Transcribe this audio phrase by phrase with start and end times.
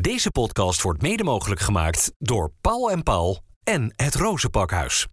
[0.00, 5.06] Deze podcast wordt mede mogelijk gemaakt door Paul en Paul en het Rozenpakhuis.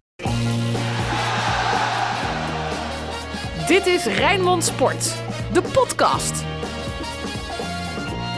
[3.66, 5.14] Dit is Rijnmond Sport,
[5.52, 6.44] de podcast.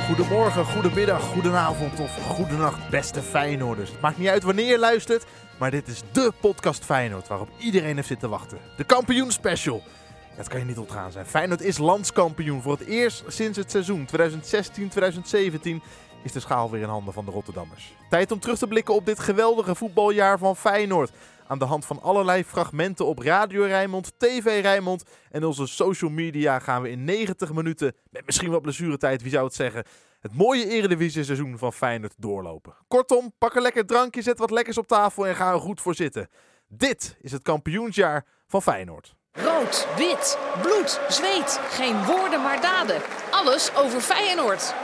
[0.07, 3.91] Goedemorgen, goedemiddag, goedenavond of goedenacht, beste Feyenoorders.
[3.91, 5.25] Het maakt niet uit wanneer je luistert,
[5.59, 8.59] maar dit is dé podcast Feyenoord waarop iedereen heeft zitten wachten.
[8.77, 9.83] De kampioen special.
[10.37, 11.27] Dat kan je niet ontgaan zijn.
[11.27, 15.83] Feyenoord is landskampioen voor het eerst sinds het seizoen 2016-2017
[16.23, 17.95] is de schaal weer in handen van de Rotterdammers.
[18.11, 21.11] Tijd om terug te blikken op dit geweldige voetbaljaar van Feyenoord.
[21.47, 26.59] Aan de hand van allerlei fragmenten op Radio Rijnmond, TV Rijnmond en onze social media
[26.59, 29.85] gaan we in 90 minuten, met misschien wat blessuretijd, wie zou het zeggen,
[30.21, 32.75] het mooie Eredivisie seizoen van Feyenoord doorlopen.
[32.89, 35.95] Kortom, pak een lekker drankje, zet wat lekkers op tafel en ga er goed voor
[35.95, 36.29] zitten.
[36.69, 39.15] Dit is het kampioensjaar van Feyenoord.
[39.33, 41.61] Rood, wit, bloed, zweet.
[41.71, 43.01] Geen woorden maar daden.
[43.31, 44.75] Alles over Feyenoord.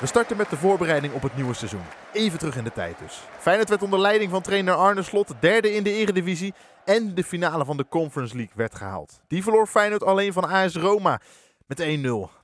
[0.00, 1.82] We starten met de voorbereiding op het nieuwe seizoen.
[2.12, 3.22] Even terug in de tijd dus.
[3.38, 7.64] Feyenoord werd onder leiding van trainer Arne Slot derde in de Eredivisie en de finale
[7.64, 9.20] van de Conference League werd gehaald.
[9.26, 11.20] Die verloor Feyenoord alleen van AS Roma
[11.66, 11.84] met 1-0.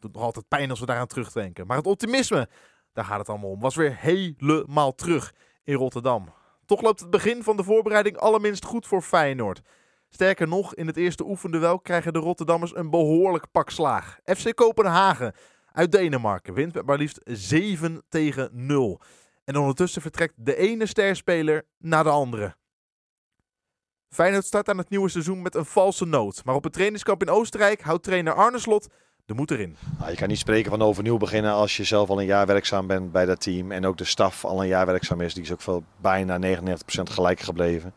[0.00, 1.66] Doet nog altijd pijn als we daaraan terugdenken.
[1.66, 2.48] Maar het optimisme,
[2.92, 5.34] daar gaat het allemaal om, was weer helemaal terug
[5.64, 6.32] in Rotterdam.
[6.66, 9.60] Toch loopt het begin van de voorbereiding allerminst goed voor Feyenoord.
[10.08, 14.18] Sterker nog, in het eerste oefenduel krijgen de Rotterdammers een behoorlijk pak slaag.
[14.24, 15.34] FC Kopenhagen
[15.72, 19.00] uit Denemarken wint met maar liefst 7 tegen 0.
[19.44, 22.56] En ondertussen vertrekt de ene sterspeler na de andere.
[24.08, 26.44] Feyenoord start aan het nieuwe seizoen met een valse noot.
[26.44, 28.88] Maar op het trainingskamp in Oostenrijk houdt trainer Arne Slot
[29.30, 29.76] de moed erin.
[29.98, 32.86] Nou, je kan niet spreken van overnieuw beginnen als je zelf al een jaar werkzaam
[32.86, 33.72] bent bij dat team.
[33.72, 35.34] En ook de staf al een jaar werkzaam is.
[35.34, 36.72] Die is ook veel, bijna 99%
[37.02, 37.94] gelijk gebleven.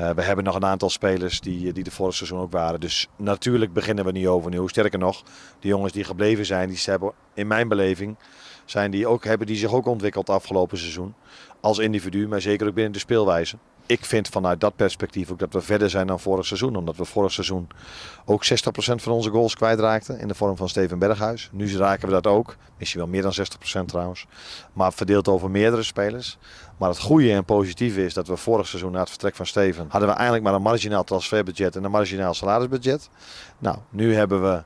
[0.00, 2.80] Uh, we hebben nog een aantal spelers die, die de vorig seizoen ook waren.
[2.80, 4.68] Dus natuurlijk beginnen we niet overnieuw.
[4.68, 5.22] Sterker nog,
[5.58, 8.16] de jongens die gebleven zijn, die hebben in mijn beleving
[8.64, 11.14] zijn die ook, hebben die zich ook ontwikkeld afgelopen seizoen.
[11.60, 13.56] Als individu, maar zeker ook binnen de speelwijze
[13.90, 16.76] ik vind vanuit dat perspectief ook dat we verder zijn dan vorig seizoen.
[16.76, 17.68] Omdat we vorig seizoen
[18.24, 21.48] ook 60% van onze goals kwijtraakten in de vorm van Steven Berghuis.
[21.52, 22.56] Nu raken we dat ook.
[22.78, 23.34] Misschien wel meer dan
[23.82, 24.26] 60% trouwens.
[24.72, 26.38] Maar verdeeld over meerdere spelers.
[26.76, 29.86] Maar het goede en positieve is dat we vorig seizoen na het vertrek van Steven...
[29.88, 33.08] hadden we eigenlijk maar een marginaal transferbudget en een marginaal salarisbudget.
[33.58, 34.62] Nou, nu hebben we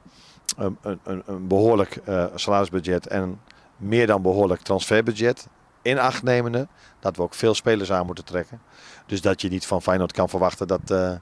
[0.56, 3.40] een, een, een behoorlijk uh, salarisbudget en
[3.76, 5.48] meer dan behoorlijk transferbudget
[5.84, 6.68] in acht nemende
[7.00, 8.60] dat we ook veel spelers aan moeten trekken.
[9.06, 11.12] Dus dat je niet van Feyenoord kan verwachten dat, uh,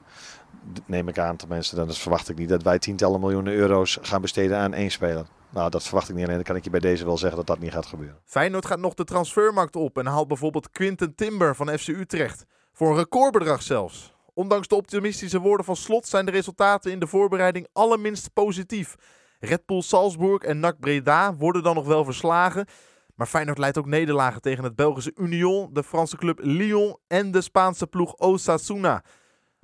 [0.86, 4.58] neem ik aan tenminste, dat verwacht ik niet, dat wij tientallen miljoenen euro's gaan besteden
[4.58, 5.26] aan één speler.
[5.52, 6.36] Nou, dat verwacht ik niet alleen.
[6.36, 8.18] Dan kan ik je bij deze wel zeggen dat dat niet gaat gebeuren.
[8.24, 12.44] Feyenoord gaat nog de transfermarkt op en haalt bijvoorbeeld Quinten Timber van FC Utrecht.
[12.72, 14.14] Voor een recordbedrag zelfs.
[14.34, 18.96] Ondanks de optimistische woorden van Slot zijn de resultaten in de voorbereiding allerminst positief.
[19.40, 22.66] Red Bull Salzburg en NAC Breda worden dan nog wel verslagen.
[23.14, 27.40] Maar Feyenoord leidt ook nederlagen tegen het Belgische Union, de Franse club Lyon en de
[27.40, 29.04] Spaanse ploeg Osasuna.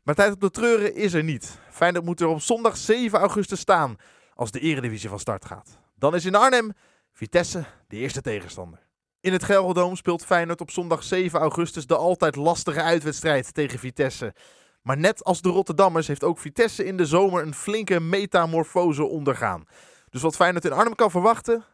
[0.03, 1.59] Maar tijd op de treuren is er niet.
[1.70, 3.97] Feyenoord moet er op zondag 7 augustus staan
[4.34, 5.78] als de eredivisie van start gaat.
[5.94, 6.72] Dan is in Arnhem
[7.12, 8.86] Vitesse de eerste tegenstander.
[9.20, 14.34] In het Gelredome speelt Feyenoord op zondag 7 augustus de altijd lastige uitwedstrijd tegen Vitesse.
[14.82, 19.65] Maar net als de Rotterdammers heeft ook Vitesse in de zomer een flinke metamorfose ondergaan.
[20.10, 21.65] Dus wat Feyenoord in Arnhem kan verwachten,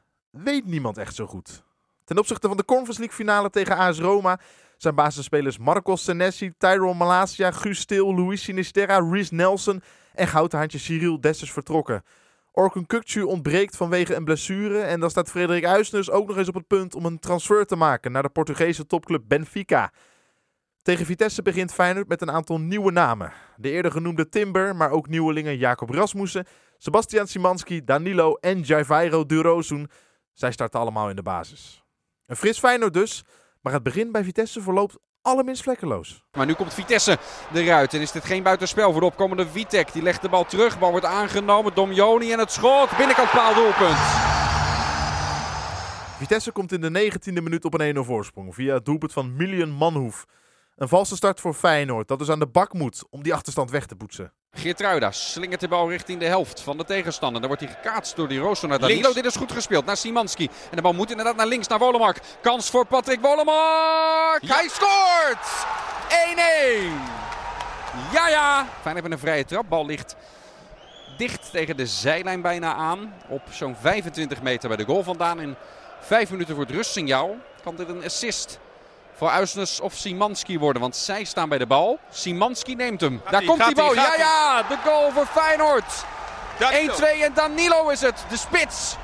[0.42, 1.62] weet niemand echt zo goed.
[2.04, 4.38] Ten opzichte van de Conference League finale tegen AS Roma
[4.76, 9.82] zijn basisspelers Marcos Senesi, Tyrone Malasia, Guus Stil, Luis Sinisterra, Rhys Nelson
[10.14, 12.02] en goudhaantje Cyril Dessers vertrokken.
[12.52, 16.54] Orkun Kukcu ontbreekt vanwege een blessure en dan staat Frederik Uisnes ook nog eens op
[16.54, 19.92] het punt om een transfer te maken naar de Portugese topclub Benfica.
[20.82, 23.32] Tegen Vitesse begint Feyenoord met een aantal nieuwe namen.
[23.56, 26.46] De eerder genoemde Timber, maar ook nieuwelingen Jacob Rasmussen,
[26.78, 29.90] Sebastian Simanski, Danilo en Jaiviro Durozun.
[30.34, 31.84] Zij starten allemaal in de basis.
[32.26, 33.24] Een fris Feyenoord dus,
[33.60, 36.24] maar het begin bij Vitesse verloopt allerminst vlekkeloos.
[36.32, 37.18] Maar nu komt Vitesse
[37.54, 39.92] eruit en is dit geen buitenspel voor de opkomende Vitek.
[39.92, 43.98] Die legt de bal terug, bal wordt aangenomen, Domjoni en het schot, binnenkant paal doelpunt.
[46.18, 49.70] Vitesse komt in de 19e minuut op een 1-0 voorsprong via het doelpunt van Milian
[49.70, 50.24] Manhoef.
[50.76, 53.86] Een valse start voor Feyenoord dat dus aan de bak moet om die achterstand weg
[53.86, 54.32] te poetsen.
[54.54, 57.40] Geertruida slingert de bal richting de helft van de tegenstander.
[57.40, 59.12] Dan wordt hij gekaatst door die rooster naar Danilo.
[59.12, 60.48] Dit is goed gespeeld naar Simanski.
[60.70, 62.20] En de bal moet inderdaad naar links, naar Wolemark.
[62.40, 64.42] Kans voor Patrick Wolemark.
[64.46, 65.66] Hij scoort!
[66.08, 67.14] 1-1.
[68.12, 68.66] Ja, ja.
[68.82, 69.68] Fijn met een vrije trap.
[69.68, 70.16] Bal ligt
[71.16, 73.14] dicht tegen de zijlijn bijna aan.
[73.28, 75.40] Op zo'n 25 meter bij de goal vandaan.
[75.40, 75.56] In
[76.00, 78.58] 5 minuten voor het rustsignaal kan dit een assist
[79.14, 80.82] voor Uisnes of Simanski worden.
[80.82, 81.98] Want zij staan bij de bal.
[82.10, 83.20] Simanski neemt hem.
[83.30, 83.94] Daar komt die bal.
[83.94, 86.04] Ja, ja, de goal voor Feyenoord.
[86.58, 88.24] 1-2 en Danilo is het.
[88.28, 88.96] De spits.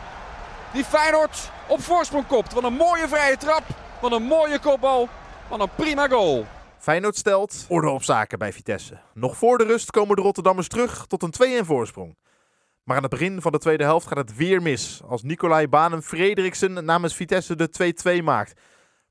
[0.72, 2.52] Die Feyenoord op voorsprong kopt.
[2.52, 3.62] Wat een mooie vrije trap.
[4.00, 5.08] Wat een mooie kopbal.
[5.48, 6.46] Wat een prima goal.
[6.78, 8.98] Feyenoord stelt orde op zaken bij Vitesse.
[9.14, 12.16] Nog voor de rust komen de Rotterdammers terug tot een 2-1 voorsprong.
[12.84, 15.00] Maar aan het begin van de tweede helft gaat het weer mis.
[15.08, 18.60] Als Nicolai Banen Frederiksen namens Vitesse de 2-2 maakt.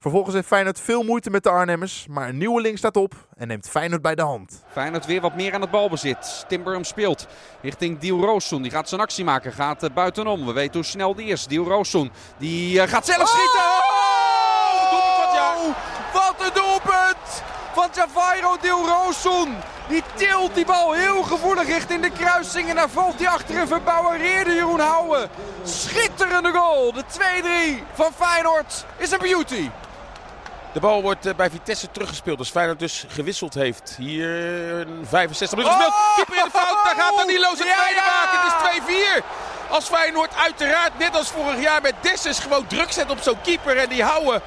[0.01, 2.05] Vervolgens heeft Feyenoord veel moeite met de Arnhemmers.
[2.09, 4.63] Maar een nieuwe link staat op en neemt Feyenoord bij de hand.
[4.71, 6.45] Feyenoord weer wat meer aan het balbezit.
[6.47, 7.27] Timber speelt
[7.61, 8.61] richting Diel Roossoen.
[8.61, 9.53] Die gaat zijn actie maken.
[9.53, 10.45] Gaat uh, buitenom.
[10.45, 11.47] We weten hoe snel die is.
[11.47, 12.11] Diel Roossoen.
[12.37, 13.59] Die uh, gaat zelf schieten.
[13.59, 14.91] Oh!
[14.91, 15.57] Doelpunt van jaar.
[16.13, 17.43] Wat een doelpunt
[17.73, 19.55] van Javairo Diel Roossoen.
[19.87, 22.69] Die tilt die bal heel gevoelig richting de kruising.
[22.69, 25.29] En daar valt hij achter een verbouwereerde Jeroen Houwen.
[25.63, 26.93] Schitterende goal.
[26.93, 27.03] De
[27.81, 29.69] 2-3 van Feyenoord is een beauty.
[30.71, 32.37] De bal wordt uh, bij Vitesse teruggespeeld.
[32.37, 33.95] Dus Feyenoord dus gewisseld heeft.
[33.97, 35.93] Hier 65 minuten gespeeld.
[35.93, 36.15] Oh!
[36.15, 36.83] Keeper in de fout.
[36.83, 38.05] Daar gaat Danilo zijn tweede ja!
[38.05, 38.39] maken.
[38.39, 39.69] Het is 2-4.
[39.69, 43.77] Als Feyenoord uiteraard net als vorig jaar met Dessus gewoon druk zet op zo'n keeper.
[43.77, 44.41] En die houden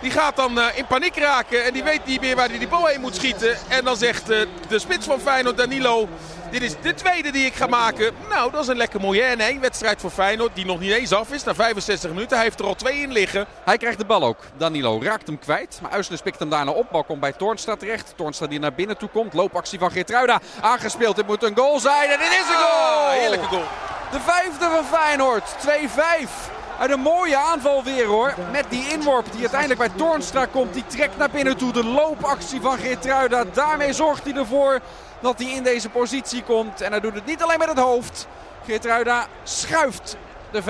[0.00, 2.68] die gaat dan uh, in paniek raken en die weet niet meer waar hij die
[2.68, 3.56] bal heen moet schieten.
[3.68, 6.08] En dan zegt uh, de spits van Feyenoord, Danilo,
[6.50, 8.14] dit is de tweede die ik ga maken.
[8.28, 11.32] Nou, dat is een lekker mooie en wedstrijd voor Feyenoord die nog niet eens af
[11.32, 11.44] is.
[11.44, 13.46] Na 65 minuten, hij heeft er al twee in liggen.
[13.64, 14.38] Hij krijgt de bal ook.
[14.56, 15.78] Danilo raakt hem kwijt.
[15.82, 16.90] Maar Uisnes pikt hem daarna op.
[16.90, 18.12] Bal komt bij Toornstra terecht.
[18.16, 19.34] Toornstra die naar binnen toe komt.
[19.34, 20.40] Loopactie van Geertruida.
[20.60, 21.16] Aangespeeld.
[21.16, 23.06] Het moet een goal zijn en dit is een goal!
[23.06, 23.64] Ah, heerlijke goal.
[24.10, 25.44] De vijfde van Feyenoord.
[25.66, 26.55] 2-5.
[26.78, 28.34] Uit een mooie aanval weer hoor.
[28.52, 30.74] Met die inworp die uiteindelijk bij Toornstra komt.
[30.74, 31.72] Die trekt naar binnen toe.
[31.72, 33.44] De loopactie van Geertruida.
[33.44, 34.80] Daarmee zorgt hij ervoor
[35.20, 36.80] dat hij in deze positie komt.
[36.80, 38.28] En hij doet het niet alleen met het hoofd.
[38.64, 40.16] Geertruida schuift
[40.52, 40.62] de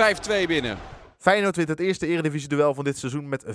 [0.43, 0.77] 5-2 binnen.
[1.17, 3.49] Feyenoord wint het eerste eredivisie-duel van dit seizoen met 5-2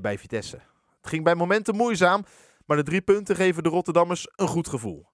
[0.00, 0.56] bij Vitesse.
[1.00, 2.24] Het ging bij momenten moeizaam,
[2.66, 5.06] maar de drie punten geven de Rotterdammers een goed gevoel.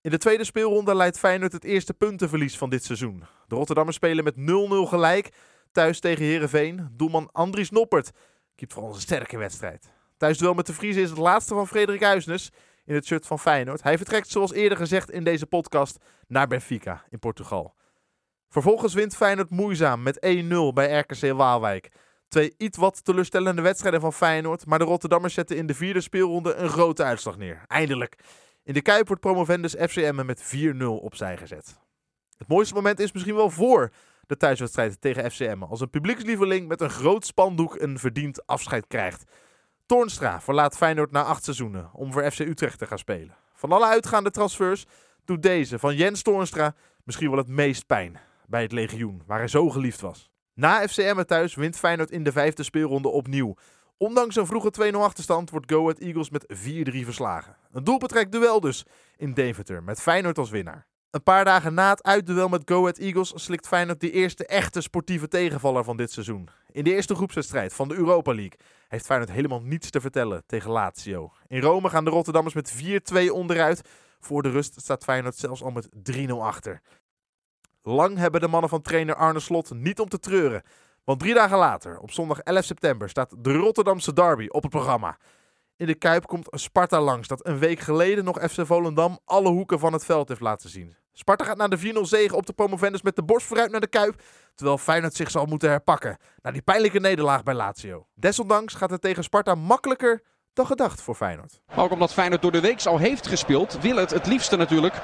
[0.00, 3.24] In de tweede speelronde leidt Feyenoord het eerste puntenverlies van dit seizoen.
[3.46, 4.40] De Rotterdammers spelen met 0-0
[4.88, 5.30] gelijk
[5.74, 6.88] thuis tegen Herenveen.
[6.92, 8.10] Doelman Andries Noppert
[8.54, 9.90] keept voor ons een sterke wedstrijd.
[10.16, 12.50] Thuisduel met de Vriezen is het laatste van Frederik Huisnes
[12.84, 13.82] in het shirt van Feyenoord.
[13.82, 17.74] Hij vertrekt zoals eerder gezegd in deze podcast naar Benfica in Portugal.
[18.48, 21.90] Vervolgens wint Feyenoord moeizaam met 1-0 bij RKC Waalwijk.
[22.28, 26.54] Twee iets wat teleurstellende wedstrijden van Feyenoord, maar de Rotterdammers zetten in de vierde speelronde
[26.54, 27.62] een grote uitslag neer.
[27.66, 28.18] Eindelijk.
[28.62, 31.78] In de Kuip wordt promovendus FCM met 4-0 opzij gezet.
[32.36, 33.90] Het mooiste moment is misschien wel voor
[34.28, 35.62] de thuiswedstrijd tegen FCM.
[35.62, 39.24] Als een publiekslieveling met een groot spandoek een verdiend afscheid krijgt.
[39.86, 43.36] Toornstra verlaat Feyenoord na acht seizoenen om voor FC Utrecht te gaan spelen.
[43.54, 44.84] Van alle uitgaande transfers
[45.24, 46.74] doet deze van Jens Toornstra
[47.04, 50.30] misschien wel het meest pijn bij het legioen, waar hij zo geliefd was.
[50.54, 53.54] Na FCM thuis wint Feyenoord in de vijfde speelronde opnieuw.
[53.96, 56.54] Ondanks een vroege 2-0 achterstand wordt Go Ahead Eagles met 4-3
[57.04, 57.56] verslagen.
[57.72, 58.84] Een doelbetrekt duel dus
[59.16, 60.86] in Deventer met Feyenoord als winnaar.
[61.14, 64.80] Een paar dagen na het uitduel met Go Ahead Eagles slikt Feyenoord de eerste echte
[64.80, 66.48] sportieve tegenvaller van dit seizoen.
[66.70, 68.58] In de eerste groepswedstrijd van de Europa League
[68.88, 71.32] heeft Feyenoord helemaal niets te vertellen tegen Lazio.
[71.46, 72.74] In Rome gaan de Rotterdammers met
[73.28, 73.88] 4-2 onderuit.
[74.20, 76.80] Voor de rust staat Feyenoord zelfs al met 3-0 achter.
[77.82, 80.62] Lang hebben de mannen van trainer Arne Slot niet om te treuren.
[81.04, 85.18] Want drie dagen later, op zondag 11 september, staat de Rotterdamse derby op het programma.
[85.84, 89.78] In de Kuip komt Sparta langs, dat een week geleden nog FC Volendam alle hoeken
[89.78, 90.96] van het veld heeft laten zien.
[91.12, 93.86] Sparta gaat naar de 4-0 zege op de promovendus met de borst vooruit naar de
[93.86, 94.22] Kuip,
[94.54, 98.06] terwijl Feyenoord zich zal moeten herpakken na die pijnlijke nederlaag bij Lazio.
[98.14, 100.22] Desondanks gaat het tegen Sparta makkelijker
[100.52, 101.60] dan gedacht voor Feyenoord.
[101.76, 104.94] Ook omdat Feyenoord door de week al heeft gespeeld, wil het het liefste natuurlijk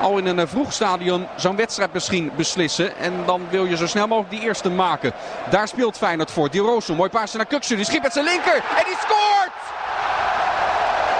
[0.00, 2.96] al in een eh, vroeg stadion zo'n wedstrijd misschien beslissen.
[2.96, 5.12] En dan wil je zo snel mogelijk die eerste maken.
[5.50, 6.50] Daar speelt Feyenoord voor.
[6.50, 9.67] Di mooi paasje naar Kuksu, die schiet met zijn linker en die scoort!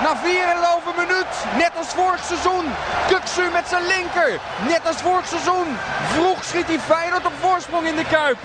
[0.02, 1.26] Na 4,5 minuut,
[1.57, 2.64] net als vorig seizoen.
[3.09, 4.40] Kuksu met zijn linker.
[4.69, 5.76] Net als vorig seizoen.
[6.12, 8.38] Vroeg schiet hij Feyenoord op voorsprong in de Kuip.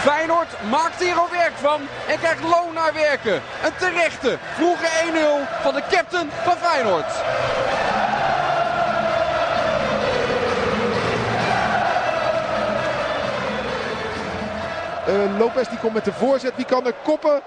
[0.00, 3.42] Feyenoord maakt hier al werk van en krijgt loon naar werken.
[3.64, 7.12] Een terechte vroege 1-0 van de captain van Feyenoord.
[15.08, 16.56] Uh, Lopez die komt met de voorzet.
[16.56, 17.40] Wie kan er koppen?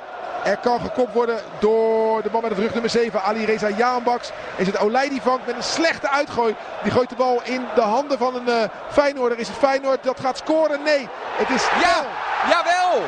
[0.44, 4.32] Er kan gekopt worden door de man met het rug nummer 7, Ali Reza Jaanbaks.
[4.56, 6.56] Is het Olij die vangt met een slechte uitgooi.
[6.84, 9.40] Die gooit de bal in de handen van een uh, Feyenoorder.
[9.40, 10.84] Is het Feyenoord dat gaat scoren?
[10.84, 11.08] Nee,
[11.38, 11.64] het is...
[11.82, 12.06] Ja,
[12.50, 13.02] jawel!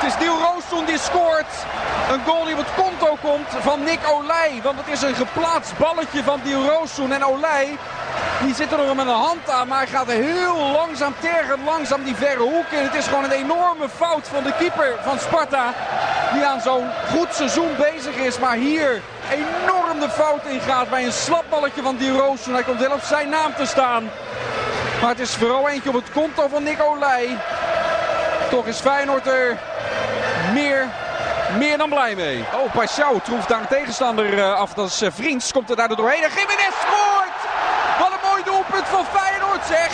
[0.00, 1.52] Het is Niel Roosson die scoort.
[2.12, 4.60] Een goal die op het konto komt van Nick Olij.
[4.62, 7.12] Want het is een geplaatst balletje van Niel Roosson.
[7.12, 7.78] En Olij
[8.44, 9.68] die zit er nog met een hand aan.
[9.68, 12.82] Maar hij gaat heel langzaam, tergend langzaam die verre hoek in.
[12.82, 15.74] Het is gewoon een enorme fout van de keeper van Sparta.
[16.32, 18.38] Die aan zo'n goed seizoen bezig is.
[18.38, 22.54] Maar hier enorm de fout ingaat bij een slapballetje van Di Roosson.
[22.54, 24.10] Hij komt heel op zijn naam te staan.
[25.00, 27.36] Maar het is vooral eentje op het konto van Nick Olij.
[28.50, 29.58] Toch is Feyenoord er
[30.52, 30.86] meer,
[31.58, 32.44] meer dan blij mee.
[32.54, 34.74] Oh, Paixão troeft daar een tegenstander af.
[34.74, 35.52] Dat is Vriends.
[35.52, 36.22] Komt er daardoor doorheen.
[36.22, 37.38] En Jiménez scoort!
[37.98, 39.90] Wat een mooi doelpunt van Feyenoord zeg.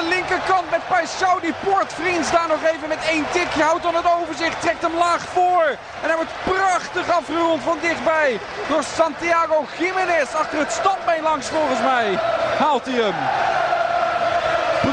[0.00, 1.40] De linkerkant met Paixão.
[1.40, 3.62] Die poort Vriends daar nog even met één tikje.
[3.62, 4.60] Houdt dan het overzicht.
[4.60, 5.64] Trekt hem laag voor.
[6.02, 8.40] En hij wordt prachtig afgerond van dichtbij.
[8.68, 10.34] Door Santiago Jiménez.
[10.34, 12.18] Achter het standbeen langs volgens mij.
[12.58, 13.14] Haalt hij hem.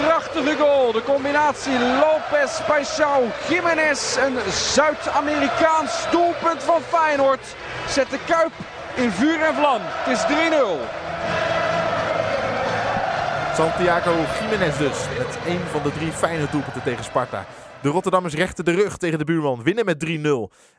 [0.01, 0.91] Prachtige goal.
[0.91, 4.15] De combinatie Lopez, Paixão, Jiménez.
[4.15, 7.45] Een Zuid-Amerikaans doelpunt van Feyenoord.
[7.89, 8.53] Zet de Kuip
[8.93, 9.81] in vuur en vlam.
[9.83, 11.06] Het is 3-0.
[13.57, 15.07] Santiago Jiménez dus.
[15.17, 17.45] Met één van de drie fijne doelpunten tegen Sparta.
[17.81, 19.63] De Rotterdammers rechten de rug tegen de buurman.
[19.63, 20.09] Winnen met 3-0.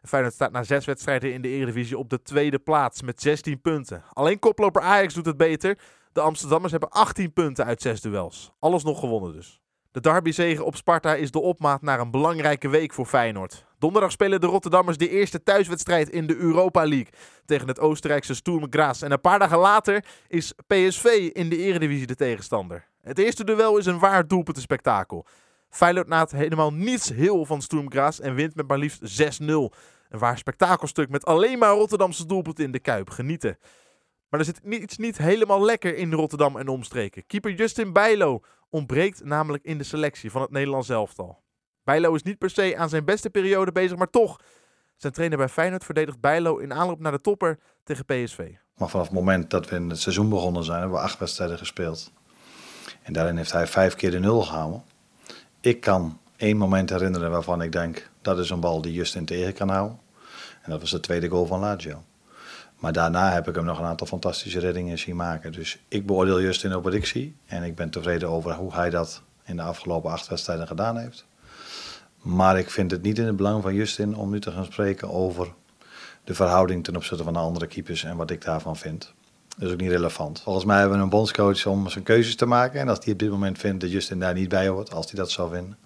[0.02, 4.02] Feyenoord staat na zes wedstrijden in de Eredivisie op de tweede plaats met 16 punten.
[4.12, 5.78] Alleen koploper Ajax doet het beter.
[6.12, 8.52] De Amsterdammers hebben 18 punten uit zes duels.
[8.58, 9.60] Alles nog gewonnen dus.
[9.90, 13.66] De derbyzege op Sparta is de opmaat naar een belangrijke week voor Feyenoord.
[13.78, 17.12] Donderdag spelen de Rotterdammers de eerste thuiswedstrijd in de Europa League
[17.44, 19.02] tegen het Oostenrijkse Sturm Graz.
[19.02, 22.88] En een paar dagen later is PSV in de Eredivisie de tegenstander.
[23.02, 25.26] Het eerste duel is een waar doelpuntenspektakel.
[25.70, 29.44] Feyenoord naat helemaal niets heel van Sturm Graz en wint met maar liefst 6-0.
[29.44, 29.70] Een
[30.08, 33.10] waar spektakelstuk met alleen maar Rotterdamse doelpunten in de Kuip.
[33.10, 33.58] Genieten.
[34.28, 37.26] Maar er zit iets niet helemaal lekker in Rotterdam en omstreken.
[37.26, 41.46] Keeper Justin Bijlo ontbreekt namelijk in de selectie van het Nederlands elftal.
[41.88, 44.40] Bijlo is niet per se aan zijn beste periode bezig, maar toch.
[44.96, 48.50] Zijn trainer bij Feyenoord verdedigt Bijlo in aanloop naar de topper tegen PSV.
[48.76, 51.58] Maar vanaf het moment dat we in het seizoen begonnen zijn, hebben we acht wedstrijden
[51.58, 52.12] gespeeld.
[53.02, 54.82] En daarin heeft hij vijf keer de nul gehouden.
[55.60, 59.54] Ik kan één moment herinneren waarvan ik denk, dat is een bal die Justin tegen
[59.54, 59.98] kan houden.
[60.62, 62.02] En dat was de tweede goal van Lazio.
[62.78, 65.52] Maar daarna heb ik hem nog een aantal fantastische reddingen zien maken.
[65.52, 67.36] Dus ik beoordeel Justin op wat ik zie.
[67.46, 71.26] En ik ben tevreden over hoe hij dat in de afgelopen acht wedstrijden gedaan heeft.
[72.28, 75.10] Maar ik vind het niet in het belang van Justin om nu te gaan spreken
[75.10, 75.54] over
[76.24, 79.14] de verhouding ten opzichte van de andere keepers en wat ik daarvan vind.
[79.56, 80.40] Dat is ook niet relevant.
[80.40, 82.80] Volgens mij hebben we een bondscoach om zijn keuzes te maken.
[82.80, 85.20] En als hij op dit moment vindt dat Justin daar niet bij hoort, als hij
[85.20, 85.78] dat zou vinden,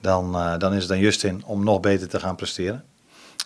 [0.00, 2.84] dan, uh, dan is het aan Justin om nog beter te gaan presteren.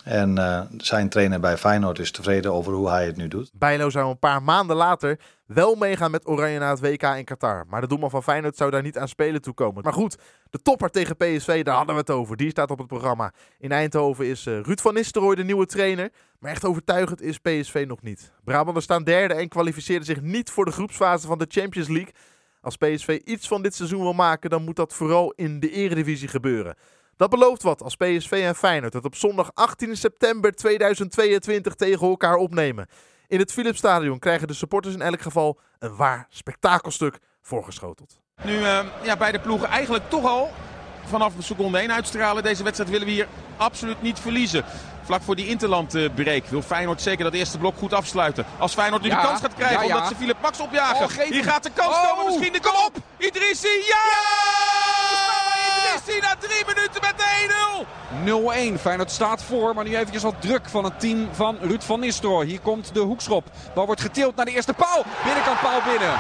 [0.05, 3.51] En uh, zijn trainer bij Feyenoord is tevreden over hoe hij het nu doet.
[3.53, 7.65] Bijlo zou een paar maanden later wel meegaan met Oranje naar het WK in Qatar.
[7.69, 9.83] Maar de doelman van Feyenoord zou daar niet aan spelen toekomen.
[9.83, 10.17] Maar goed,
[10.51, 12.37] de topper tegen PSV, daar hadden we het over.
[12.37, 13.33] Die staat op het programma.
[13.59, 16.11] In Eindhoven is uh, Ruud van Nistelrooy de nieuwe trainer.
[16.39, 18.33] Maar echt overtuigend is PSV nog niet.
[18.45, 22.15] Brabanders staan derde en kwalificeerden zich niet voor de groepsfase van de Champions League.
[22.61, 26.29] Als PSV iets van dit seizoen wil maken, dan moet dat vooral in de eredivisie
[26.29, 26.77] gebeuren.
[27.17, 32.37] Dat belooft wat als PSV en Feyenoord het op zondag 18 september 2022 tegen elkaar
[32.37, 32.89] opnemen.
[33.35, 38.21] In het Philipsstadion krijgen de supporters in elk geval een waar spektakelstuk voorgeschoteld.
[38.43, 40.51] Nu uh, ja, beide ploegen eigenlijk toch al
[41.05, 42.43] vanaf seconde 1 uitstralen.
[42.43, 44.65] Deze wedstrijd willen we hier absoluut niet verliezen.
[45.03, 48.47] Vlak voor die interlandbreek wil Feyenoord zeker dat eerste blok goed afsluiten.
[48.59, 49.95] Als Feyenoord nu de kans gaat krijgen ja, ja.
[49.95, 51.05] omdat ze Philip Max opjagen.
[51.05, 52.53] Oh, hier gaat de kans oh, komen misschien.
[52.53, 52.97] De kom op!
[53.19, 55.24] Idrissi, ja!
[56.13, 57.85] Na drie minuten met de
[58.75, 58.77] 1-0.
[58.77, 58.81] 0-1.
[58.81, 62.47] Feyenoord staat voor, maar nu eventjes wat druk van het team van Ruud van Nistelrooy.
[62.47, 63.45] Hier komt de hoekschop.
[63.75, 65.05] Bal wordt getild naar de eerste paal.
[65.25, 66.15] Binnenkant paal binnen.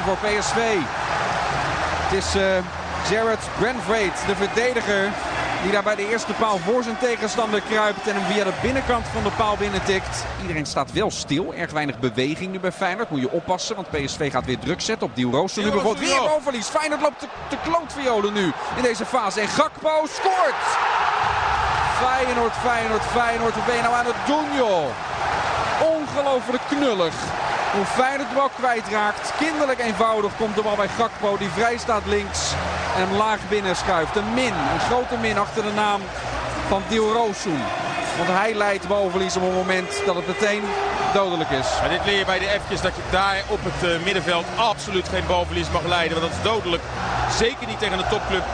[0.00, 0.76] 1-1 voor PSV.
[2.08, 2.42] Het is uh,
[3.10, 5.12] Jared Granvrait, de verdediger
[5.62, 9.06] die daar bij de eerste paal voor zijn tegenstander kruipt en hem via de binnenkant
[9.06, 10.24] van de paal binnentikt.
[10.40, 11.54] Iedereen staat wel stil.
[11.54, 13.10] Erg weinig beweging nu bij Feyenoord.
[13.10, 15.62] Moet je oppassen, want PSV gaat weer druk zetten op Diel Rooster.
[15.62, 16.66] Nu bijvoorbeeld weer balverlies.
[16.66, 19.40] Feyenoord loopt de klootviolen nu in deze fase.
[19.40, 20.64] En Gakpo scoort!
[22.02, 23.54] Feyenoord, Feyenoord, Feyenoord.
[23.54, 24.84] Wat ben je nou aan het doen, joh?
[25.96, 27.14] Ongelooflijk knullig.
[27.72, 29.32] Hoe Feyenoord de bal kwijtraakt.
[29.38, 31.36] Kinderlijk eenvoudig komt de bal bij Gakpo.
[31.36, 32.52] Die vrij staat links.
[32.96, 34.16] En laag binnen schuift.
[34.16, 34.52] Een min.
[34.72, 36.00] Een grote min achter de naam
[36.68, 37.62] van Diel Roossoen.
[38.16, 40.62] Want hij leidt balverlies op het moment dat het meteen
[41.14, 41.66] dodelijk is.
[41.80, 45.08] Maar dit leer je bij de F'jes dat je daar op het uh, middenveld absoluut
[45.08, 46.20] geen balverlies mag leiden.
[46.20, 46.82] Want dat is dodelijk.
[47.38, 48.44] Zeker niet tegen een topclub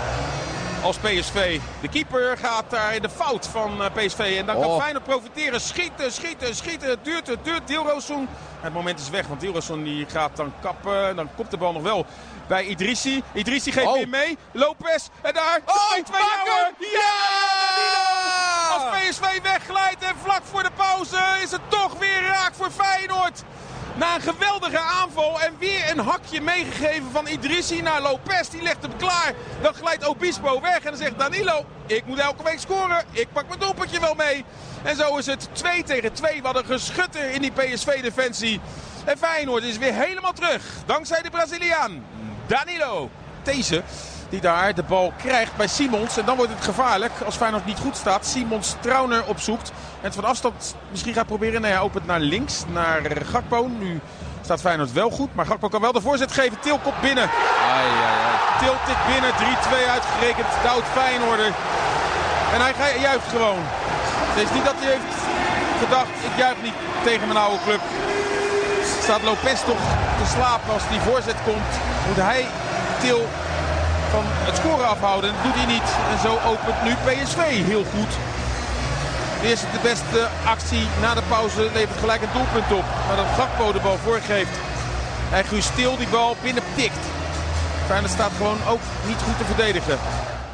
[0.87, 1.61] als PSV.
[1.81, 4.37] De keeper gaat daar in de fout van eh, PSV.
[4.39, 4.81] En dan kan oh.
[4.81, 5.61] Feyenoord profiteren.
[5.61, 6.89] Schieten, schieten, schieten.
[6.89, 7.67] Het duurt, het duurt.
[7.67, 8.29] Dilrosun.
[8.61, 11.17] Het moment is weg, want Dilrosun die gaat dan kappen.
[11.17, 12.07] Dan komt de bal nog wel
[12.47, 13.23] bij Idrissi.
[13.33, 13.93] Idrissi geeft oh.
[13.93, 14.39] weer mee.
[14.53, 15.09] Lopez.
[15.23, 15.61] En daar.
[15.65, 16.03] Oh, 2
[16.79, 16.99] Ja!
[17.83, 18.69] ja!
[18.75, 23.43] Als PSV wegglijdt en vlak voor de pauze is het toch weer raak voor Feyenoord.
[23.99, 28.49] Na een geweldige aanval en weer een hakje meegegeven van Idrissi naar Lopez.
[28.49, 29.33] Die legt hem klaar.
[29.63, 33.05] Dan glijdt Obispo weg en dan zegt Danilo, ik moet elke week scoren.
[33.11, 34.45] Ik pak mijn doelpuntje wel mee.
[34.83, 36.43] En zo is het 2 tegen 2.
[36.43, 38.61] Wat een geschutter in die PSV-defensie.
[39.05, 40.63] En Feyenoord is weer helemaal terug.
[40.87, 42.05] Dankzij de Braziliaan
[42.47, 43.11] Danilo.
[43.43, 43.83] Deze
[44.29, 46.17] Die daar de bal krijgt bij Simons.
[46.17, 48.27] En dan wordt het gevaarlijk als Feyenoord niet goed staat.
[48.27, 49.69] Simons Trauner opzoekt.
[49.69, 51.61] En het van afstand misschien gaat proberen.
[51.61, 53.69] Nee, hij opent naar links, naar Gakpo.
[53.79, 54.01] Nu
[54.43, 55.35] staat Feyenoord wel goed.
[55.35, 56.61] Maar Gakpo kan wel de voorzet geven.
[56.61, 57.31] Til komt binnen.
[57.73, 58.59] Ai, ai, ai.
[58.59, 59.31] Til tikt binnen.
[59.87, 60.47] 3-2 uitgerekend.
[60.63, 61.53] Dout Feyenoorder.
[62.53, 63.63] En hij juicht gewoon.
[64.37, 65.17] Het is niet dat hij heeft
[65.85, 67.81] gedacht, ik juich niet tegen mijn oude club.
[69.03, 69.85] Staat Lopez toch
[70.21, 71.73] te slapen als die voorzet komt.
[72.07, 72.47] Moet hij
[73.01, 73.29] Til
[74.11, 75.33] van het scoren afhouden.
[75.35, 75.89] Dat doet hij niet.
[76.13, 77.41] En zo opent nu PSV
[77.73, 78.13] heel goed.
[79.41, 82.87] De eerste de beste actie na de pauze levert gelijk een doelpunt op.
[83.07, 84.57] Maar dat Gakpo de bal voorgeeft.
[85.35, 87.05] Hij Stil die bal binnenpikt.
[87.87, 89.99] Feyenoord staat gewoon ook niet goed te verdedigen.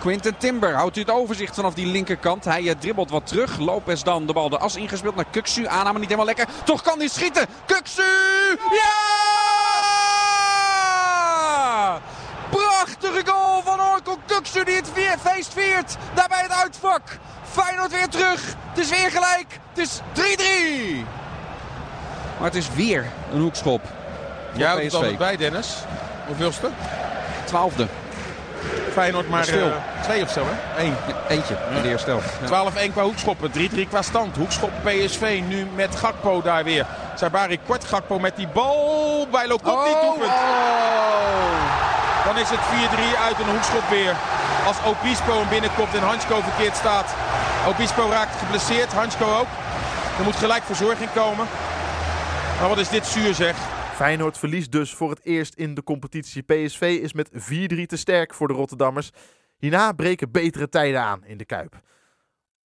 [0.03, 2.45] Quinten Timber houdt u het overzicht vanaf die linkerkant.
[2.45, 3.59] Hij uh, dribbelt wat terug.
[3.59, 5.67] Lopez dan de bal de as ingespeeld naar Kuksu.
[5.67, 6.47] Aanname niet helemaal lekker.
[6.65, 7.47] Toch kan hij schieten.
[7.67, 8.03] Kuksu!
[8.71, 9.52] Ja!
[13.13, 15.97] Prachtige goal van Orko Kuksu die het feest viert.
[16.15, 17.03] Daarbij het uitvak.
[17.51, 18.55] Feyenoord weer terug.
[18.69, 19.47] Het is weer gelijk.
[19.69, 20.01] Het is
[21.01, 21.05] 3-3.
[22.39, 23.81] Maar het is weer een hoekschop.
[24.55, 25.77] Ja, het is bij Dennis.
[26.27, 26.71] Hoeveelste?
[27.45, 27.87] Twaalfde.
[28.93, 29.65] Feyenoord maar uh,
[30.03, 30.83] twee of zo, hè?
[30.83, 30.97] Eén.
[31.29, 32.31] eentje in de eerste helft.
[32.49, 32.89] Ja.
[32.89, 34.37] 12-1 qua hoekschoppen, 3-3 qua stand.
[34.37, 36.87] Hoekschop PSV nu met Gakpo daar weer.
[37.15, 40.33] Sabari kort Gakpo met die bal bij Lokop oh, niet doelpunt.
[40.33, 40.83] Oh.
[42.25, 42.61] Dan is het
[43.17, 44.15] 4-3 uit een hoekschop weer.
[44.67, 47.15] Als Obispo hem binnenkomt en Hansko verkeerd staat.
[47.69, 49.47] Obispo raakt geblesseerd, Hansko ook.
[50.19, 51.47] Er moet gelijk verzorging komen.
[52.61, 53.55] Maar wat is dit zuur zeg.
[53.93, 56.43] Feyenoord verliest dus voor het eerst in de competitie.
[56.43, 57.37] PSV is met 4-3
[57.87, 59.11] te sterk voor de Rotterdammers.
[59.57, 61.81] Hierna breken betere tijden aan in de Kuip.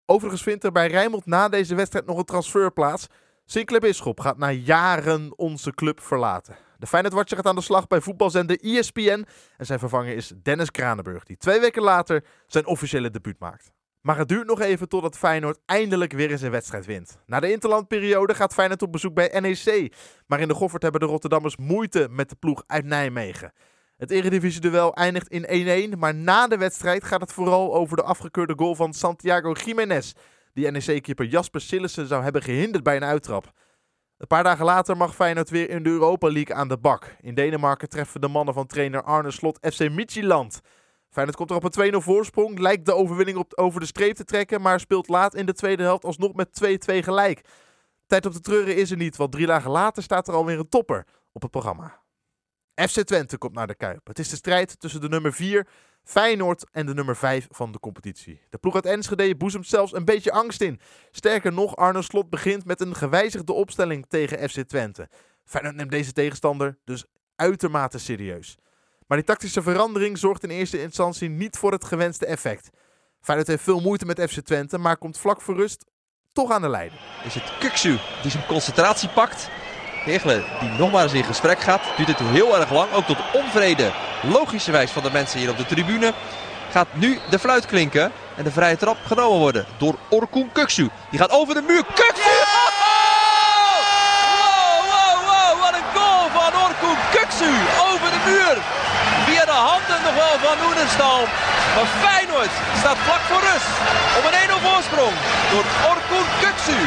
[0.06, 3.08] Overigens vindt er bij Rijnmond na deze wedstrijd nog een transfer plaats.
[3.46, 6.56] Sinclair Bisschop gaat na jaren onze club verlaten.
[6.78, 9.26] De Feyenoord-watcher gaat aan de slag bij voetbalzender ESPN.
[9.58, 13.72] En zijn vervanger is Dennis Kranenburg, die twee weken later zijn officiële debuut maakt.
[14.08, 17.18] Maar het duurt nog even totdat Feyenoord eindelijk weer eens een wedstrijd wint.
[17.26, 19.94] Na de interlandperiode gaat Feyenoord op bezoek bij NEC.
[20.28, 23.54] Maar in de Goffert hebben de Rotterdammers moeite met de ploeg uit Nijmegen.
[23.98, 28.54] Het Eredivisie-duel eindigt in 1-1, maar na de wedstrijd gaat het vooral over de afgekeurde
[28.58, 30.14] goal van Santiago Jiménez,
[30.54, 33.52] die NEC-keeper Jasper Sillissen zou hebben gehinderd bij een uittrap.
[34.18, 37.16] Een paar dagen later mag Feyenoord weer in de Europa League aan de bak.
[37.22, 40.62] In Denemarken treffen de mannen van trainer Arne Slot FC Midtjylland.
[41.18, 44.24] Feyenoord komt er op een 2-0 voorsprong, lijkt de overwinning op, over de streep te
[44.24, 46.48] trekken, maar speelt laat in de tweede helft alsnog met
[46.92, 47.42] 2-2 gelijk.
[48.08, 50.70] Tijd op de treuren is er niet, want drie dagen later staat er alweer een
[50.70, 52.02] topper op het programma.
[52.76, 54.08] FC Twente komt naar de Kuip.
[54.08, 55.68] Het is de strijd tussen de nummer 4,
[56.04, 58.42] Feyenoord en de nummer 5 van de competitie.
[58.50, 60.80] De ploeg uit Enschede boezemt zelfs een beetje angst in.
[61.12, 65.10] Sterker nog, Arno Slot begint met een gewijzigde opstelling tegen FC Twente.
[65.44, 68.58] Feyenoord neemt deze tegenstander dus uitermate serieus.
[69.08, 72.70] Maar die tactische verandering zorgt in eerste instantie niet voor het gewenste effect.
[73.22, 75.86] Feyenoord heeft veel moeite met FC Twente, maar komt vlak voor rust
[76.34, 77.02] toch aan de leiding.
[77.26, 79.50] Is het Kuksu die zijn concentratie pakt.
[80.04, 81.82] Hegelen die nog maar eens in gesprek gaat.
[81.98, 83.92] Duurt het heel erg lang, ook tot onvrede
[84.22, 86.14] logischerwijs van de mensen hier op de tribune.
[86.72, 90.90] Gaat nu de fluit klinken en de vrije trap genomen worden door Orkun Kuksu.
[91.10, 91.84] Die gaat over de muur.
[91.84, 92.36] Kuksu!
[94.48, 97.52] Wow, wow, wow, wat een goal van Orkun Kuksu
[97.92, 98.56] over de muur.
[99.26, 101.28] Via de handen nog wel van.
[101.76, 103.74] Maar Feyenoord staat vlak voor rust.
[104.18, 105.14] Op een 1-0 voorsprong
[105.52, 106.80] door Orkun Kuksu.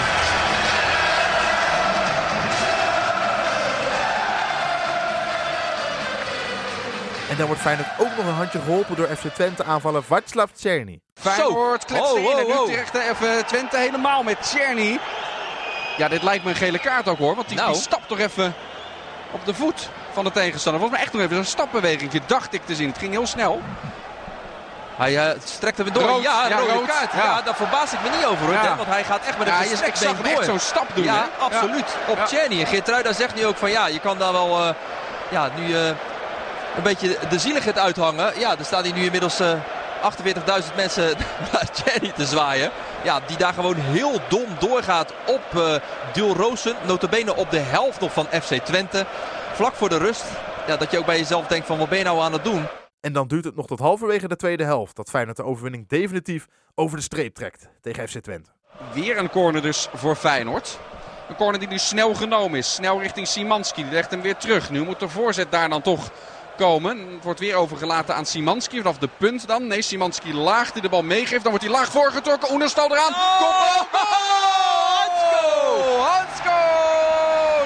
[7.31, 11.01] En dan wordt Feyenoord ook nog een handje geholpen door FC Twente aanvallen Václav Czerny.
[11.15, 12.69] Feyenoord kletst oh, oh, oh.
[12.69, 14.99] Utrecht even Twente helemaal met Czerny.
[15.97, 17.35] Ja, dit lijkt me een gele kaart ook hoor.
[17.35, 17.73] Want die, nou.
[17.73, 18.55] die stapt toch even
[19.31, 20.81] op de voet van de tegenstander.
[20.81, 22.23] Volgens mij echt nog even zo'n stapbeweging.
[22.27, 22.89] dacht ik te zien.
[22.89, 23.63] Het ging heel snel.
[24.97, 26.23] Hij uh, strekt er weer door.
[26.23, 27.13] ja, ja, rode kaart.
[27.13, 27.25] Ja.
[27.25, 27.43] ja.
[27.43, 28.47] daar verbaas ik me niet over.
[28.47, 30.27] Hoor, want hij gaat echt met een ja, gestrekt door.
[30.27, 31.05] echt zo'n stap doen.
[31.05, 31.97] Ja, absoluut.
[32.09, 32.61] Op Czerny.
[32.61, 34.67] En Geertruida zegt nu ook van ja, je kan daar wel...
[34.67, 34.69] Uh,
[35.29, 35.67] ja, nu...
[35.67, 35.89] Uh,
[36.77, 38.39] een beetje de zieligheid uithangen.
[38.39, 39.53] Ja, er staan hier nu inmiddels uh,
[40.03, 41.15] 48.000 mensen
[41.53, 42.71] naar Jenny te zwaaien.
[43.03, 45.75] Ja, die daar gewoon heel dom doorgaat op uh,
[46.13, 46.75] Dul Roosen.
[46.83, 49.07] Notabene op de helft nog van FC Twente.
[49.61, 50.25] Vlak voor de rust.
[50.67, 52.67] Ja, dat je ook bij jezelf denkt van wat ben je nou aan het doen?
[53.01, 54.97] En dan duurt het nog tot halverwege de tweede helft.
[54.97, 58.51] Dat Feyenoord de overwinning definitief over de streep trekt tegen FC Twente.
[58.93, 60.79] Weer een corner dus voor Feyenoord.
[61.29, 62.75] Een corner die nu snel genomen is.
[62.75, 63.83] Snel richting Simanski.
[63.83, 64.71] Die legt hem weer terug.
[64.71, 66.11] Nu moet de voorzet daar dan toch
[66.57, 66.99] komen.
[67.13, 68.77] Het wordt weer overgelaten aan Simanski.
[68.77, 69.67] Vanaf de punt dan.
[69.67, 71.43] Nee, Simanski laag die de bal meegeeft.
[71.43, 72.53] Dan wordt hij laag voorgetrokken.
[72.53, 73.13] Oenerstal eraan.
[73.13, 73.89] Oh, Kom op.
[74.93, 75.99] Hansko!
[76.03, 76.59] Hansko!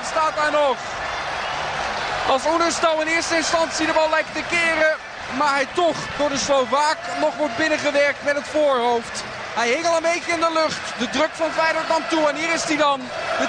[0.04, 1.03] Staat daar nog.
[2.28, 4.96] Als Oenerstal in eerste instantie de bal lijkt te keren.
[5.38, 9.24] maar hij toch door de Slovaak nog wordt binnengewerkt met het voorhoofd.
[9.54, 10.98] Hij hing al een beetje in de lucht.
[10.98, 13.00] De druk van Feyenoord nam toe en hier is hij dan.
[13.38, 13.48] De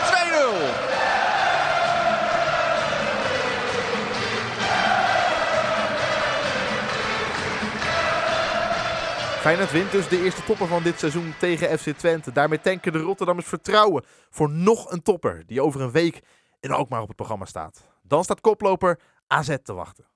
[9.39, 9.41] 2-0.
[9.41, 12.31] Feyenoord wint dus de eerste topper van dit seizoen tegen FC Twente.
[12.31, 16.21] Daarmee tanken de Rotterdammers vertrouwen voor nog een topper die over een week
[16.59, 17.94] in Alkmaar op het programma staat.
[18.07, 20.07] Dan staat koploper AZ te wachten.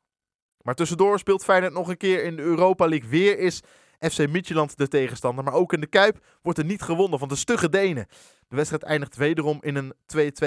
[0.61, 3.09] Maar tussendoor speelt Feyenoord nog een keer in de Europa League.
[3.09, 3.61] Weer is
[3.99, 5.43] FC Midtjylland de tegenstander.
[5.43, 8.07] Maar ook in de Kuip wordt er niet gewonnen van de stugge Denen.
[8.47, 9.93] De wedstrijd eindigt wederom in een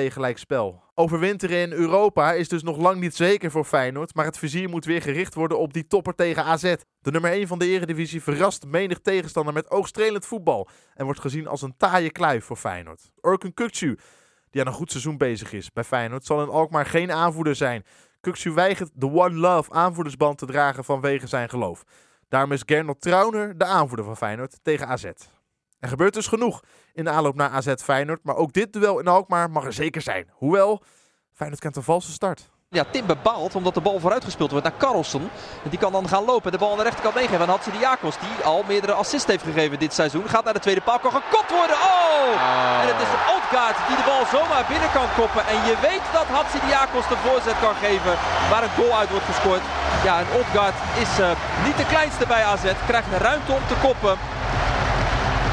[0.09, 0.83] 2-2 gelijkspel.
[0.94, 4.14] Overwinteren in Europa is dus nog lang niet zeker voor Feyenoord.
[4.14, 6.74] Maar het vizier moet weer gericht worden op die topper tegen AZ.
[7.00, 10.68] De nummer 1 van de eredivisie verrast menig tegenstander met oogstrelend voetbal.
[10.94, 13.11] En wordt gezien als een taaie kluif voor Feyenoord.
[13.20, 13.98] Orkun Kukcu,
[14.52, 17.84] die aan een goed seizoen bezig is bij Feyenoord, zal in Alkmaar geen aanvoerder zijn.
[18.20, 21.84] Kukcu weigert de One Love aanvoerdersband te dragen vanwege zijn geloof.
[22.28, 25.04] Daarom is Gernot Trauner de aanvoerder van Feyenoord tegen AZ.
[25.78, 26.62] Er gebeurt dus genoeg
[26.92, 30.02] in de aanloop naar AZ Feyenoord, maar ook dit duel in Alkmaar mag er zeker
[30.02, 30.30] zijn.
[30.32, 30.82] Hoewel,
[31.32, 32.50] Feyenoord kent een valse start.
[32.78, 35.30] Ja, Timber baalt omdat de bal vooruit gespeeld wordt naar Carlson.
[35.62, 38.16] Die kan dan gaan lopen en de bal aan de rechterkant meegeven aan Hatsi Diakos.
[38.18, 40.28] Die al meerdere assists heeft gegeven dit seizoen.
[40.28, 41.76] Gaat naar de tweede paal, kan gekopt worden.
[41.76, 42.82] Oh!
[42.82, 45.46] En het is de Odgaard die de bal zomaar binnen kan koppen.
[45.52, 48.14] En je weet dat Hatsi Diakos de voorzet kan geven
[48.50, 49.64] waar een goal uit wordt gescoord.
[50.06, 51.30] Ja, en Odgaard is uh,
[51.66, 52.66] niet de kleinste bij AZ.
[52.90, 54.14] Krijgt ruimte om te koppen.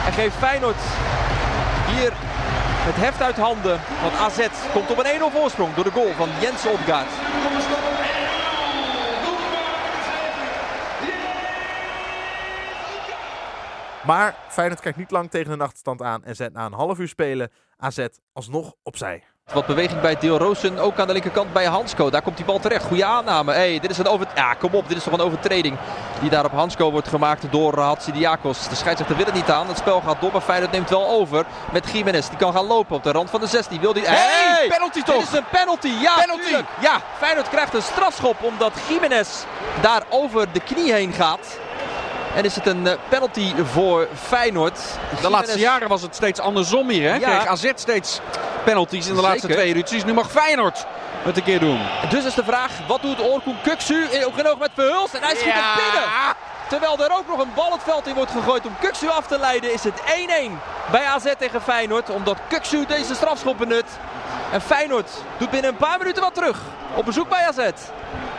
[0.08, 0.82] En geeft Feyenoord
[1.94, 2.12] hier
[2.90, 3.80] het heft uit handen.
[4.02, 7.12] Want AZ komt op een 1-0 voorsprong door de goal van Jens Odgaard.
[14.06, 17.08] Maar Feyenoord kijkt niet lang tegen een achterstand aan en zet na een half uur
[17.08, 19.24] spelen AZ alsnog opzij.
[19.54, 22.10] Wat beweging bij Deel Roosen, ook aan de linkerkant bij Hansko.
[22.10, 22.86] Daar komt die bal terecht.
[22.86, 23.52] Goede aanname.
[23.52, 24.28] Hey, dit is een over...
[24.36, 24.88] Ja, kom op.
[24.88, 25.78] Dit is toch een overtreding
[26.22, 28.68] die daar op Hansko wordt gemaakt door Hatsidiakos.
[28.68, 29.68] De scheidsrechter wil het niet aan.
[29.68, 32.28] Het spel gaat door, maar Feyenoord neemt wel over met Jiménez.
[32.30, 33.80] Die kan gaan lopen op de rand van de 16.
[33.80, 34.04] Wil die...
[34.06, 35.16] Hey, penalty toch?
[35.16, 35.88] Dit is een penalty.
[35.88, 36.44] Ja, penalty.
[36.44, 36.68] Tuurlijk.
[36.80, 39.30] Ja, Feyenoord krijgt een strafschop omdat Jiménez
[39.82, 41.60] daar over de knie heen gaat.
[42.36, 44.80] En is het een penalty voor Feyenoord.
[45.22, 47.10] De laatste jaren was het steeds andersom hier.
[47.10, 47.16] Hè?
[47.16, 47.30] Ja.
[47.38, 48.20] Kreeg AZ steeds
[48.64, 50.04] penalties in de laatste twee edities.
[50.06, 50.86] Nu mag Feyenoord
[51.24, 51.80] het een keer doen.
[52.10, 54.08] Dus is de vraag, wat doet Orkun Kuksu?
[54.26, 55.54] Ook genoeg met Verhulst en hij schiet Ja.
[55.54, 56.10] hem binnen.
[56.70, 59.40] Terwijl er ook nog een bal het veld in wordt gegooid om Kuksu af te
[59.40, 60.02] leiden, is het 1-1
[60.92, 62.10] bij AZ tegen Feyenoord.
[62.10, 63.86] Omdat Kuksu deze strafschop benut.
[64.52, 66.60] En Feyenoord doet binnen een paar minuten wat terug.
[66.96, 67.70] Op bezoek bij AZ.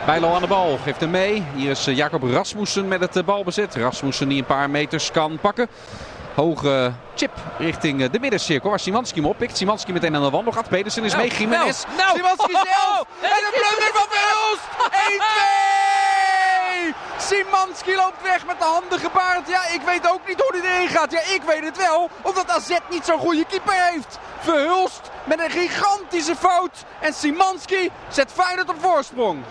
[0.05, 1.43] Bijlo aan de bal, geeft hem mee.
[1.55, 3.75] Hier is eh, Jacob Rasmussen met het eh, balbezit.
[3.75, 5.67] Rasmussen die een paar meters kan pakken.
[6.35, 9.57] Hoge chip richting eh, de middencirkel waar Simanski hem oppikt.
[9.57, 10.69] Simanski meteen aan de wandel gaat.
[10.69, 11.37] Pedersen is Nou, mee.
[11.37, 11.83] Jiménez.
[11.83, 12.15] nou, nou.
[12.15, 13.05] Simanski zelf.
[13.21, 14.63] En En een blunder van Verhulst.
[16.07, 16.10] 1-2.
[17.17, 19.47] Simanski loopt weg met de handen gebaard.
[19.47, 21.11] Ja, ik weet ook niet hoe hij erin gaat.
[21.11, 22.09] Ja, ik weet het wel.
[22.21, 24.19] Omdat AZ niet zo'n goede keeper heeft.
[24.39, 26.83] Verhulst met een gigantische fout.
[26.99, 29.43] En Simanski zet Feyenoord op voorsprong.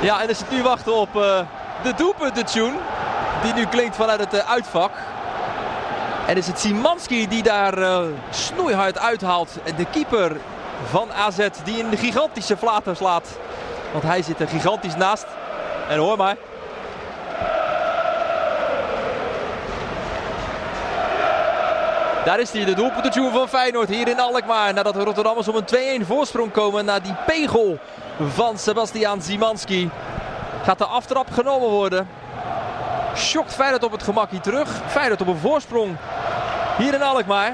[0.00, 1.40] Ja, en is het nu wachten op eh,
[1.82, 2.52] de doelpunt.
[3.42, 4.92] Die nu klinkt vanuit het eh, uitvak.
[6.26, 9.50] En is het Simanski die daar eh, snoeihard uithaalt.
[9.76, 10.36] De keeper
[10.90, 13.38] van AZ die een gigantische flater slaat.
[13.92, 15.26] Want hij zit er gigantisch naast.
[15.88, 16.36] En hoor maar.
[22.24, 24.74] Daar is hij, de doelpuntje van Feyenoord hier in Alkmaar.
[24.74, 27.78] Nadat de Rotterdammers op een 2-1 voorsprong komen na die pegel
[28.34, 29.90] van Sebastian Zimanski.
[30.62, 32.08] Gaat de aftrap genomen worden.
[33.14, 34.68] Schokt Feyenoord op het gemak hier terug.
[34.86, 35.96] Feyenoord op een voorsprong
[36.78, 37.52] hier in Alkmaar.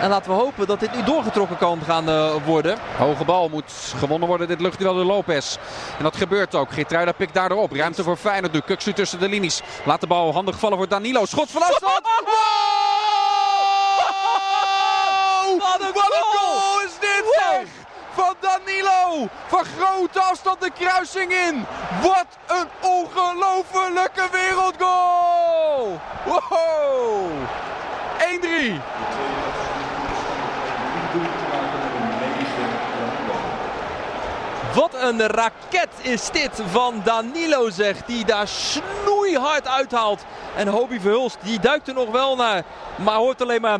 [0.00, 2.78] En laten we hopen dat dit nu doorgetrokken kan gaan eh, worden.
[2.98, 4.48] Hoge bal moet gewonnen worden.
[4.48, 5.56] Dit luchtduel door Lopez.
[5.98, 6.72] En dat gebeurt ook.
[6.72, 7.72] Geertruida pikt daardoor op.
[7.72, 8.60] Ruimte voor Feyenoord nu.
[8.60, 9.60] Kuksu tussen de linies.
[9.84, 11.24] Laat de bal handig vallen voor Danilo.
[11.26, 12.00] Schot van afstand.
[15.46, 15.60] Wow!
[15.60, 16.60] Wat een Wat een goal!
[16.60, 17.34] goal is dit Wow!
[17.38, 17.66] zeg!
[18.14, 19.28] Van Danilo.
[19.46, 21.64] Van grote afstand de kruising in.
[22.02, 26.00] Wat een ongelofelijke wereldgoal.
[26.24, 27.30] Wow!
[28.18, 28.82] 1-3.
[34.76, 38.04] Wat een raket is dit van Danilo zeg.
[38.04, 40.24] Die daar snoeihard uithaalt.
[40.56, 42.62] En Hobie Verhulst die duikt er nog wel naar.
[42.96, 43.78] Maar hoort alleen maar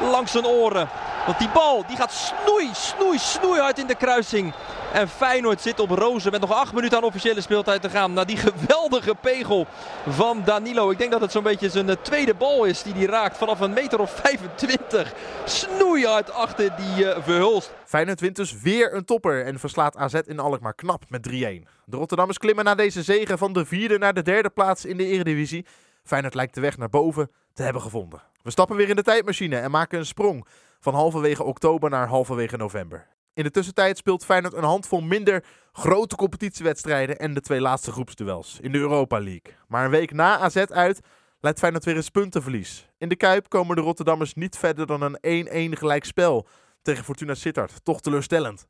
[0.00, 0.88] langs zijn oren.
[1.26, 4.54] Want die bal die gaat snoei, snoei, snoeihard in de kruising.
[4.92, 8.12] En Feyenoord zit op rozen met nog acht minuten aan officiële speeltijd te gaan.
[8.12, 9.66] Na die geweldige pegel
[10.08, 10.90] van Danilo.
[10.90, 13.60] Ik denk dat het zo'n beetje zijn eh, tweede bal is die hij raakt vanaf
[13.60, 15.12] een meter of 25.
[15.44, 17.72] Snoeihard achter die uh, verhulst.
[17.84, 21.32] Feyenoord wint dus weer een topper en verslaat AZ in Alkmaar knap met 3-1.
[21.84, 25.06] De Rotterdammers klimmen na deze zegen van de vierde naar de derde plaats in de
[25.06, 25.66] Eredivisie.
[26.02, 28.22] Feyenoord lijkt de weg naar boven te hebben gevonden.
[28.42, 30.46] We stappen weer in de tijdmachine en maken een sprong
[30.84, 33.06] van halverwege oktober naar halverwege november.
[33.34, 38.58] In de tussentijd speelt Feyenoord een handvol minder grote competitiewedstrijden en de twee laatste groepsduels
[38.60, 39.54] in de Europa League.
[39.68, 41.00] Maar een week na AZ uit
[41.40, 42.88] leidt Feyenoord weer eens puntenverlies.
[42.98, 46.46] In de Kuip komen de Rotterdammers niet verder dan een 1-1 gelijk spel
[46.82, 47.84] tegen Fortuna Sittard.
[47.84, 48.66] Toch teleurstellend.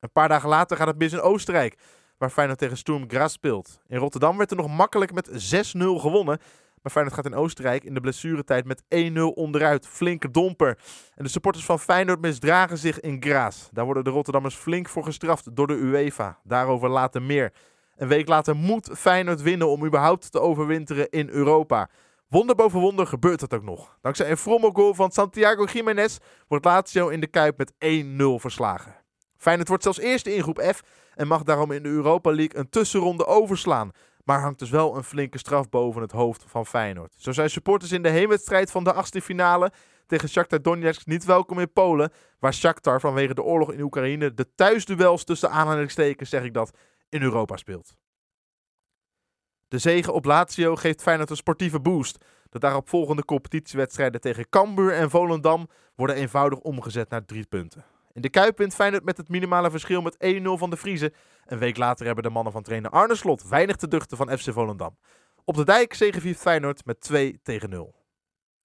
[0.00, 1.78] Een paar dagen later gaat het mis in Oostenrijk,
[2.18, 3.80] waar Feyenoord tegen Sturm Graz speelt.
[3.86, 6.38] In Rotterdam werd er nog makkelijk met 6-0 gewonnen.
[6.86, 9.86] Maar Feyenoord gaat in Oostenrijk in de blessuretijd met 1-0 onderuit.
[9.86, 10.78] Flinke domper.
[11.14, 13.68] En de supporters van Feyenoord misdragen zich in Graz.
[13.72, 16.38] Daar worden de Rotterdammers flink voor gestraft door de UEFA.
[16.44, 17.52] Daarover later meer.
[17.96, 21.88] Een week later moet Feyenoord winnen om überhaupt te overwinteren in Europa.
[22.28, 23.98] Wonder boven wonder gebeurt het ook nog.
[24.00, 26.18] Dankzij een frommel goal van Santiago Jiménez
[26.48, 27.76] wordt Lazio in de Kuip met 1-0
[28.36, 28.94] verslagen.
[29.36, 30.82] Feyenoord wordt zelfs eerste in groep F
[31.14, 33.90] en mag daarom in de Europa League een tussenronde overslaan.
[34.26, 37.14] Maar hangt dus wel een flinke straf boven het hoofd van Feyenoord.
[37.16, 39.72] Zo zijn supporters in de heenwedstrijd van de achtste finale
[40.06, 42.12] tegen Shakhtar Donetsk niet welkom in Polen.
[42.38, 46.76] Waar Shakhtar vanwege de oorlog in Oekraïne de thuisduels tussen aanhalingstekens, zeg ik dat,
[47.08, 47.96] in Europa speelt.
[49.68, 52.24] De zege op Lazio geeft Feyenoord een sportieve boost.
[52.50, 57.84] De daaropvolgende competitiewedstrijden tegen Cambuur en Volendam worden eenvoudig omgezet naar drie punten.
[58.16, 61.12] In de Kuip wint Feyenoord met het minimale verschil met 1-0 van de Vriezen.
[61.44, 64.52] Een week later hebben de mannen van trainer Arne Slot weinig te duchten van FC
[64.52, 64.96] Volendam.
[65.44, 67.94] Op de dijk zegeviert Feyenoord met 2 tegen 0.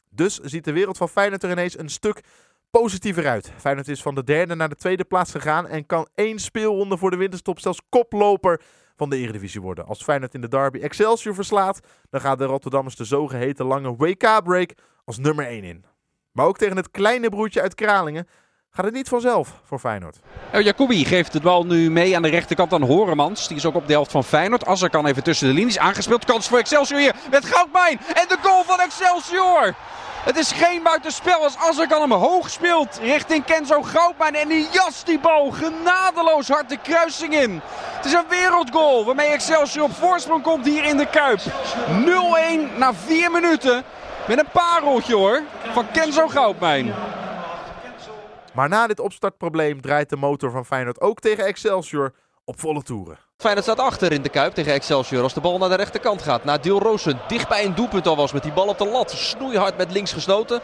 [0.10, 2.24] Dus ziet de wereld van Feyenoord er ineens een stuk
[2.70, 3.52] positiever uit.
[3.58, 7.12] Feyenoord is van de derde naar de tweede plaats gegaan en kan één speelronde voor
[7.12, 8.62] de winterstop zelfs koploper
[8.96, 9.86] van de Eredivisie worden.
[9.86, 14.74] Als Feyenoord in de derby Excelsior verslaat, dan gaat de Rotterdammers de zogeheten lange WK-break
[15.06, 15.86] als nummer 1 in.
[16.32, 18.28] Maar ook tegen het kleine broertje uit Kralingen
[18.74, 20.18] gaat het niet vanzelf voor Feyenoord.
[20.52, 23.48] El Jacobi geeft het bal nu mee aan de rechterkant aan Horemans.
[23.48, 24.66] Die is ook op de helft van Feyenoord.
[24.66, 25.78] Azar kan even tussen de linies.
[25.78, 28.00] Aangespeeld kans voor Excelsior hier met Goudmijn.
[28.14, 29.76] En de goal van Excelsior.
[30.24, 34.36] Het is geen buitenspel als Azar kan hem hoog speelt richting Kenzo Goudmijn.
[34.36, 37.62] En die jas die bal genadeloos hard de kruising in.
[37.96, 41.40] Het is een wereldgoal waarmee Excelsior op voorsprong komt hier in de Kuip.
[41.40, 43.84] 0-1 na 4 minuten.
[44.28, 45.42] Met een pareltje hoor
[45.74, 46.94] van Kenzo Goudmijn.
[48.52, 52.14] Maar na dit opstartprobleem draait de motor van Feyenoord ook tegen Excelsior
[52.46, 53.18] op volle toeren.
[53.38, 56.44] Feyenoord staat achter in de Kuip tegen Excelsior als de bal naar de rechterkant gaat.
[56.44, 59.12] Na Dil Roosen dicht bij een doelpunt al was met die bal op de lat.
[59.12, 60.62] Snoeihard met links gesnoten.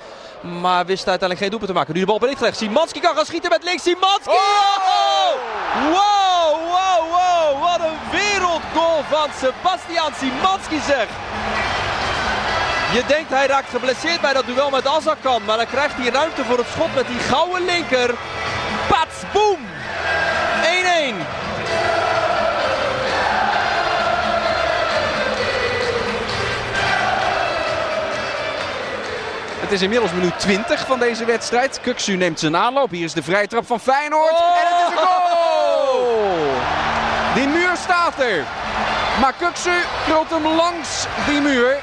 [0.62, 1.94] Maar wist uiteindelijk geen doelpunt te maken.
[1.94, 2.58] Nu de bal breed gelegd.
[2.58, 3.84] Simanski kan gaan schieten met links.
[3.84, 4.30] Simanski!
[4.30, 5.34] Oh!
[5.74, 7.62] Wow, wow, wow.
[7.62, 11.08] Wat een wereldgoal van Sebastian Simanski zeg.
[12.92, 15.42] Je denkt hij raakt geblesseerd bij dat duel met Azarkan.
[15.46, 18.14] Maar dan krijgt hij ruimte voor het schot met die gouden linker.
[18.88, 19.58] Pats, boom!
[19.58, 21.38] 1-1.
[29.60, 31.80] Het is inmiddels minuut 20 van deze wedstrijd.
[31.82, 32.92] Kuksu neemt zijn aanloop.
[32.92, 34.32] Hier is de vrije trap van Feyenoord.
[34.32, 34.58] Oh!
[34.60, 36.06] En het is een goal!
[37.34, 38.44] Die muur staat er.
[39.22, 39.74] Maar Kuksu
[40.06, 41.78] krult hem langs die muur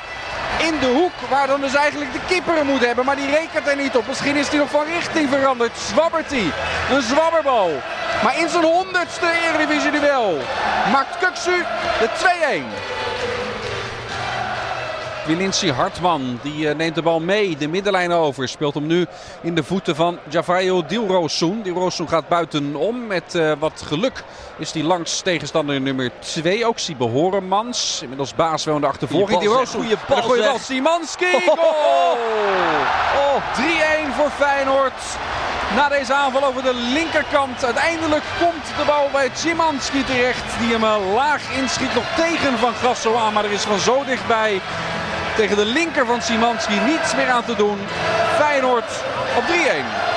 [0.58, 3.04] in de hoek waar dan dus eigenlijk de keeper hem moet hebben.
[3.04, 4.06] Maar die rekent er niet op.
[4.06, 5.72] Misschien is hij nog van richting veranderd.
[5.78, 6.52] Zwabbert hij.
[6.90, 7.70] Een zwabberbal.
[8.22, 10.38] Maar in zijn honderdste Eredivisie duel
[10.92, 11.64] maakt Kuksu
[12.00, 12.08] de
[13.28, 13.33] 2-1.
[15.26, 18.48] Wilinci Hartman die uh, neemt de bal mee, de middenlijn over.
[18.48, 19.06] Speelt hem nu
[19.42, 21.62] in de voeten van Javario Dilrosun.
[21.62, 23.06] Dilrosun gaat buitenom.
[23.06, 24.24] Met uh, wat geluk
[24.58, 26.66] is die langs tegenstander nummer 2.
[26.66, 27.98] Ook Horemans.
[28.02, 29.40] Inmiddels baas wel in de achtervolging.
[29.40, 29.80] Dilrosun.
[29.80, 29.96] Goeie
[30.42, 30.58] bal.
[30.58, 31.26] Simanski.
[31.46, 32.16] Goal!
[33.16, 33.42] Oh,
[34.10, 35.02] 3-1 voor Feyenoord.
[35.74, 37.64] Na deze aanval over de linkerkant.
[37.64, 40.58] Uiteindelijk komt de bal bij Szymanski terecht.
[40.58, 41.94] Die hem laag inschiet.
[41.94, 43.32] Nog tegen Van Grasso aan.
[43.32, 44.60] Maar er is van zo dichtbij
[45.36, 47.78] tegen de linker van Simanski niets meer aan te doen.
[48.38, 49.02] Feyenoord
[49.36, 50.14] op 3-1.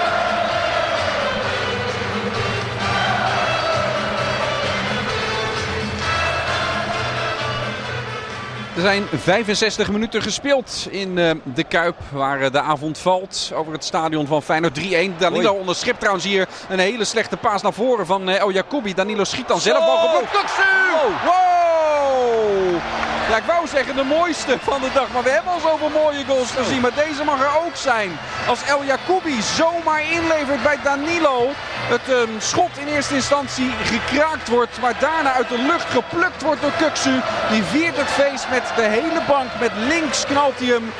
[8.76, 13.74] Er zijn 65 minuten gespeeld in uh, de Kuip waar uh, de avond valt over
[13.74, 14.84] het stadion van Feyenoord 3-1.
[15.18, 15.60] Danilo Oei.
[15.60, 18.94] onderschept trouwens hier een hele slechte paas naar voren van uh, El Jacobi.
[18.94, 20.36] Danilo schiet dan zelf bal geblokt.
[20.36, 21.26] Oh!
[21.26, 23.07] Wow!
[23.30, 25.12] Ja, ik wou zeggen de mooiste van de dag.
[25.14, 26.82] Maar we hebben al zoveel mooie goals gezien.
[26.82, 28.18] Maar deze mag er ook zijn.
[28.48, 31.50] Als El Jacoubi zomaar inlevert bij Danilo.
[31.90, 34.82] Het um, schot in eerste instantie gekraakt wordt.
[34.82, 37.22] Maar daarna uit de lucht geplukt wordt door Kuksu.
[37.50, 39.50] Die viert het feest met de hele bank.
[39.60, 40.92] Met links knalt hij hem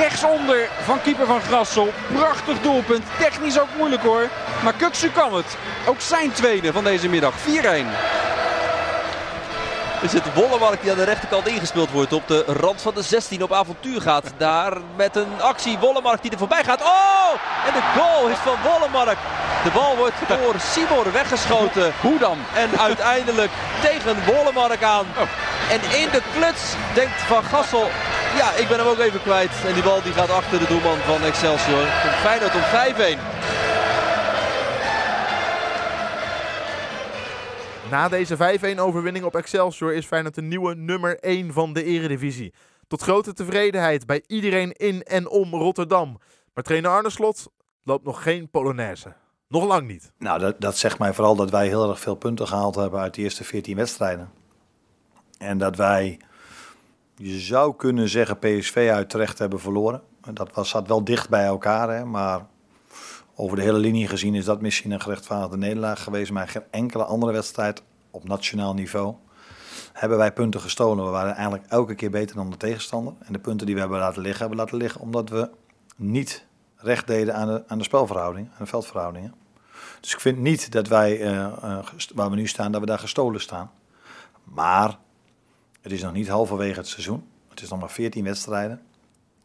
[0.00, 1.92] rechtsonder van keeper van Grassel.
[2.14, 3.04] Prachtig doelpunt.
[3.18, 4.28] Technisch ook moeilijk hoor.
[4.62, 5.56] Maar Kuksu kan het.
[5.86, 7.34] Ook zijn tweede van deze middag.
[7.34, 8.19] 4-1.
[10.00, 12.12] Is het Wollemark die aan de rechterkant ingespeeld wordt.
[12.12, 14.24] Op de rand van de 16 op avontuur gaat.
[14.36, 15.78] Daar met een actie.
[15.78, 16.82] Wollemark die er voorbij gaat.
[16.82, 17.30] Oh!
[17.66, 19.18] En de goal is van Wollemark.
[19.64, 21.92] De bal wordt door Simor weggeschoten.
[22.00, 22.38] Hoe dan?
[22.54, 23.50] En uiteindelijk
[23.82, 25.06] tegen Wollemark aan.
[25.70, 26.62] En in de kluts
[26.94, 27.90] denkt Van Gassel.
[28.36, 29.50] Ja, ik ben hem ook even kwijt.
[29.66, 31.86] En die bal die gaat achter de doelman van Excelsior.
[32.22, 33.59] Feyenoord om 5-1.
[37.90, 42.54] Na deze 5-1 overwinning op Excelsior is Feyenoord de nieuwe nummer 1 van de eredivisie.
[42.88, 46.18] Tot grote tevredenheid bij iedereen in en om Rotterdam.
[46.54, 47.50] Maar trainer Arne Slot
[47.82, 49.12] loopt nog geen Polonaise.
[49.48, 50.12] Nog lang niet.
[50.18, 53.14] Nou, dat, dat zegt mij vooral dat wij heel erg veel punten gehaald hebben uit
[53.14, 54.30] de eerste 14 wedstrijden.
[55.38, 56.20] En dat wij,
[57.16, 60.02] je zou kunnen zeggen, PSV uit terecht hebben verloren.
[60.32, 62.46] Dat was, zat wel dicht bij elkaar, hè, maar
[63.40, 66.32] over de hele linie gezien is dat misschien een gerechtvaardigde nederlaag geweest.
[66.32, 69.14] Maar geen enkele andere wedstrijd op nationaal niveau
[69.92, 71.04] hebben wij punten gestolen.
[71.04, 73.14] We waren eigenlijk elke keer beter dan de tegenstander.
[73.18, 75.50] En de punten die we hebben laten liggen, hebben we laten liggen omdat we
[75.96, 79.34] niet recht deden aan de, aan de spelverhoudingen, aan de veldverhoudingen.
[80.00, 81.78] Dus ik vind niet dat wij, uh, uh,
[82.14, 83.70] waar we nu staan, dat we daar gestolen staan.
[84.44, 84.98] Maar
[85.80, 87.24] het is nog niet halverwege het seizoen.
[87.48, 88.80] Het is nog maar 14 wedstrijden.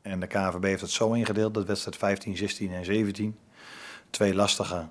[0.01, 3.37] En de KNVB heeft het zo ingedeeld dat wedstrijd 15, 16 en 17
[4.15, 4.87] twee lastige,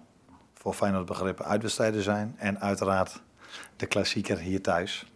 [0.55, 2.35] voor Feyenoord begrippen, uitwedstrijden zijn.
[2.39, 3.23] En uiteraard
[3.77, 5.07] de klassieker hier thuis.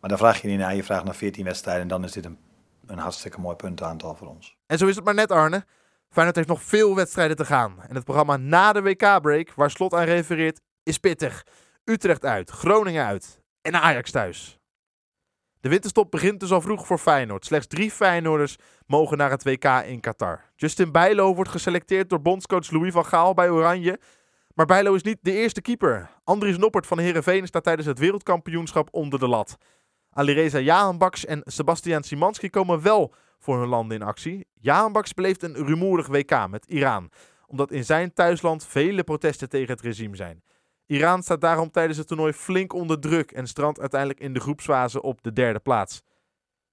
[0.00, 2.24] Maar dan vraag je niet naar, je vraagt naar 14 wedstrijden en dan is dit
[2.24, 2.38] een,
[2.86, 4.56] een hartstikke mooi puntenaantal voor ons.
[4.66, 5.64] En zo is het maar net, Arne.
[6.08, 7.82] Feyenoord heeft nog veel wedstrijden te gaan.
[7.88, 11.46] En het programma na de WK-break, waar Slot aan refereert, is pittig.
[11.84, 14.58] Utrecht uit, Groningen uit en Ajax thuis.
[15.60, 17.44] De winterstop begint dus al vroeg voor Feyenoord.
[17.44, 18.56] Slechts drie Feyenoorders
[18.86, 20.40] mogen naar het WK in Qatar.
[20.56, 24.00] Justin Bijlo wordt geselecteerd door bondscoach Louis van Gaal bij Oranje.
[24.54, 26.10] Maar Bijlo is niet de eerste keeper.
[26.24, 29.56] Andries Noppert van Herenveen staat tijdens het wereldkampioenschap onder de lat.
[30.10, 34.46] Alireza Jahanbaks en Sebastian Simanski komen wel voor hun landen in actie.
[34.60, 37.10] Jahanbaks beleeft een rumoerig WK met Iran,
[37.46, 40.42] omdat in zijn thuisland vele protesten tegen het regime zijn.
[40.86, 45.02] Iran staat daarom tijdens het toernooi flink onder druk en strandt uiteindelijk in de groepsfase
[45.02, 46.02] op de derde plaats.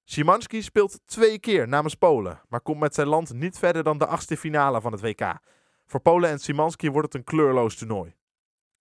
[0.03, 4.05] Szymanski speelt twee keer namens Polen, maar komt met zijn land niet verder dan de
[4.05, 5.39] achtste finale van het WK.
[5.85, 8.15] Voor Polen en Szymanski wordt het een kleurloos toernooi.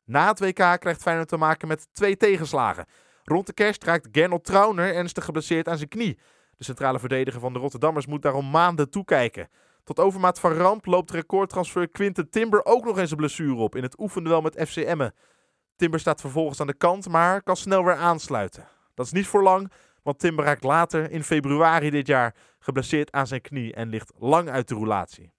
[0.04, 2.86] Na het WK krijgt Feyenoord te maken met twee tegenslagen.
[3.24, 6.18] Rond de kerst raakt Gernot Trauner ernstig geblesseerd aan zijn knie.
[6.56, 9.48] De centrale verdediger van de Rotterdammers moet daarom maanden toekijken.
[9.84, 13.82] Tot overmaat van ramp loopt recordtransfer Quinten Timber ook nog eens een blessure op in
[13.82, 15.14] het oefenduel met FC Emmen.
[15.76, 18.68] Timber staat vervolgens aan de kant, maar kan snel weer aansluiten.
[18.94, 23.26] Dat is niet voor lang, want Timber raakt later in februari dit jaar geblesseerd aan
[23.26, 25.32] zijn knie en ligt lang uit de roulatie.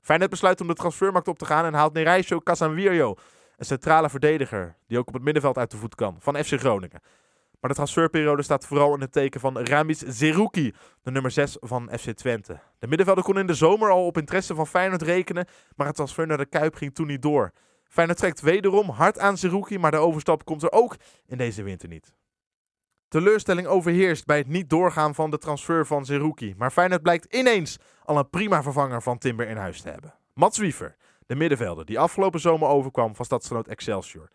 [0.00, 3.14] Feyenoord besluit om de transfermarkt op te gaan en haalt Nereisho Casanvirio,
[3.56, 7.00] een centrale verdediger die ook op het middenveld uit de voet kan, van FC Groningen.
[7.60, 11.90] Maar de transferperiode staat vooral in het teken van Ramis Zerouki, de nummer 6 van
[11.98, 12.60] FC Twente.
[12.78, 15.46] De middenvelder kon in de zomer al op interesse van Feyenoord rekenen,
[15.76, 17.52] maar het transfer naar de Kuip ging toen niet door.
[17.88, 20.96] Feyenoord trekt wederom hard aan Zerouki, maar de overstap komt er ook
[21.26, 22.12] in deze winter niet.
[23.12, 27.78] Teleurstelling overheerst bij het niet doorgaan van de transfer van Zerouki, maar Feyenoord blijkt ineens
[28.04, 30.14] al een prima vervanger van Timber in huis te hebben.
[30.34, 30.96] Mats Wiever,
[31.26, 34.28] de middenvelder die afgelopen zomer overkwam van stadsgenoot Excelsior.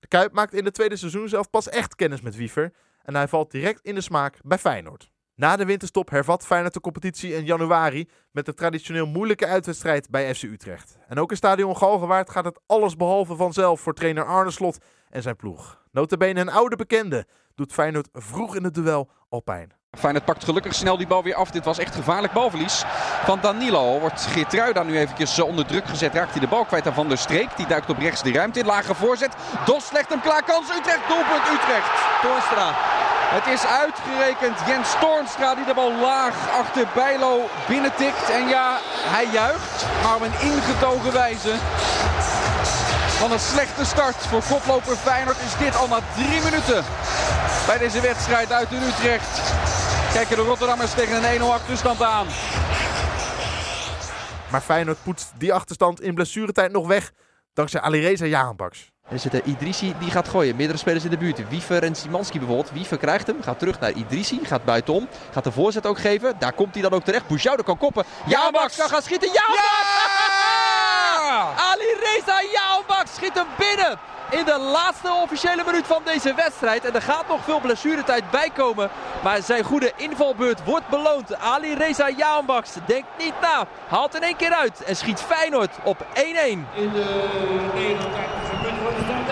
[0.00, 3.28] De Kuip maakt in de tweede seizoen zelf pas echt kennis met Wiever en hij
[3.28, 5.10] valt direct in de smaak bij Feyenoord.
[5.34, 10.34] Na de winterstop hervat Feyenoord de competitie in januari met de traditioneel moeilijke uitwedstrijd bij
[10.34, 10.98] FC Utrecht.
[11.08, 15.36] En ook in stadion Galgenwaard gaat het allesbehalve vanzelf voor trainer Arne Slot en zijn
[15.36, 15.82] ploeg.
[15.92, 17.26] Notabene een oude bekende
[17.60, 19.72] doet Feyenoord vroeg in het duel al pijn.
[19.98, 21.50] Feyenoord pakt gelukkig snel die bal weer af.
[21.50, 22.84] Dit was echt gevaarlijk balverlies
[23.24, 23.98] van Danilo.
[24.00, 26.14] Wordt Geertruida nu eventjes eh, onder druk gezet.
[26.14, 27.56] Raakt hij de bal kwijt aan Van der Streek.
[27.56, 28.66] Die duikt op rechts de ruimte in.
[28.66, 29.34] Lage voorzet.
[29.64, 30.42] Dos legt hem klaar.
[30.42, 31.08] Kans Utrecht.
[31.08, 31.90] Doelpunt Utrecht.
[32.22, 32.72] Toornstra.
[33.36, 38.30] Het is uitgerekend Jens Toornstra die de bal laag achter Bijlo binnentikt.
[38.30, 38.78] En ja,
[39.14, 39.86] hij juicht.
[40.02, 41.54] Maar op een ingetogen wijze.
[43.20, 46.84] Van een slechte start voor koploper Feyenoord is dit al na drie minuten
[47.66, 49.52] bij deze wedstrijd uit in Utrecht.
[50.12, 52.26] Kijken de Rotterdammers tegen een 1-0 achterstand aan.
[54.50, 57.12] Maar Feyenoord poetst die achterstand in blessuretijd nog weg
[57.52, 58.90] dankzij Alireza Jahanbaks.
[59.08, 60.56] En er zit er Idrissi die gaat gooien.
[60.56, 61.48] Meerdere spelers in de buurt.
[61.48, 62.70] Wiever en Simanski bijvoorbeeld.
[62.70, 63.42] Wiever krijgt hem.
[63.42, 64.40] Gaat terug naar Idrissi.
[64.42, 65.08] Gaat buitenom.
[65.30, 66.34] Gaat de voorzet ook geven.
[66.38, 67.26] Daar komt hij dan ook terecht.
[67.26, 68.04] Boujoude kan koppen.
[68.26, 69.28] Jaanbaks kan gaan schieten.
[69.32, 70.39] Jaanbaks!
[71.38, 73.98] Ali Reza Jaanbaks schiet hem binnen.
[74.30, 76.84] In de laatste officiële minuut van deze wedstrijd.
[76.84, 78.90] En er gaat nog veel blessuretijd bij komen.
[79.22, 81.34] Maar zijn goede invalbeurt wordt beloond.
[81.34, 83.66] Ali Reza Jaanbaks denkt niet na.
[83.88, 84.82] Haalt in één keer uit.
[84.82, 86.08] En schiet Feyenoord op 1-1.
[86.14, 87.30] In de
[87.74, 89.28] 89 minuten van de stand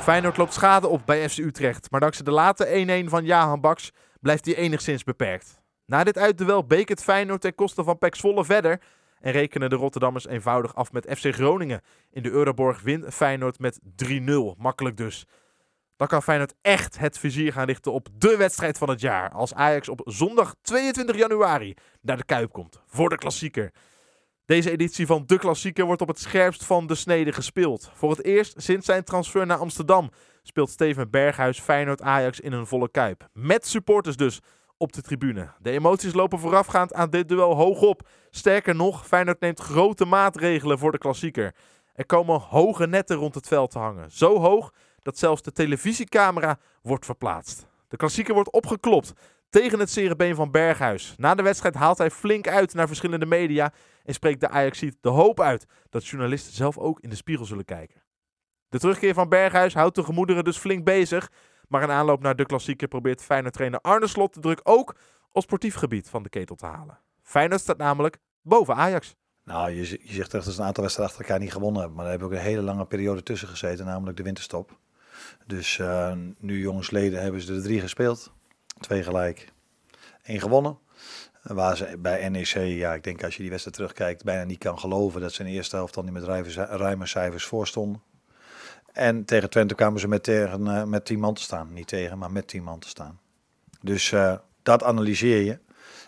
[0.00, 0.02] 1-1.
[0.02, 1.90] Feyenoord loopt schade op bij FC Utrecht.
[1.90, 5.60] Maar dankzij de late 1-1 van Jahan Baks blijft hij enigszins beperkt.
[5.86, 8.80] Na dit uitduel beek het Feyenoord ten koste van Pek Zwolle verder.
[9.20, 11.80] En rekenen de Rotterdammers eenvoudig af met FC Groningen.
[12.10, 14.12] In de Euroborg wint Feyenoord met 3-0.
[14.56, 15.26] Makkelijk dus.
[15.96, 19.30] Dan kan Feyenoord echt het vizier gaan richten op de wedstrijd van het jaar.
[19.30, 22.82] Als Ajax op zondag 22 januari naar de Kuip komt.
[22.86, 23.72] Voor de klassieker.
[24.44, 27.90] Deze editie van De Klassieker wordt op het scherpst van de snede gespeeld.
[27.94, 30.10] Voor het eerst sinds zijn transfer naar Amsterdam
[30.42, 33.28] speelt Steven Berghuis Feyenoord Ajax in een volle kuip.
[33.32, 34.40] Met supporters dus
[34.78, 35.48] op de tribune.
[35.60, 38.08] De emoties lopen voorafgaand aan dit duel hoog op.
[38.30, 41.54] Sterker nog, Feyenoord neemt grote maatregelen voor de klassieker.
[41.94, 44.10] Er komen hoge netten rond het veld te hangen.
[44.10, 44.72] Zo hoog
[45.02, 47.66] dat zelfs de televisiecamera wordt verplaatst.
[47.88, 49.12] De klassieker wordt opgeklopt
[49.50, 51.14] tegen het cerebeen van Berghuis.
[51.16, 53.72] Na de wedstrijd haalt hij flink uit naar verschillende media
[54.04, 57.64] en spreekt de Ajaxiet de hoop uit dat journalisten zelf ook in de spiegel zullen
[57.64, 58.02] kijken.
[58.68, 61.30] De terugkeer van Berghuis houdt de gemoederen dus flink bezig.
[61.68, 64.96] Maar in aanloop naar de klassieker probeert Feyenoord-trainer Arne Slot de druk ook
[65.32, 66.98] op sportief gebied van de ketel te halen.
[67.22, 69.14] Feyenoord staat namelijk boven Ajax.
[69.44, 71.96] Nou, je, je zegt echt dat ze een aantal wedstrijden achter elkaar niet gewonnen hebben.
[71.96, 74.78] Maar daar hebben ook een hele lange periode tussen gezeten, namelijk de winterstop.
[75.46, 78.32] Dus uh, nu jongensleden hebben ze er drie gespeeld.
[78.80, 79.52] Twee gelijk.
[80.22, 80.78] één gewonnen.
[81.42, 84.78] Waar ze bij NEC, ja, ik denk als je die wedstrijd terugkijkt, bijna niet kan
[84.78, 88.02] geloven dat ze in de eerste helft dan niet met ruime cijfers voor stonden.
[88.98, 91.72] En tegen Twente kwamen ze met, tegen, uh, met 10 man te staan.
[91.72, 93.20] Niet tegen, maar met 10 man te staan.
[93.80, 95.58] Dus uh, dat analyseer je.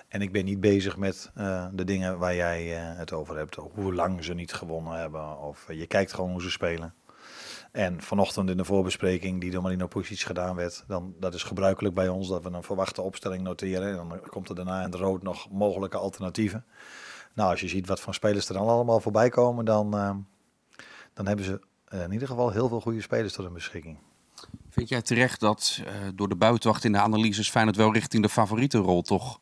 [0.09, 3.55] En ik ben niet bezig met uh, de dingen waar jij het over hebt.
[3.55, 5.38] Hoe lang ze niet gewonnen hebben.
[5.38, 6.95] Of je kijkt gewoon hoe ze spelen.
[7.72, 10.84] En vanochtend in de voorbespreking die door Marino Pusic gedaan werd.
[10.86, 13.88] Dan, dat is gebruikelijk bij ons dat we een verwachte opstelling noteren.
[13.88, 16.64] En dan komt er daarna in het rood nog mogelijke alternatieven.
[17.34, 19.64] Nou, als je ziet wat voor spelers er dan allemaal voorbij komen.
[19.64, 19.91] Dan,
[21.14, 21.61] dan hebben ze
[21.91, 23.99] in ieder geval heel veel goede spelers tot hun beschikking.
[24.70, 28.28] Vind jij terecht dat uh, door de buitenwacht in de analyses Feyenoord wel richting de
[28.28, 29.41] favoriete rol toch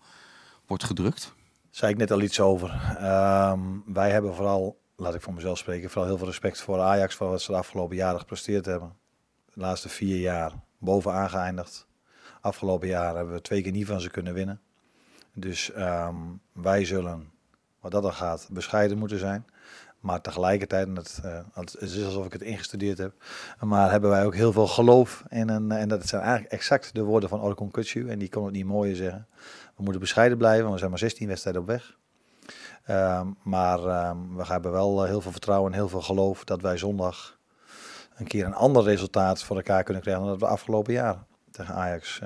[0.66, 1.34] wordt gedrukt?
[1.70, 2.96] Zei ik net al iets over.
[3.51, 7.14] Um, wij hebben vooral, laat ik voor mezelf spreken, vooral heel veel respect voor Ajax
[7.14, 8.96] voor wat ze de afgelopen jaren gepresteerd hebben.
[9.55, 11.86] De laatste vier jaar bovenaan geëindigd.
[12.40, 14.61] Afgelopen jaar hebben we twee keer niet van ze kunnen winnen.
[15.34, 17.30] Dus um, wij zullen,
[17.80, 19.46] wat dat dan gaat, bescheiden moeten zijn.
[20.01, 23.12] Maar tegelijkertijd, en het, uh, het is alsof ik het ingestudeerd heb,
[23.61, 25.49] maar hebben wij ook heel veel geloof in.
[25.49, 28.09] Een, en dat zijn eigenlijk exact de woorden van Orkon Kutsu.
[28.09, 29.26] En die kon het niet mooier zeggen.
[29.76, 31.96] We moeten bescheiden blijven, want we zijn maar 16 wedstrijden op weg.
[32.90, 36.76] Um, maar um, we hebben wel heel veel vertrouwen en heel veel geloof dat wij
[36.76, 37.38] zondag
[38.16, 41.74] een keer een ander resultaat voor elkaar kunnen krijgen dan dat we afgelopen jaar tegen
[41.74, 42.20] Ajax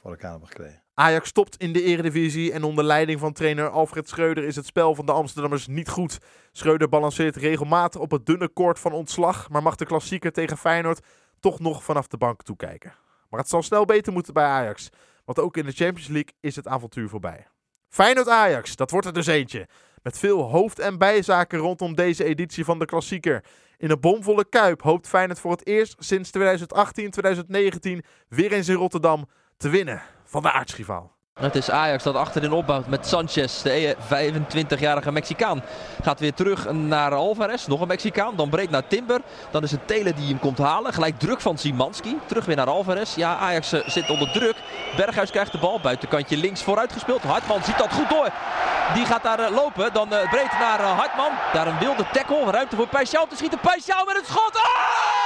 [0.00, 0.87] voor elkaar hebben gekregen.
[0.98, 4.94] Ajax stopt in de eredivisie en onder leiding van trainer Alfred Schreuder is het spel
[4.94, 6.18] van de Amsterdammers niet goed.
[6.52, 11.06] Schreuder balanceert regelmatig op het dunne koord van ontslag, maar mag de klassieker tegen Feyenoord
[11.40, 12.94] toch nog vanaf de bank toekijken.
[13.30, 14.88] Maar het zal snel beter moeten bij Ajax,
[15.24, 17.46] want ook in de Champions League is het avontuur voorbij.
[17.88, 19.68] Feyenoord-Ajax, dat wordt er dus eentje.
[20.02, 23.44] Met veel hoofd- en bijzaken rondom deze editie van de klassieker.
[23.76, 29.28] In een bomvolle kuip hoopt Feyenoord voor het eerst sinds 2018-2019 weer eens in Rotterdam
[29.56, 31.16] te winnen van de aartsrivaal.
[31.40, 35.62] Het is Ajax dat achterin opbouwt met Sanchez, de 25-jarige Mexicaan.
[36.02, 38.36] Gaat weer terug naar Alvarez, nog een Mexicaan.
[38.36, 39.20] Dan breed naar Timber.
[39.50, 40.92] Dan is het Telen die hem komt halen.
[40.92, 42.18] Gelijk druk van Simanski.
[42.26, 43.14] Terug weer naar Alvarez.
[43.14, 44.56] Ja, Ajax uh, zit onder druk.
[44.96, 45.80] Berghuis krijgt de bal.
[45.80, 47.22] Buitenkantje links vooruit gespeeld.
[47.22, 48.30] Hartman ziet dat goed door.
[48.94, 49.92] Die gaat daar uh, lopen.
[49.92, 51.30] Dan uh, breed naar Hartman.
[51.52, 52.50] Daar een wilde tackle.
[52.50, 53.60] Ruimte voor Peixau te schieten.
[53.60, 54.56] Peixau met het schot.
[54.56, 55.17] Oh!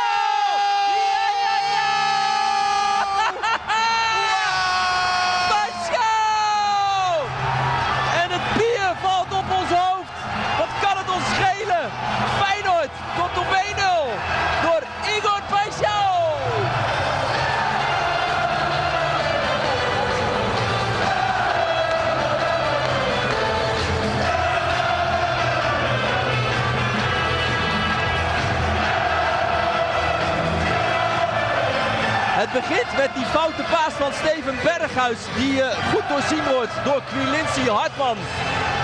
[32.52, 35.18] Het begint met die foute paas van Steven Berghuis.
[35.36, 38.16] Die uh, goed doorzien wordt door Quilinci Hartman.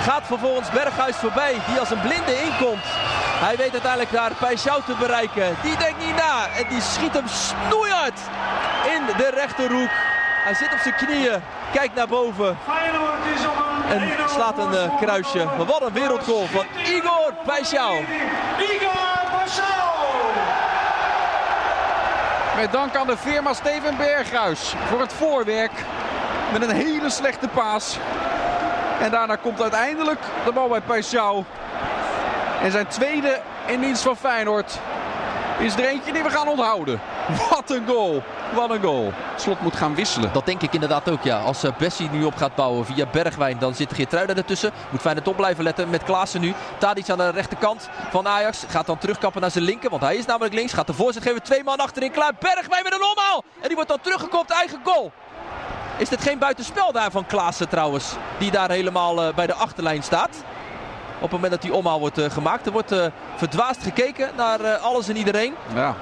[0.02, 1.54] Gaat vervolgens Berghuis voorbij.
[1.68, 2.84] Die als een blinde inkomt.
[3.44, 5.56] Hij weet uiteindelijk daar Peixau te bereiken.
[5.62, 8.20] Die denkt niet na en die schiet hem snoeihard
[8.94, 9.90] in de rechterhoek.
[10.44, 11.42] Hij zit op zijn knieën,
[11.72, 12.58] kijkt naar boven
[13.88, 15.46] en slaat een uh, kruisje.
[15.66, 17.96] Wat een wereldgoal van Igor Peixau.
[18.58, 19.87] Igor Peixau!
[22.58, 25.70] Met dank aan de firma Steven Berghuis voor het voorwerk.
[26.52, 27.98] Met een hele slechte paas.
[29.00, 31.44] En daarna komt uiteindelijk de bal bij Peixau.
[32.62, 34.78] En zijn tweede in dienst van Feyenoord
[35.58, 37.00] is er eentje die we gaan onthouden.
[37.50, 38.22] Wat een goal.
[38.54, 39.12] Wat een goal.
[39.36, 40.32] Slot moet gaan wisselen.
[40.32, 41.38] Dat denk ik inderdaad ook, ja.
[41.38, 44.72] Als uh, Bessie nu op gaat bouwen via Bergwijn, dan zit Geertruida ertussen.
[44.90, 46.54] Moet Feyenoord op blijven letten met Klaassen nu.
[46.78, 48.64] Tadic aan de rechterkant van Ajax.
[48.68, 50.72] Gaat dan terugkappen naar zijn linker, want hij is namelijk links.
[50.72, 51.42] Gaat de voorzet geven.
[51.42, 52.32] Twee man achterin klaar.
[52.38, 53.44] Bergwijn met een omhaal.
[53.60, 54.50] En die wordt dan teruggekopt.
[54.50, 55.12] Eigen goal.
[55.96, 58.12] Is dit geen buitenspel daar van Klaassen trouwens?
[58.38, 60.30] Die daar helemaal uh, bij de achterlijn staat.
[61.16, 62.66] Op het moment dat die omhaal wordt uh, gemaakt.
[62.66, 63.06] Er wordt uh,
[63.36, 65.54] verdwaasd gekeken naar uh, alles en iedereen.
[65.74, 65.94] Ja,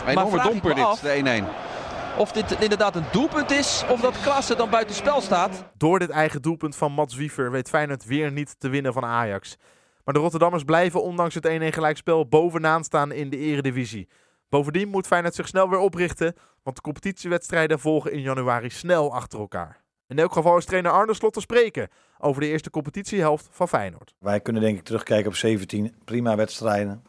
[0.00, 2.18] een enorme domper dit, de 1-1.
[2.18, 5.64] Of dit inderdaad een doelpunt is, of dat Klaassen dan buitenspel staat.
[5.76, 9.56] Door dit eigen doelpunt van Mats Wiever weet Feyenoord weer niet te winnen van Ajax.
[10.04, 14.08] Maar de Rotterdammers blijven ondanks het 1-1 gelijkspel bovenaan staan in de eredivisie.
[14.48, 19.38] Bovendien moet Feyenoord zich snel weer oprichten, want de competitiewedstrijden volgen in januari snel achter
[19.38, 19.82] elkaar.
[20.06, 21.88] In elk geval is trainer Arne Slot te spreken
[22.18, 24.14] over de eerste competitiehelft van Feyenoord.
[24.18, 27.02] Wij kunnen denk ik terugkijken op 17 prima wedstrijden.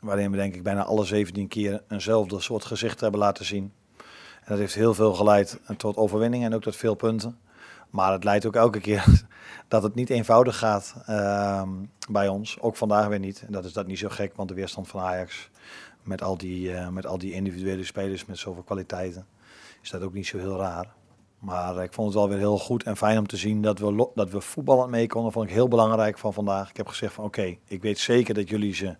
[0.00, 3.72] Waarin we denk ik bijna alle 17 keer eenzelfde soort gezicht hebben laten zien.
[4.40, 7.38] En dat heeft heel veel geleid tot overwinningen en ook tot veel punten.
[7.90, 9.04] Maar het leidt ook elke keer
[9.68, 11.62] dat het niet eenvoudig gaat uh,
[12.10, 12.60] bij ons.
[12.60, 13.42] Ook vandaag weer niet.
[13.46, 15.50] En dat is dat niet zo gek, want de weerstand van Ajax
[16.02, 19.26] met al die, uh, met al die individuele spelers met zoveel kwaliteiten
[19.82, 20.86] is dat ook niet zo heel raar.
[21.38, 24.08] Maar ik vond het wel weer heel goed en fijn om te zien dat we,
[24.14, 25.32] dat we voetballend mee konden.
[25.32, 26.70] vond ik heel belangrijk van vandaag.
[26.70, 28.96] Ik heb gezegd van oké, ik weet zeker dat jullie ze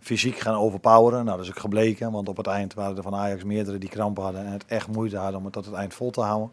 [0.00, 1.24] fysiek gaan overpoweren.
[1.24, 3.88] Nou, dat is ook gebleken, want op het eind waren er van Ajax meerdere die
[3.88, 6.52] krampen hadden en het echt moeite hadden om het tot het eind vol te houden.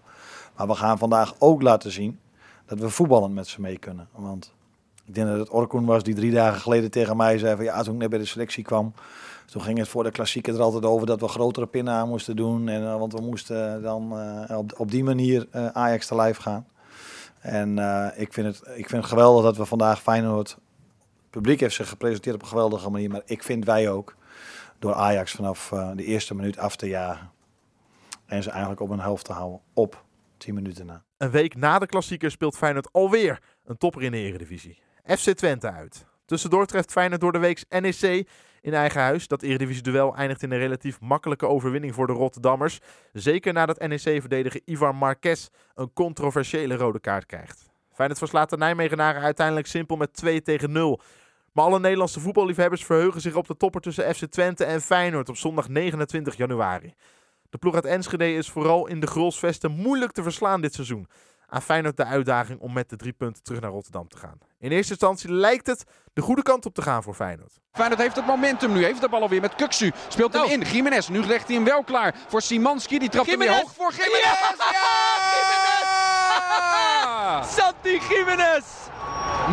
[0.56, 2.20] Maar we gaan vandaag ook laten zien
[2.66, 4.08] dat we voetballend met ze mee kunnen.
[4.16, 4.54] Want
[5.06, 7.84] ik denk dat het Orkoen was die drie dagen geleden tegen mij zei van ja,
[7.84, 8.94] toen ik net bij de selectie kwam,
[9.46, 12.36] toen ging het voor de klassieker er altijd over dat we grotere pinnen aan moesten
[12.36, 12.68] doen.
[12.68, 14.14] En, uh, want we moesten dan
[14.50, 16.68] uh, op, op die manier uh, Ajax te lijf gaan.
[17.40, 17.78] En
[18.16, 20.58] ik, vind het, ik vind geweldig dat we vandaag Feyenoord...
[21.38, 23.10] Publiek heeft zich gepresenteerd op een geweldige manier.
[23.10, 24.16] Maar ik vind wij ook
[24.80, 27.32] door Ajax vanaf de eerste minuut af te jagen.
[28.26, 30.04] En ze eigenlijk op een helft te houden op
[30.38, 31.04] 10 minuten na.
[31.18, 34.80] Een week na de klassieker speelt Feyenoord alweer een topper in de Eredivisie.
[35.06, 36.06] FC Twente uit.
[36.26, 38.28] Tussendoor treft Feyenoord door de week NEC
[38.62, 39.28] in eigen huis.
[39.28, 42.80] Dat Eredivisie-duel eindigt in een relatief makkelijke overwinning voor de Rotterdammers.
[43.14, 47.70] Zeker nadat NEC-verdediger Ivar Marquez een controversiële rode kaart krijgt.
[47.92, 51.02] Feyenoord verslaat de Nijmegenaren uiteindelijk simpel met 2 tegen 0.
[51.58, 55.38] Maar alle Nederlandse voetballiefhebbers verheugen zich op de topper tussen FC Twente en Feyenoord op
[55.38, 56.94] zondag 29 januari.
[57.50, 61.08] De ploeg uit Enschede is vooral in de Grolsvesten moeilijk te verslaan dit seizoen
[61.48, 64.38] aan Feyenoord de uitdaging om met de drie punten terug naar Rotterdam te gaan.
[64.60, 65.84] In eerste instantie lijkt het
[66.14, 67.60] de goede kant op te gaan voor Feyenoord.
[67.72, 69.92] Feyenoord heeft het momentum nu, heeft de bal alweer met Kuksu.
[70.08, 71.08] Speelt hem in, Jiménez.
[71.08, 73.00] Nu legt hij hem wel klaar voor Simanski.
[73.00, 74.22] Die trapt hem weer hoog voor Jiménez.
[74.22, 74.56] Ja!
[77.02, 77.44] Ja!
[77.58, 78.66] Santi Jiménez!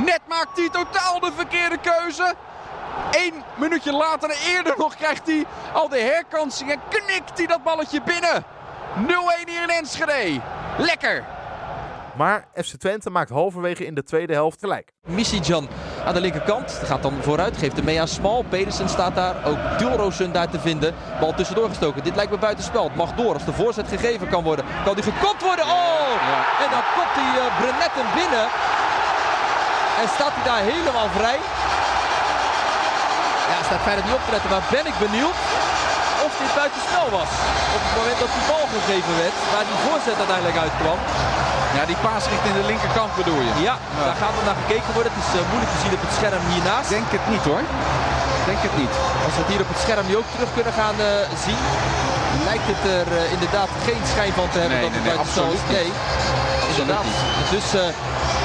[0.04, 2.34] Net maakt hij totaal de verkeerde keuze.
[3.10, 8.02] Eén minuutje later, eerder nog, krijgt hij al de herkansing en knikt hij dat balletje
[8.02, 8.44] binnen.
[8.44, 10.40] 0-1 hier in Enschede.
[10.78, 11.24] Lekker!
[12.16, 14.92] Maar FC Twente maakt halverwege in de tweede helft gelijk.
[15.06, 15.68] Misijan
[16.04, 16.80] aan de linkerkant.
[16.84, 17.56] Gaat dan vooruit.
[17.56, 18.44] Geeft hem mee aan Smal.
[18.48, 19.46] Pedersen staat daar.
[19.46, 20.94] Ook Dilrosun daar te vinden.
[21.20, 22.04] Bal tussendoor gestoken.
[22.04, 22.84] Dit lijkt me buitenspel.
[22.84, 23.32] Het mag door.
[23.32, 24.64] Als de voorzet gegeven kan worden.
[24.84, 25.64] Kan die gekopt worden.
[25.64, 25.70] Oh!
[26.30, 26.64] Ja.
[26.64, 28.46] En dan kopt hij uh, Brenet hem binnen.
[30.00, 31.38] En staat hij daar helemaal vrij.
[33.50, 34.50] Ja, staat Feyenoord niet op te letten.
[34.54, 35.38] Maar ben ik benieuwd
[36.26, 37.30] of dit buitenspel was.
[37.76, 39.36] Op het moment dat die bal gegeven werd.
[39.54, 40.98] Waar die voorzet uiteindelijk uitkwam.
[41.76, 43.52] Ja, die paas richting de linkerkant bedoel je?
[43.68, 44.04] Ja, ja.
[44.08, 45.10] daar gaat er naar gekeken worden.
[45.14, 46.88] Het is uh, moeilijk te zien op het scherm hiernaast.
[46.96, 47.62] Denk het niet hoor.
[48.50, 48.94] Denk het niet.
[49.26, 51.08] Als we het hier op het scherm nu ook terug kunnen gaan uh,
[51.46, 51.60] zien,
[52.48, 55.56] lijkt het er uh, inderdaad geen schijn van te hebben nee, dat het nee, nee,
[55.58, 55.62] is.
[55.76, 55.88] Nee,
[56.72, 57.06] inderdaad.
[57.54, 57.68] Dus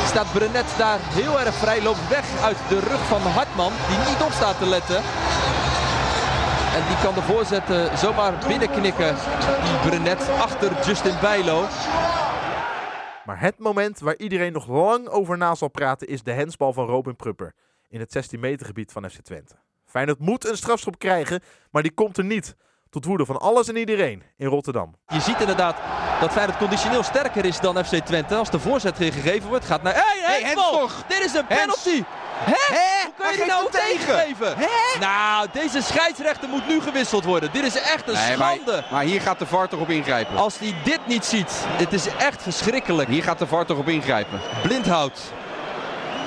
[0.09, 4.21] staat Brenet daar heel erg vrij, loopt weg uit de rug van Hartman, die niet
[4.21, 4.95] op staat te letten.
[6.77, 9.15] En die kan de voorzet zomaar binnenknikken,
[9.63, 11.65] die Brenet, achter Justin Bijlo.
[13.25, 16.85] Maar het moment waar iedereen nog lang over na zal praten is de hensbal van
[16.85, 17.53] Robin Prupper
[17.87, 19.55] in het 16 meter gebied van FC Twente.
[19.85, 21.41] Feyenoord moet een strafschop krijgen,
[21.71, 22.55] maar die komt er niet.
[22.89, 24.95] Tot woede van alles en iedereen in Rotterdam.
[25.07, 25.75] Je ziet inderdaad
[26.21, 28.35] dat Feyenoord conditioneel sterker is dan FC Twente.
[28.35, 29.93] Als de voorzet gegeven wordt, gaat naar...
[29.93, 31.03] Hé, hey, hey, Hens toch!
[31.07, 32.03] Dit is een penalty!
[32.39, 32.53] Hè?
[33.05, 34.55] Hoe kun je die nou tegengeven?
[34.99, 37.49] Nou, deze scheidsrechter moet nu gewisseld worden.
[37.51, 38.83] Dit is echt een Nee, maar, schande.
[38.91, 40.37] maar hier gaat de VAR toch op ingrijpen.
[40.37, 43.09] Als hij dit niet ziet, het is echt verschrikkelijk.
[43.09, 44.39] Hier gaat de VAR toch op ingrijpen.
[44.63, 45.21] Blindhout,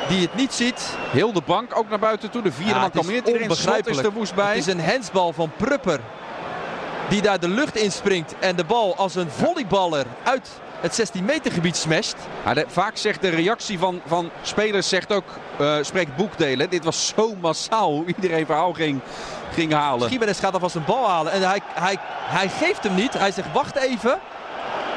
[0.09, 0.97] die het niet ziet.
[1.11, 2.43] Heel de bank ook naar buiten toe.
[2.43, 3.41] De vierde Ja, man kalmeert iedereen.
[3.47, 4.07] Slot is onbegrijpelijk.
[4.09, 4.49] er woest bij.
[4.49, 6.01] Het is een hensbal van Prupper.
[7.13, 10.49] Die daar de lucht inspringt en de bal als een volleyballer uit
[10.81, 12.17] het 16 meter gebied smasht.
[12.55, 15.25] De- vaak zegt de reactie van, van spelers zegt ook,
[15.59, 16.71] eh, spreekt boekdelen.
[16.71, 19.01] Dit was zo massaal hoe iedereen verhaal ging,
[19.55, 20.09] ging halen.
[20.09, 23.13] Gimenez gaat alvast een bal halen en hij, hij, hij geeft hem niet.
[23.19, 24.19] Hij zegt wacht even.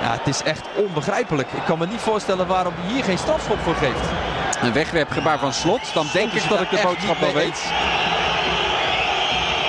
[0.01, 1.51] Ja, het is echt onbegrijpelijk.
[1.51, 4.09] Ik kan me niet voorstellen waarom hij hier geen strafschop voor geeft.
[4.61, 5.93] Een wegwerpgebaar van Slot.
[5.93, 7.61] Dan denk ik dat ik de boodschap wel weet.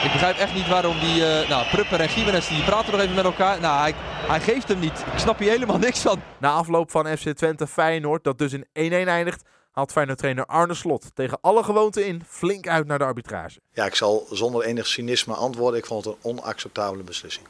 [0.06, 3.14] Ik begrijp echt niet waarom die, eh, nou, Prupper en Gimenez die praten nog even
[3.14, 3.60] met elkaar.
[3.60, 3.94] Nou, hij,
[4.28, 5.04] hij geeft hem niet.
[5.12, 6.22] Ik snap hier helemaal niks van.
[6.38, 8.66] Na afloop van FC Twente Feyenoord, dat dus in 1-1
[9.08, 9.42] eindigt,
[9.72, 13.60] haalt Feyenoord-trainer Arne Slot tegen alle gewoonten in flink uit naar de arbitrage.
[13.72, 15.78] Ja, ik zal zonder enig cynisme antwoorden.
[15.78, 17.46] Ik vond het een onacceptabele beslissing.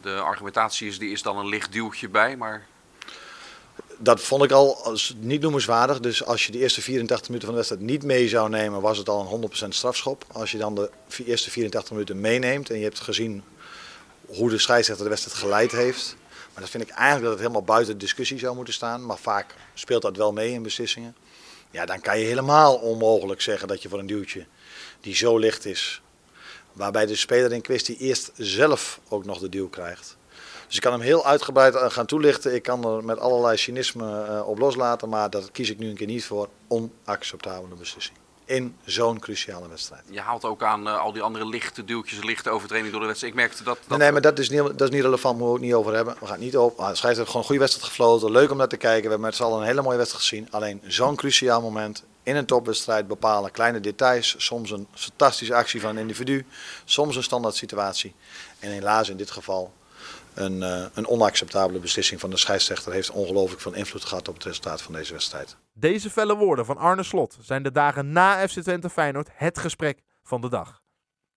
[0.00, 2.66] De argumentatie is, die is dan een licht duwtje bij, maar
[4.02, 6.00] Dat vond ik al als niet noemenswaardig.
[6.00, 8.98] Dus als je de eerste 84 minuten van de wedstrijd niet mee zou nemen, was
[8.98, 10.24] het al een 100% strafschop.
[10.32, 10.90] Als je dan de
[11.24, 13.42] eerste 84 minuten meeneemt en je hebt gezien
[14.26, 16.16] hoe de scheidsrechter de wedstrijd geleid heeft.
[16.28, 19.06] Maar dan vind ik eigenlijk dat het helemaal buiten discussie zou moeten staan.
[19.06, 21.16] Maar vaak speelt dat wel mee in beslissingen.
[21.70, 24.46] Ja, dan kan je helemaal onmogelijk zeggen dat je voor een duwtje
[25.00, 26.02] die zo licht is.
[26.72, 30.16] Waarbij de speler in kwestie eerst zelf ook nog de duw krijgt.
[30.70, 32.54] Dus ik kan hem heel uitgebreid eh, gaan toelichten.
[32.54, 35.08] Ik kan er met allerlei cynisme eh, op loslaten.
[35.08, 36.48] Maar dat kies ik nu een keer niet voor.
[36.68, 38.18] Onacceptabele beslissing.
[38.44, 40.02] In zo'n cruciale wedstrijd.
[40.10, 43.34] je haalt ook aan eh, al die andere lichte duwtjes, lichte overtreding door de wedstrijd.
[43.34, 43.78] Ik merkte dat...
[43.80, 45.38] dat Nee, nee, maar dat is, niet, dat is niet relevant.
[45.38, 46.14] Moeten we het niet over hebben.
[46.14, 46.76] We gaan het niet op.
[46.76, 48.30] De scheidsrechter heeft gewoon een goede wedstrijd gefloten.
[48.30, 49.02] Leuk om naar te kijken.
[49.02, 50.48] We hebben met z'n allen een hele mooie wedstrijd gezien.
[50.50, 52.04] Alleen zo'n cruciaal moment.
[52.22, 54.34] In een topwedstrijd bepalen kleine details.
[54.38, 56.46] Soms een fantastische actie van een individu.
[56.84, 58.14] Soms een standaard situatie.
[58.58, 59.72] En helaas in dit geval
[60.34, 62.92] een, eh, een onacceptabele beslissing van de scheidsrechter.
[62.92, 65.56] Heeft ongelooflijk veel invloed gehad op het resultaat van deze wedstrijd.
[65.72, 70.00] Deze felle woorden van Arne Slot zijn de dagen na FC Twente Feyenoord het gesprek
[70.22, 70.82] van de dag.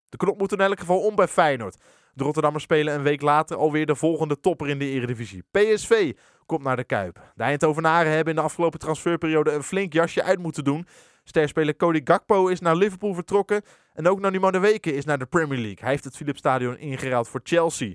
[0.10, 1.78] De knop moet in elk geval om bij Feyenoord.
[2.14, 5.44] De Rotterdammers spelen een week later alweer de volgende topper in de Eredivisie.
[5.52, 6.14] PSV
[6.46, 7.32] komt naar de Kuip.
[7.36, 10.88] De Eindhovenaren hebben in de afgelopen transferperiode een flink jasje uit moeten doen.
[11.24, 13.62] Sterspeler Cody Gakpo is naar Liverpool vertrokken.
[13.94, 15.80] En ook Nani Madueke is naar de Premier League.
[15.80, 17.94] Hij heeft het Philipsstadion ingeruild voor Chelsea.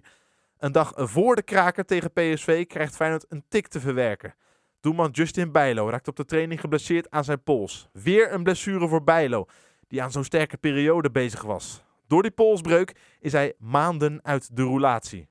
[0.58, 4.34] Een dag voor de kraker tegen PSV krijgt Feyenoord een tik te verwerken.
[4.80, 7.88] Doelman Justin Bijlo raakt op de training geblesseerd aan zijn pols.
[7.92, 9.46] Weer een blessure voor Bijlo,
[9.88, 11.84] die aan zo'n sterke periode bezig was.
[12.06, 15.28] Door die polsbreuk is hij maanden uit de roulatie.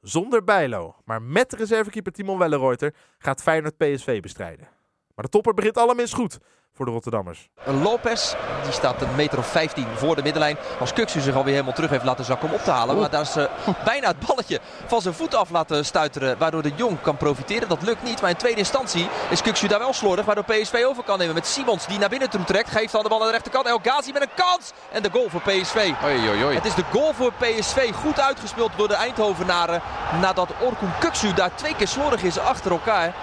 [0.00, 4.68] Zonder Bijlo, maar met reservekeeper Timon Welleroyter gaat Feyenoord PSV bestrijden.
[5.14, 6.38] Maar de topper begint allerminst goed
[6.74, 7.48] voor de Rotterdammers.
[7.64, 10.56] Lopez, die staat een meter of 15 voor de middenlijn.
[10.80, 12.98] Als Kuksu zich alweer helemaal terug heeft laten zakken om op te halen.
[12.98, 13.44] Maar daar is eh,
[13.84, 16.38] bijna het balletje van zijn voet af laten stuiteren.
[16.38, 17.68] Waardoor de Jong kan profiteren.
[17.68, 18.20] Dat lukt niet.
[18.20, 20.24] Maar in tweede instantie is Kuksu daar wel slordig.
[20.24, 22.70] Waardoor PSV over kan nemen met Simons die naar binnen toe trekt.
[22.70, 23.66] Geeft dan de bal aan de rechterkant.
[23.66, 24.72] El Ghazi met een kans.
[24.92, 25.92] En de goal voor PSV.
[26.04, 26.54] Oei, oei, oei.
[26.54, 27.92] Het is de goal voor PSV.
[27.92, 29.82] Goed uitgespeeld door de Eindhovenaren.
[30.20, 33.14] Nadat Orkun Kuksu daar twee keer slordig is achter elkaar.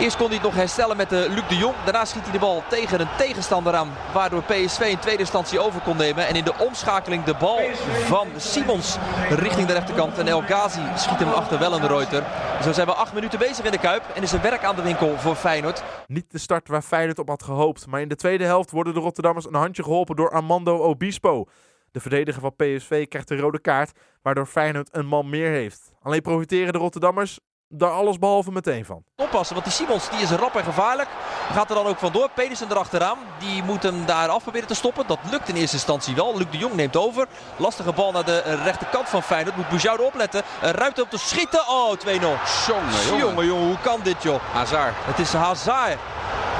[0.00, 1.74] Eerst kon hij het nog herstellen met de Luc de Jong.
[1.84, 3.92] Daarna schiet hij de bal tegen een tegenstander aan.
[4.12, 6.26] Waardoor PSV in tweede instantie over kon nemen.
[6.26, 7.60] En in de omschakeling de bal
[8.06, 8.96] van Simons
[9.28, 10.18] richting de rechterkant.
[10.18, 12.24] En El Ghazi schiet hem achter Wellenreuter.
[12.62, 14.02] Zo zijn we acht minuten bezig in de Kuip.
[14.14, 15.82] En is er werk aan de winkel voor Feyenoord.
[16.06, 19.00] Niet de start waar Feyenoord op had gehoopt, maar in de tweede helft worden de
[19.00, 21.44] Rotterdammers een handje geholpen door Armando Obispo.
[21.90, 23.92] De verdediger van PSV krijgt de rode kaart,
[24.22, 25.92] waardoor Feyenoord een man meer heeft.
[26.02, 27.38] Alleen profiteren de Rotterdammers
[27.72, 29.04] daar alles behalve meteen van.
[29.16, 31.08] Oppassen, want die Simons die is rap en gevaarlijk.
[31.52, 32.30] Gaat er dan ook vandoor.
[32.34, 33.18] Pedersen erachteraan.
[33.38, 35.06] Die moet hem daar af proberen te stoppen.
[35.06, 36.36] Dat lukt in eerste instantie wel.
[36.36, 37.26] Luc de Jong neemt over.
[37.56, 39.56] Lastige bal naar de rechterkant van Feyenoord.
[39.56, 40.42] Moet Boujoude opletten.
[40.62, 41.68] Een ruimte op te schieten.
[41.68, 42.04] Oh, 2-0.
[42.04, 43.18] Jongen, jongen.
[43.18, 44.40] Jongen, jongen, hoe kan dit joh?
[44.52, 44.94] Hazard.
[44.98, 45.98] Het is Hazard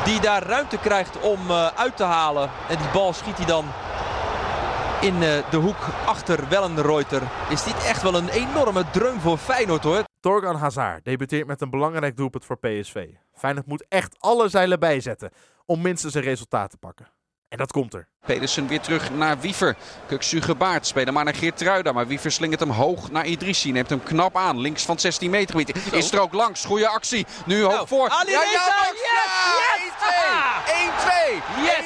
[0.05, 2.51] die daar ruimte krijgt om eh, uit te halen.
[2.69, 3.65] En die bal schiet hij dan
[5.01, 5.77] in eh, de hoek
[6.07, 7.23] achter Wellenreuter.
[7.51, 10.05] Is dit echt wel een enorme dreun voor Feyenoord hoor.
[10.21, 13.09] Torgan Hazard debuteert met een belangrijk doelpunt voor PSV.
[13.33, 15.31] Feyenoord moet echt alle zeilen bijzetten
[15.67, 17.07] om minstens een resultaat te pakken.
[17.49, 18.09] En dat komt er.
[18.27, 19.77] Pedersen weer terug naar Wiever.
[20.07, 20.87] Kuksu gebaard.
[20.87, 21.93] Spelen maar naar Geertruida.
[21.93, 23.73] Maar Wiever slingert hem hoog naar Idrissi.
[23.73, 24.59] Neemt hem knap aan.
[24.61, 25.93] Links van 16 meter gebied.
[25.93, 26.65] Is er ook langs.
[26.65, 27.27] Goede actie.
[27.47, 28.09] Nu hoog voor.
[28.09, 28.91] Ali Ja, Reza, Jamax!
[28.91, 29.03] yes,
[30.01, 31.39] Ja, yes!
[31.61, 31.61] 1-2.
[31.61, 31.63] 1-2.
[31.65, 31.85] Yes.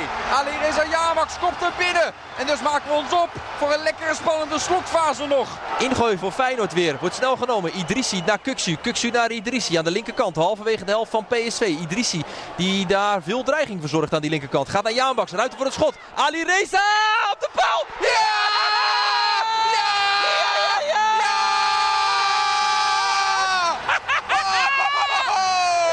[0.00, 0.32] 1-2.
[0.32, 2.12] Ali Reza Jamax komt er binnen.
[2.38, 3.28] En dus maken we ons op
[3.58, 5.48] voor een lekkere spannende slotfase nog.
[5.78, 6.96] Ingooi voor Feyenoord weer.
[7.00, 7.78] Wordt snel genomen.
[7.78, 8.76] Idrissi naar Kuksu.
[8.76, 10.36] Kuksu naar Idrissi aan de linkerkant.
[10.36, 11.60] Halverwege de helft van PSV.
[11.60, 12.22] Idrissi
[12.56, 14.68] die daar veel dreiging verzorgt aan die linkerkant.
[14.68, 15.32] Gaat naar Jaanbaks.
[15.32, 15.94] Ruimte voor het schot.
[16.14, 16.86] Ali Reza
[17.32, 17.84] op de paal.
[18.00, 18.34] Ja!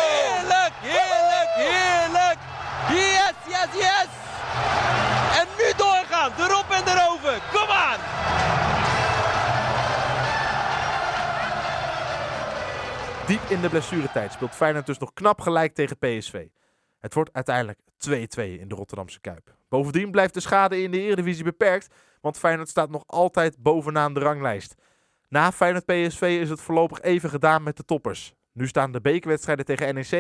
[0.04, 2.40] Heerlijk, heerlijk, heerlijk.
[2.90, 4.10] Yes, yes, yes.
[5.40, 6.32] En nu doorgaan.
[6.38, 7.42] Erop en erover.
[7.52, 8.00] Kom aan.
[13.28, 16.48] Diep in de blessuretijd speelt Feyenoord dus nog knap gelijk tegen PSV.
[17.00, 19.56] Het wordt uiteindelijk 2-2 in de Rotterdamse Kuip.
[19.74, 21.88] Bovendien blijft de schade in de Eredivisie beperkt,
[22.21, 24.76] want Feyenoord staat nog altijd bovenaan de ranglijst.
[25.30, 28.34] Na Feyenoord PSV is het voorlopig even gedaan met de toppers.
[28.51, 30.11] Nu staan de bekerwedstrijden tegen NEC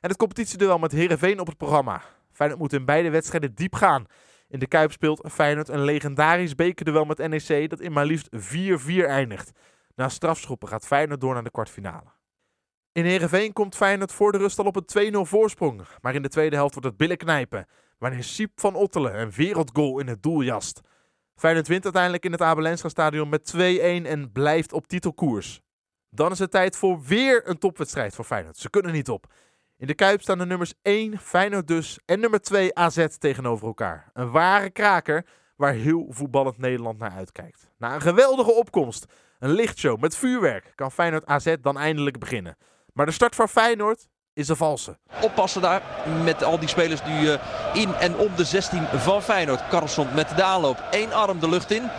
[0.00, 2.02] en het competitieduel met Heerenveen op het programma.
[2.32, 4.06] Feyenoord moet in beide wedstrijden diep gaan.
[4.48, 8.36] In de Kuip speelt Feyenoord een legendarisch bekerduel met NEC dat in maar liefst 4-4
[9.06, 9.50] eindigt.
[9.94, 12.12] Na strafschoppen gaat Feyenoord door naar de kwartfinale.
[12.92, 15.82] In Heerenveen komt Feyenoord voor de rust al op een 2-0 voorsprong.
[16.00, 17.66] Maar in de tweede helft wordt het billen knijpen.
[17.98, 20.80] Wanneer Siep van Ottelen een wereldgoal in het doel jast.
[21.34, 23.58] Feyenoord wint uiteindelijk in het Abelensra stadion met 2-1
[24.06, 25.60] en blijft op titelkoers.
[26.10, 28.56] Dan is het tijd voor weer een topwedstrijd voor Feyenoord.
[28.56, 29.32] Ze kunnen niet op.
[29.76, 34.10] In de Kuip staan de nummers 1, Feyenoord dus, en nummer 2, AZ tegenover elkaar.
[34.12, 35.26] Een ware kraker
[35.56, 37.70] waar heel voetballend Nederland naar uitkijkt.
[37.78, 39.06] Na een geweldige opkomst,
[39.38, 42.56] een lichtshow met vuurwerk, kan Feyenoord AZ dan eindelijk beginnen.
[42.92, 44.96] Maar de start van Feyenoord is een valse.
[45.20, 45.82] Oppassen daar
[46.22, 47.34] met al die spelers nu uh,
[47.72, 49.68] in en om de 16 van Feyenoord.
[49.68, 50.82] Carlson met de aanloop.
[50.90, 51.90] Eén arm de lucht in.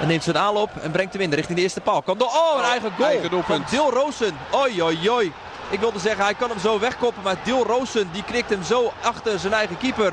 [0.00, 2.02] En neemt zijn aanloop en brengt hem in richting de eerste paal.
[2.02, 4.36] Kan door, oh, een eigen goal eigen van Dil Roosen.
[4.50, 5.32] Oi, oi, oi.
[5.70, 7.22] Ik wilde zeggen, hij kan hem zo wegkoppen.
[7.22, 10.12] Maar Dil Roosen die knikt hem zo achter zijn eigen keeper.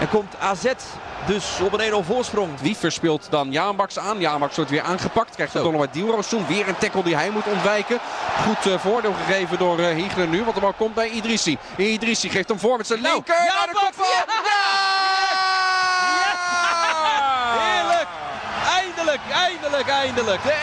[0.00, 0.72] En komt AZ
[1.26, 2.60] dus op een 1-0 voorsprong.
[2.60, 4.20] Wie verspeelt dan Jaanbaks aan?
[4.20, 5.34] Jaanbaks wordt weer aangepakt.
[5.34, 6.46] Krijgt de Donald Dielroossoen.
[6.46, 7.98] Weer een tackle die hij moet ontwijken.
[8.46, 10.42] Goed uh, voordeel gegeven door uh, Hiegler nu.
[10.42, 11.58] Want de bal komt bij Idrissi.
[11.76, 13.44] Idrissi geeft hem voor met zijn nou, linker.
[13.44, 14.06] Ja, de kop van.
[14.08, 14.24] Ja!
[14.44, 14.86] Ja!
[17.58, 18.08] Heerlijk.
[18.74, 20.42] Eindelijk, eindelijk, eindelijk.
[20.42, 20.54] De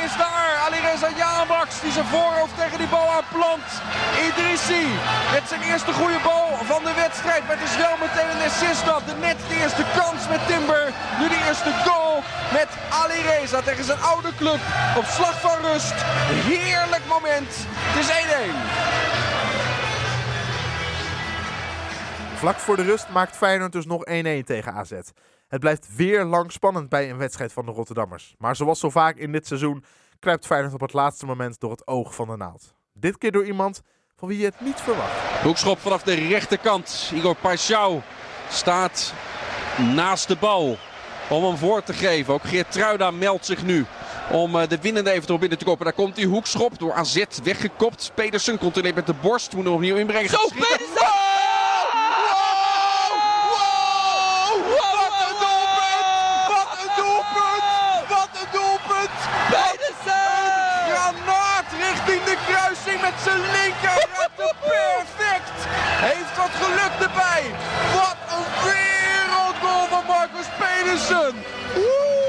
[0.00, 0.56] 1-1 is daar.
[0.66, 3.66] Alireza Jaanbaks die zijn voorhoofd tegen die bal aanplant.
[4.28, 4.86] Idrissi
[5.32, 7.42] met zijn eerste goede bal van de wedstrijd.
[7.46, 9.02] Het is wel meteen een assist dat.
[9.06, 10.84] De net de eerste kans met Timber.
[11.18, 12.22] Nu de eerste goal
[12.58, 12.68] met
[13.02, 14.60] Alireza tegen zijn oude club.
[15.00, 15.96] Op slag van rust.
[16.52, 17.50] Heerlijk moment.
[17.88, 18.08] Het is
[22.34, 22.38] 1-1.
[22.38, 24.10] Vlak voor de rust maakt Feyenoord dus nog 1-1
[24.44, 24.92] tegen AZ.
[25.48, 28.34] Het blijft weer lang spannend bij een wedstrijd van de Rotterdammers.
[28.38, 29.84] Maar zoals zo vaak in dit seizoen
[30.18, 32.74] kruipt Feyenoord op het laatste moment door het oog van de naald.
[32.92, 33.80] Dit keer door iemand
[34.16, 35.42] van wie je het niet verwacht.
[35.42, 37.10] Hoekschop vanaf de rechterkant.
[37.14, 38.04] Igor Paixão
[38.48, 39.12] staat
[39.94, 40.76] naast de bal
[41.28, 42.34] om hem voor te geven.
[42.34, 43.86] Ook Geert Truida meldt zich nu
[44.30, 45.84] om de winnende eventueel binnen te kopen.
[45.84, 48.12] Daar komt die hoekschop door AZ weggekopt.
[48.14, 49.54] Pedersen controleert met de borst.
[49.54, 50.30] Moet hem opnieuw inbrengen.
[50.30, 51.17] Zo, Pedersen!
[63.24, 64.06] Zijn linker.
[64.36, 65.58] perfect.
[66.06, 67.44] Heeft wat geluk erbij.
[67.94, 71.34] Wat een wereldgoal van Marcus Pedersen.
[71.74, 72.27] Ho,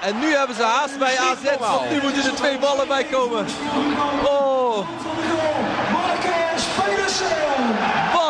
[0.00, 3.46] en nu hebben ze haast bij AZ, want nu moeten er twee ballen bij komen.
[4.24, 4.88] Oh,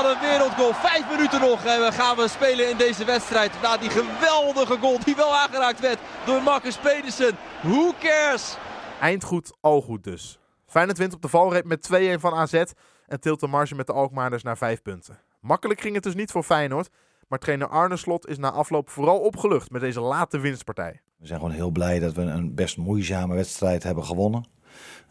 [0.05, 0.75] wat een wereldgoal.
[0.75, 3.53] Vijf minuten nog en we gaan we spelen in deze wedstrijd.
[3.63, 7.37] Na die geweldige goal die wel aangeraakt werd door Marcus Pedersen.
[7.63, 8.57] Who cares?
[9.01, 10.39] Eind goed, al goed dus.
[10.67, 12.63] Feyenoord wint op de valreep met 2-1 van AZ
[13.07, 15.19] en tilt de marge met de Alkmaarders naar 5 punten.
[15.41, 16.89] Makkelijk ging het dus niet voor Feyenoord,
[17.29, 21.01] maar trainer Arne Slot is na afloop vooral opgelucht met deze late winstpartij.
[21.25, 24.45] We zijn gewoon heel blij dat we een best moeizame wedstrijd hebben gewonnen.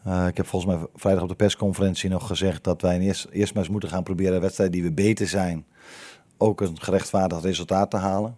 [0.08, 3.54] Uh, ik heb volgens mij vrijdag op de persconferentie nog gezegd dat wij eerst, eerst
[3.54, 5.66] maar eens moeten gaan proberen wedstrijden die we beter zijn,
[6.38, 8.38] ook een gerechtvaardigd resultaat te halen.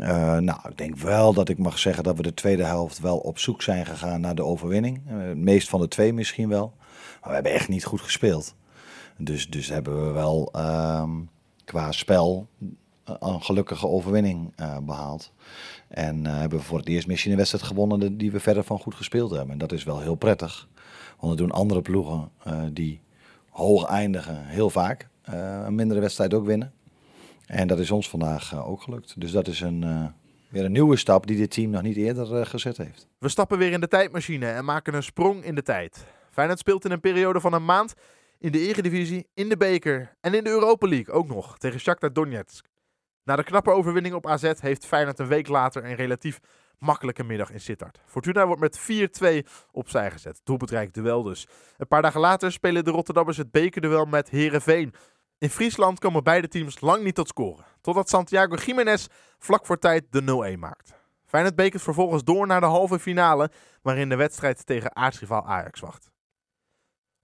[0.00, 3.18] Uh, nou, ik denk wel dat ik mag zeggen dat we de tweede helft wel
[3.18, 5.00] op zoek zijn gegaan naar de overwinning.
[5.06, 6.74] Het meest van de twee misschien wel.
[7.20, 8.54] Maar we hebben echt niet goed gespeeld.
[9.16, 11.10] Dus, dus hebben we wel uh,
[11.64, 12.48] qua spel
[13.04, 15.32] een gelukkige overwinning behaald.
[15.90, 18.94] En hebben we voor het eerst misschien een wedstrijd gewonnen die we verder van goed
[18.94, 19.50] gespeeld hebben.
[19.50, 20.68] En dat is wel heel prettig.
[21.18, 22.30] Want dat doen andere ploegen
[22.72, 23.00] die
[23.50, 26.72] hoog eindigen heel vaak een mindere wedstrijd ook winnen.
[27.46, 29.20] En dat is ons vandaag ook gelukt.
[29.20, 30.12] Dus dat is een,
[30.48, 33.06] weer een nieuwe stap die dit team nog niet eerder gezet heeft.
[33.18, 36.06] We stappen weer in de tijdmachine en maken een sprong in de tijd.
[36.30, 37.94] Feyenoord speelt in een periode van een maand
[38.38, 42.12] in de Eredivisie, in de beker en in de Europa League ook nog tegen Shakhtar
[42.12, 42.68] Donetsk.
[43.30, 46.40] Na de knappe overwinning op AZ heeft Feyenoord een week later een relatief
[46.78, 48.00] makkelijke middag in Sittard.
[48.06, 48.80] Fortuna wordt met
[49.44, 50.40] 4-2 opzij gezet.
[50.44, 51.46] Doelbetrijk duel dus.
[51.76, 54.94] Een paar dagen later spelen de Rotterdammers het bekerduel met Herenveen.
[55.38, 57.64] In Friesland komen beide teams lang niet tot scoren.
[57.80, 59.06] Totdat Santiago Jiménez
[59.38, 60.94] vlak voor tijd de 0-1 maakt.
[61.26, 63.50] Feyenoord bekert vervolgens door naar de halve finale,
[63.82, 66.10] waarin de wedstrijd tegen aartsrivaal Ajax wacht.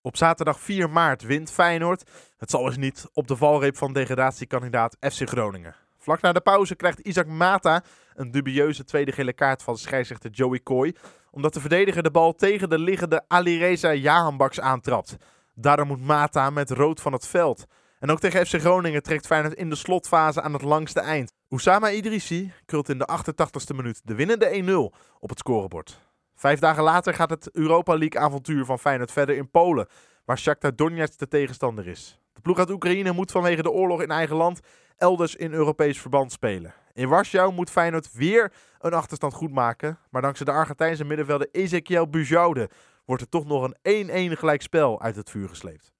[0.00, 4.96] Op zaterdag 4 maart wint Feyenoord, het zal eens niet, op de valreep van degradatiekandidaat
[5.00, 5.85] FC Groningen.
[6.06, 7.82] Vlak na de pauze krijgt Isaac Mata
[8.14, 10.94] een dubieuze tweede gele kaart van scheidsrechter Joey Coy,
[11.30, 15.16] omdat de verdediger de bal tegen de liggende Alireza Jahanbaks aantrapt.
[15.54, 17.64] Daarom moet Mata met rood van het veld.
[17.98, 21.32] En ook tegen FC Groningen trekt Feyenoord in de slotfase aan het langste eind.
[21.48, 25.98] Oussama Idrissi krult in de 88ste minuut de winnende 1-0 op het scorebord.
[26.34, 29.88] Vijf dagen later gaat het Europa League avontuur van Feyenoord verder in Polen,
[30.24, 32.20] waar Shakhtar Donetsk de tegenstander is.
[32.32, 34.60] De ploeg uit Oekraïne moet vanwege de oorlog in eigen land
[34.96, 36.74] elders in Europees verband spelen.
[36.92, 42.70] In Warschau moet Feyenoord weer een achterstand goedmaken, maar dankzij de Argentijnse middenvelder Ezekiel Bujoude
[43.04, 45.92] wordt er toch nog een 1-1 gelijkspel uit het vuur gesleept.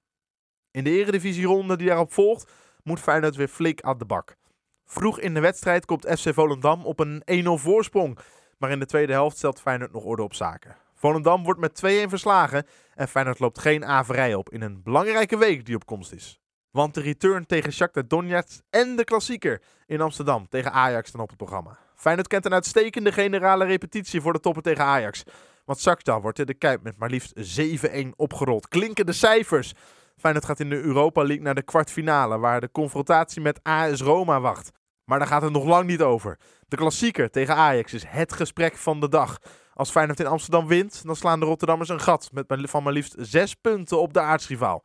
[0.70, 4.36] In de eredivisieronde die daarop volgt, moet Feyenoord weer flink aan de bak.
[4.84, 8.18] Vroeg in de wedstrijd komt FC Volendam op een 1-0 voorsprong,
[8.58, 10.76] maar in de tweede helft stelt Feyenoord nog orde op zaken.
[10.94, 15.66] Volendam wordt met 2-1 verslagen en Feyenoord loopt geen averij op in een belangrijke week
[15.66, 16.40] die op komst is.
[16.76, 21.28] Want de return tegen Shakhtar Donetsk en de klassieker in Amsterdam tegen Ajax staan op
[21.28, 21.78] het programma.
[21.94, 25.22] Feyenoord kent een uitstekende generale repetitie voor de toppen tegen Ajax.
[25.64, 27.60] Want Shakhtar wordt in de Kuip met maar liefst
[28.04, 28.68] 7-1 opgerold.
[28.68, 29.72] Klinken de cijfers.
[30.16, 34.40] Feyenoord gaat in de Europa League naar de kwartfinale, waar de confrontatie met AS Roma
[34.40, 34.70] wacht.
[35.04, 36.38] Maar daar gaat het nog lang niet over.
[36.68, 39.38] De klassieker tegen Ajax is het gesprek van de dag.
[39.74, 43.14] Als Feyenoord in Amsterdam wint, dan slaan de Rotterdammers een gat met van maar liefst
[43.18, 44.84] zes punten op de aartsrivaal.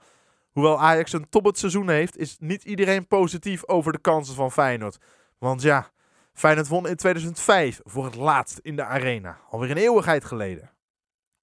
[0.52, 4.52] Hoewel Ajax een top het seizoen heeft, is niet iedereen positief over de kansen van
[4.52, 4.98] Feyenoord.
[5.38, 5.92] Want ja,
[6.34, 9.40] Feyenoord won in 2005 voor het laatst in de arena.
[9.50, 10.72] Alweer een eeuwigheid geleden.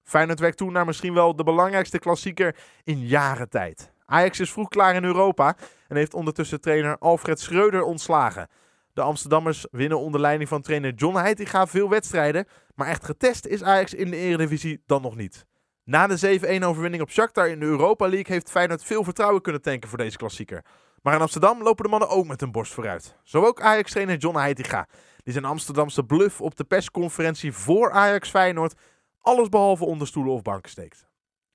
[0.03, 3.93] Feyenoord werkt toen naar misschien wel de belangrijkste klassieker in jaren tijd.
[4.05, 5.55] Ajax is vroeg klaar in Europa
[5.87, 8.47] en heeft ondertussen trainer Alfred Schreuder ontslagen.
[8.93, 12.45] De Amsterdammers winnen onder leiding van trainer John Heitinga veel wedstrijden,
[12.75, 15.47] maar echt getest is Ajax in de Eredivisie dan nog niet.
[15.89, 19.61] Na de 7-1 overwinning op Shakhtar in de Europa League heeft Feyenoord veel vertrouwen kunnen
[19.61, 20.65] tanken voor deze klassieker.
[21.01, 23.15] Maar in Amsterdam lopen de mannen ook met een borst vooruit.
[23.23, 24.87] Zo ook Ajax-trainer John Heitinga,
[25.23, 28.73] die zijn Amsterdamse bluff op de persconferentie voor Ajax Feyenoord
[29.19, 31.07] alles behalve onder stoelen of banken steekt.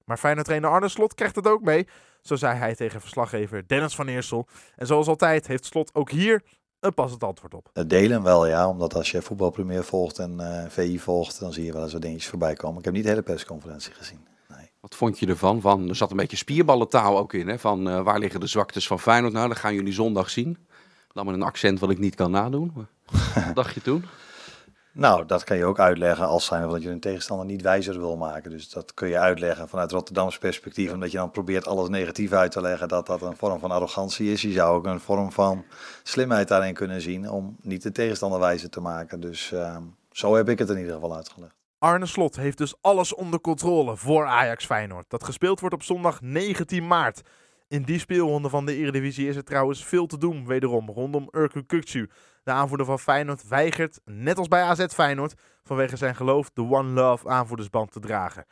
[0.04, 1.88] Maar Feyenoord-trainer Arne Slot krijgt het ook mee,
[2.20, 4.48] zo zei hij tegen verslaggever Dennis van Eersel.
[4.76, 6.42] En zoals altijd heeft Slot ook hier
[6.84, 7.70] een passend antwoord op.
[7.72, 8.68] Het delen wel, ja.
[8.68, 11.92] Omdat als je voetbalpremier volgt en uh, eh, VI volgt, dan zie je wel eens
[11.92, 12.78] wat dingetjes voorbij komen.
[12.78, 14.26] Ik heb niet de hele persconferentie gezien.
[14.48, 14.70] Nee.
[14.80, 15.60] Wat vond je ervan?
[15.60, 17.48] Van, er zat een beetje spierballentaal ook in.
[17.48, 17.58] Hè?
[17.58, 19.32] Van uh, waar liggen de zwaktes van Feyenoord?
[19.32, 20.58] Nou, dat gaan jullie zondag zien.
[21.12, 22.72] Dan met een accent wat ik niet kan nadoen.
[23.34, 24.04] wat dacht je toen?
[24.96, 28.16] Nou, dat kan je ook uitleggen als zijn dat je een tegenstander niet wijzer wil
[28.16, 28.50] maken.
[28.50, 30.92] Dus dat kun je uitleggen vanuit Rotterdams perspectief.
[30.92, 32.88] Omdat je dan probeert alles negatief uit te leggen.
[32.88, 34.42] Dat dat een vorm van arrogantie is.
[34.42, 35.64] Je zou ook een vorm van
[36.02, 37.30] slimheid daarin kunnen zien.
[37.30, 39.20] Om niet de tegenstander wijzer te maken.
[39.20, 39.76] Dus uh,
[40.10, 41.54] zo heb ik het in ieder geval uitgelegd.
[41.78, 45.10] Arne Slot heeft dus alles onder controle voor Ajax Feyenoord.
[45.10, 47.22] Dat gespeeld wordt op zondag 19 maart.
[47.68, 51.64] In die speelronde van de Eredivisie is er trouwens veel te doen, wederom, rondom Urku
[51.64, 52.10] Kukcu.
[52.44, 56.90] De aanvoerder van Feyenoord weigert, net als bij AZ Feyenoord, vanwege zijn geloof de One
[56.90, 58.46] Love aanvoerdersband te dragen.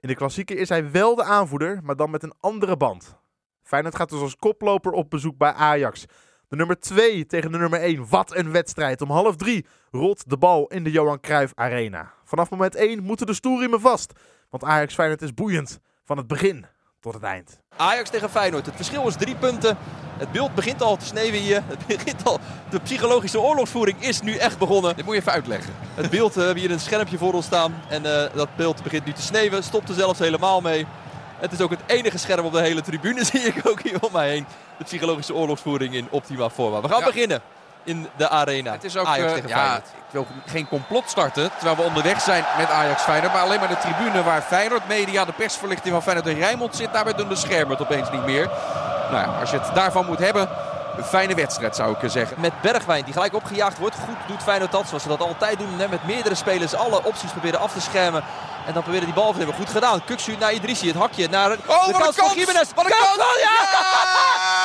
[0.00, 3.16] In de klassieker is hij wel de aanvoerder, maar dan met een andere band.
[3.62, 6.04] Feyenoord gaat dus als koploper op bezoek bij Ajax.
[6.48, 8.08] De nummer 2 tegen de nummer 1.
[8.08, 9.00] Wat een wedstrijd.
[9.00, 12.12] Om half 3 rolt de bal in de Johan Cruijff Arena.
[12.24, 14.12] Vanaf moment 1 moeten de stoelriemen vast.
[14.50, 15.80] Want Ajax Feyenoord is boeiend.
[16.04, 16.66] Van het begin
[17.04, 17.60] tot het eind.
[17.76, 18.66] Ajax tegen Feyenoord.
[18.66, 19.76] Het verschil is drie punten.
[20.18, 21.62] Het beeld begint al te sneeuwen hier.
[21.66, 22.38] Het begint al.
[22.70, 24.96] De psychologische oorlogsvoering is nu echt begonnen.
[24.96, 25.74] Dit moet je even uitleggen.
[25.94, 27.74] Het beeld, uh, we hebben hier een schermpje voor ons staan.
[27.88, 29.62] En uh, dat beeld begint nu te sneeuwen.
[29.62, 30.86] Stopt er zelfs helemaal mee.
[31.38, 34.12] Het is ook het enige scherm op de hele tribune, zie ik ook hier om
[34.12, 34.46] mij heen.
[34.78, 36.80] De psychologische oorlogsvoering in optima forma.
[36.80, 37.06] We gaan ja.
[37.06, 37.42] beginnen
[37.84, 38.72] in de arena.
[38.72, 42.20] Het is ook, Ajax uh, tegen ja, ik wil geen complot starten terwijl we onderweg
[42.20, 43.32] zijn met Ajax Feyenoord.
[43.32, 46.92] Maar alleen maar de tribune waar Feyenoord Media, de persverlichting van Feyenoord en Rijnmond zit.
[46.92, 48.50] Daarbij doen de schermen het opeens niet meer.
[49.10, 50.48] Nou ja, als je het daarvan moet hebben,
[50.96, 52.40] een fijne wedstrijd zou ik zeggen.
[52.40, 53.96] Met Bergwijn die gelijk opgejaagd wordt.
[53.96, 55.78] Goed doet Feyenoord dat zoals ze dat altijd doen.
[55.78, 58.24] Hè, met meerdere spelers alle opties proberen af te schermen.
[58.66, 59.54] En dan proberen die bal te hebben.
[59.56, 60.04] Goed gedaan.
[60.04, 60.86] Kuksu naar Idrissi.
[60.86, 61.56] Het hakje naar Oh,
[61.86, 62.32] de een kans van kans!
[62.32, 62.68] Gimenez.
[62.74, 63.40] Wat een Kans kans!
[63.40, 63.50] ja!
[63.72, 63.80] Ja!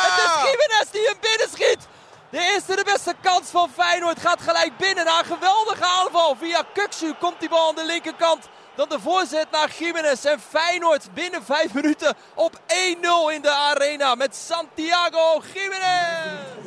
[0.05, 1.87] Het is Gimenez die hem binnen schiet.
[2.29, 5.05] De eerste de beste kans van Feyenoord gaat gelijk binnen.
[5.05, 6.35] Na een geweldige aanval.
[6.35, 8.47] Via Kuksu komt die bal aan de linkerkant.
[8.75, 10.25] Dan de voorzet naar Gimenez.
[10.25, 14.15] En Feyenoord binnen vijf minuten op 1-0 in de arena.
[14.15, 16.57] Met Santiago Gimenez.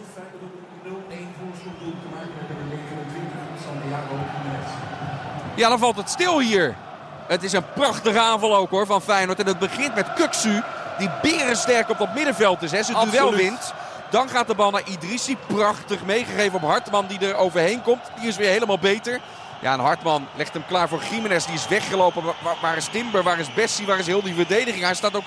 [5.54, 6.76] Ja, dan valt het stil hier.
[7.26, 9.38] Het is een prachtige aanval ook hoor van Feyenoord.
[9.38, 10.62] En het begint met Kuksu.
[10.98, 12.70] Die berensterk op dat middenveld is.
[12.70, 12.82] Hè.
[12.82, 13.72] Zijn duel wint.
[14.12, 15.36] Dan gaat de bal naar Idrissi.
[15.46, 18.00] Prachtig meegegeven op Hartman die er overheen komt.
[18.18, 19.20] Die is weer helemaal beter.
[19.60, 21.44] Ja, en Hartman legt hem klaar voor Jiménez.
[21.44, 22.22] Die is weggelopen.
[22.62, 23.22] Waar, is Timber?
[23.22, 23.86] Waar is Bessie?
[23.86, 24.84] Waar is heel die verdediging?
[24.84, 25.24] Hij staat ook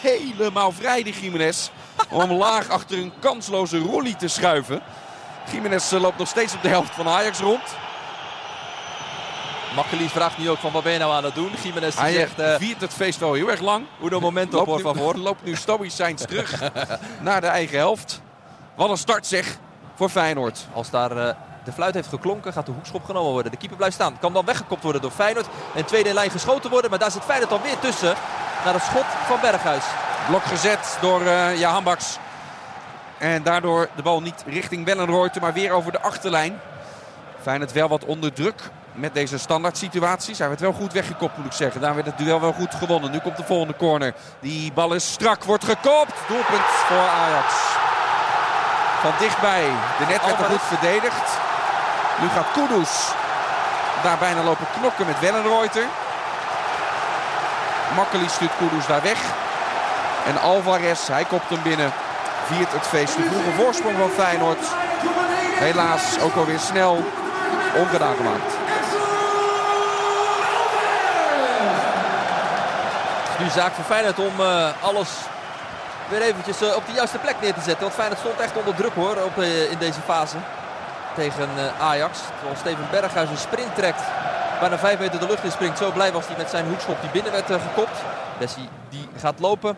[0.00, 1.70] helemaal vrij, die Jiménez.
[2.10, 4.82] Om laag achter een kansloze rolly te schuiven.
[5.52, 7.76] Jiménez eh, loopt nog steeds op de helft van Ajax rond.
[9.74, 11.50] Makkeli vraagt nu ook van wat ben je nou aan het doen?
[11.56, 12.38] Gimenez die Hij zegt...
[12.38, 13.86] eh viert het feest wel heel erg lang.
[14.02, 15.18] Uno momento, por Loopt nu, favor.
[15.28, 16.60] loopt nu stoïcijns terug
[17.20, 18.20] naar de eigen helft.
[18.74, 19.56] Wat een start zeg
[19.94, 20.66] voor Feyenoord.
[20.72, 23.50] Als daar eh, de fluit heeft geklonken, gaat de hoekschop genomen worden.
[23.52, 24.18] De keeper blijft staan.
[24.18, 25.46] Kan dan weggekopt worden door Feyenoord.
[25.74, 26.90] En tweede in lijn geschoten worden.
[26.90, 28.14] Maar daar zit Feyenoord dan weer tussen.
[28.64, 29.84] Naar het schot van Berghuis.
[30.28, 32.18] Blok gezet door eh Jahan Baks.
[33.18, 36.60] En daardoor de bal niet richting Wellenrooyte, maar weer over de achterlijn.
[37.42, 40.38] Feyenoord wel wat onder druk met deze standaard situaties.
[40.38, 41.80] Hij werd wel goed weggekopt moet ik zeggen.
[41.80, 43.10] Daar werd het duel wel goed gewonnen.
[43.10, 44.14] Nu komt de volgende corner.
[44.40, 46.14] Die bal is strak, wordt gekopt.
[46.28, 47.54] Doelpunt voor Ajax.
[49.00, 49.64] Van dichtbij.
[49.98, 51.38] De net werd er goed verdedigd.
[52.20, 53.12] Nu gaat Kudus
[54.02, 55.86] daar bijna lopen knokken met Wellenreuter.
[57.96, 59.18] Makkeli stuurt Kudus daar weg.
[60.26, 61.92] En Alvarez, hij kopt hem binnen.
[62.46, 63.16] Viert het feest.
[63.16, 64.64] De vroege voorsprong van Feyenoord.
[65.54, 67.04] Helaas ook alweer snel
[67.76, 68.63] ongedaan gemaakt.
[73.38, 75.10] Is nu zaak voor Feyenoord om eh, alles
[76.08, 77.82] weer eventjes eh, op de juiste plek neer te zetten.
[77.82, 80.36] Want Feyenoord stond echt onder druk hoor op, eh, in deze fase.
[81.14, 81.48] Tegen
[81.80, 82.18] Ajax.
[82.36, 84.02] Terwijl Steven Berghuis een sprint trekt.
[84.60, 85.78] Bijna 5 meter de lucht in springt.
[85.78, 87.98] Zo blij was hij met zijn hoekschop die binnen werd gekopt.
[88.38, 89.76] Bessie die gaat lopen.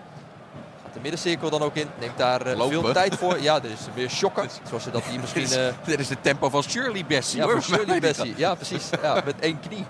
[0.84, 1.88] Gaat de middencirkel dan ook in.
[1.98, 3.40] Neemt daar veel tijd voor.
[3.40, 4.48] Ja, dit is weer shocken.
[4.68, 5.48] Zoals ze dat hier misschien...
[5.48, 7.38] Dit is, dit is de tempo van Shirley Bessie.
[7.38, 7.62] ja, hoor.
[7.62, 8.34] Shirley Bessie.
[8.36, 8.88] Ja, precies.
[9.02, 9.86] Ja, met één knie.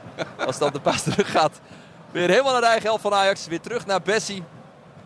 [0.47, 1.53] Als dan de paas terug gaat.
[2.11, 3.47] Weer helemaal naar de eigen helft van Ajax.
[3.47, 4.45] Weer terug naar Bessie.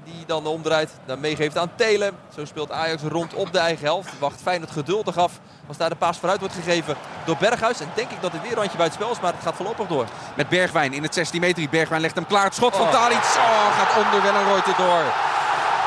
[0.05, 0.91] Die dan omdraait.
[1.07, 2.17] Dan meegeeft aan Telen.
[2.35, 4.19] Zo speelt Ajax rond op de eigen helft.
[4.19, 5.33] Wacht Feyenoord geduldig af.
[5.69, 7.81] Als daar de paas vooruit wordt gegeven door Berghuis.
[7.81, 9.21] En denk ik dat het weer randje buiten spel is.
[9.21, 10.07] Maar het gaat voorlopig door.
[10.35, 11.69] Met Bergwijn in het 16 meter.
[11.71, 12.45] Bergwijn legt hem klaar.
[12.45, 12.91] Het schot van.
[12.91, 15.03] Tadic oh, gaat onder Wellenreuter door.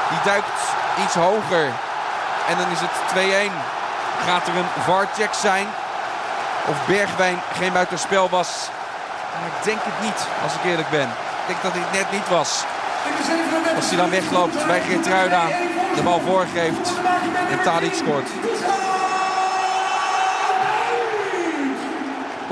[0.10, 0.60] Die duikt
[1.04, 1.66] iets hoger.
[2.48, 3.54] En dan is het 2-1.
[4.26, 5.68] Gaat er een VAR-check zijn?
[6.68, 8.70] Of Bergwijn geen buitenspel was?
[9.40, 11.10] Maar ik denk het niet, als ik eerlijk ben.
[11.42, 12.64] Ik denk dat hij het net niet was.
[13.76, 15.48] Als hij dan wegloopt bij Geertruida,
[15.96, 16.86] de bal voorgeeft
[17.52, 18.30] en Tadic scoort.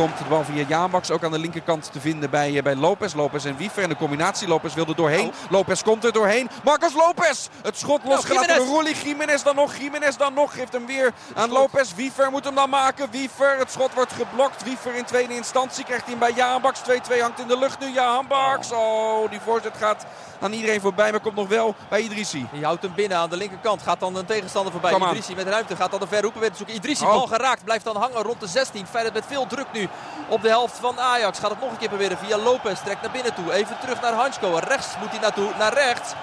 [0.02, 3.14] Komt de bal via Jaanbaks ook aan de linkerkant te vinden bij, eh, bij Lopez.
[3.14, 4.48] Lopez en Wiever en de combinatie.
[4.48, 5.32] Lopez wil er doorheen.
[5.50, 6.50] Lopez komt er doorheen.
[6.64, 7.48] Marcos Lopez.
[7.62, 8.76] Het schot losgelaten door Gimenez.
[8.76, 9.10] Rolly.
[9.10, 9.76] Jiménez dan nog.
[9.76, 10.54] Jiménez dan nog.
[10.54, 11.94] Geeft hem weer aan Lopez.
[11.96, 13.08] Wiever moet hem dan maken.
[13.12, 13.58] Wiever.
[13.58, 14.64] Het schot wordt geblokt.
[14.64, 16.80] Wiever in tweede instantie krijgt hij hem bij Jaanbaks.
[16.80, 17.88] 2-2 hangt in de lucht nu.
[17.94, 18.72] Jaanbaks.
[18.72, 20.06] Oh, die voorzet gaat
[20.40, 21.12] aan iedereen voorbij.
[21.12, 22.48] Maar komt nog wel bij Idrissi.
[22.52, 23.82] Die houdt hem binnen aan de linkerkant.
[23.82, 24.96] Gaat dan een tegenstander voorbij.
[24.96, 25.76] Idrissi met ruimte.
[25.76, 26.76] Gaat dan de verre hoeken weer zoeken.
[26.76, 27.12] Idrissi Oh.
[27.12, 27.64] bal geraakt.
[27.64, 28.86] Blijft dan hangen rond de 16.
[28.88, 29.90] Feyenoord met veel druk nu
[30.28, 31.40] op de helft van Ajax.
[31.40, 32.80] Gaat het nog een keer proberen via Lopez.
[32.84, 33.54] Trekt naar binnen toe.
[33.54, 34.60] Even terug naar Hansko.
[34.64, 35.50] Rechts moet hij naartoe.
[35.58, 36.14] Naar rechts.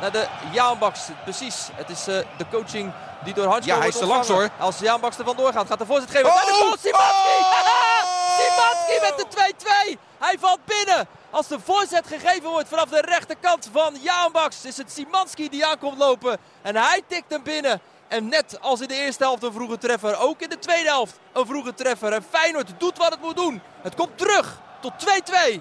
[0.00, 1.00] Naar de Jaanbaks.
[1.22, 1.68] Precies.
[1.74, 2.92] Het is eh, de coaching
[3.24, 4.52] die door Hansko Ja, hij is te langs, ontvangen.
[4.58, 6.22] Als Jaanbaks er vandoor gaat, gaat de voorzet geven.
[6.22, 6.58] Bij de Oh!
[6.58, 7.38] goal, Simanski!
[7.40, 8.36] Oh!
[8.38, 9.98] Simanski met de 2-2.
[10.18, 11.08] Hij valt binnen.
[11.30, 15.98] Als de voorzet gegeven wordt vanaf de rechterkant van Jaanbaks is het Simanski die aankomt
[15.98, 16.38] lopen.
[16.62, 17.80] En hij tikt hem binnen.
[18.08, 21.18] En net als in de eerste helft een vroege treffer, ook in de tweede helft
[21.32, 22.12] een vroege treffer.
[22.12, 23.60] En Feyenoord doet wat het moet doen.
[23.82, 24.92] Het komt terug tot
[25.52, 25.60] 2-2.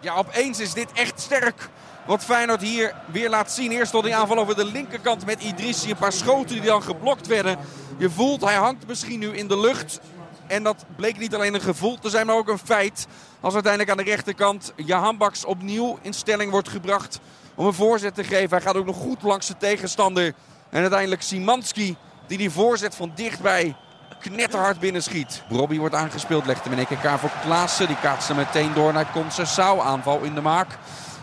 [0.00, 1.68] Ja, opeens is dit echt sterk.
[2.06, 3.70] Wat Feyenoord hier weer laat zien.
[3.70, 5.90] Eerst al die aanval over de linkerkant met Idrissi.
[5.90, 7.58] Een paar schoten die dan geblokt werden.
[7.98, 10.00] Je voelt, hij hangt misschien nu in de lucht.
[10.46, 13.06] En dat bleek niet alleen een gevoel te zijn, maar ook een feit.
[13.40, 17.20] Als uiteindelijk aan de rechterkant Jahan Baks opnieuw in stelling wordt gebracht
[17.54, 18.50] om een voorzet te geven.
[18.50, 20.34] Hij gaat ook nog goed langs de tegenstander.
[20.70, 21.96] En uiteindelijk Simanski
[22.26, 23.76] die die voorzet van dichtbij
[24.20, 25.42] knetterhard binnenschiet.
[25.48, 27.86] Robbie wordt aangespeeld, legt hem in één keer voor Klaassen.
[27.86, 29.80] Die kaatst hem meteen door naar Concessao.
[29.80, 30.68] Aanval in de maak.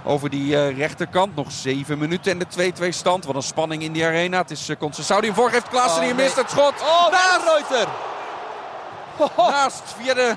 [0.03, 1.35] over die uh, rechterkant.
[1.35, 3.25] Nog 7 minuten en de 2-2 stand.
[3.25, 4.37] Wat een spanning in die arena.
[4.37, 4.75] Het is uh,
[5.19, 5.69] die hem voorgeeft.
[5.69, 6.73] Klaassen oh, die mist het schot.
[6.81, 7.87] Oh, Naast!
[9.37, 10.35] Naast via de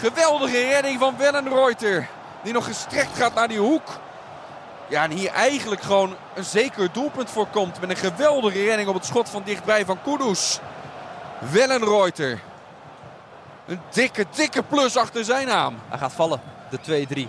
[0.00, 2.08] geweldige redding van Wellenreuter.
[2.42, 3.88] Die nog gestrekt gaat naar die hoek.
[4.88, 7.80] Ja, en hier eigenlijk gewoon een zeker doelpunt voorkomt.
[7.80, 10.58] Met een geweldige redding op het schot van dichtbij van Kudus.
[11.38, 12.40] Wellenreuter.
[13.66, 15.78] Een dikke, dikke plus achter zijn naam.
[15.88, 17.28] Hij gaat vallen, de 2-3.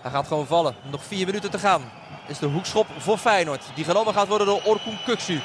[0.00, 0.74] Hij gaat gewoon vallen.
[0.90, 1.92] Nog vier minuten te gaan.
[2.26, 3.64] Is de hoekschop voor Feyenoord.
[3.74, 5.40] Die genomen gaat worden door Orkun Kuksu.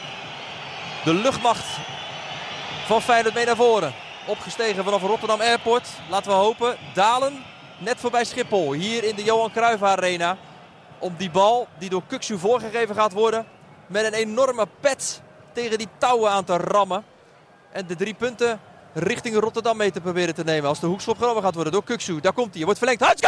[1.03, 1.65] De luchtmacht
[2.85, 3.93] van Feyenoord mee naar voren.
[4.25, 5.87] Opgestegen vanaf Rotterdam Airport.
[6.09, 6.77] Laten we hopen.
[6.93, 7.43] Dalen
[7.77, 8.73] net voorbij Schiphol.
[8.73, 10.37] Hier in de Johan Cruijff Arena.
[10.99, 13.47] Om die bal die door Kuksu voorgegeven gaat worden.
[13.87, 15.21] Met een enorme pet
[15.53, 17.05] tegen die touwen aan te rammen.
[17.71, 18.59] En de drie punten
[18.93, 20.69] richting Rotterdam mee te proberen te nemen.
[20.69, 22.19] Als de hoekschop genomen gaat worden door Kuksu.
[22.19, 22.63] Daar komt hij.
[22.63, 23.05] Wordt verlengd.
[23.05, 23.23] Hij komt!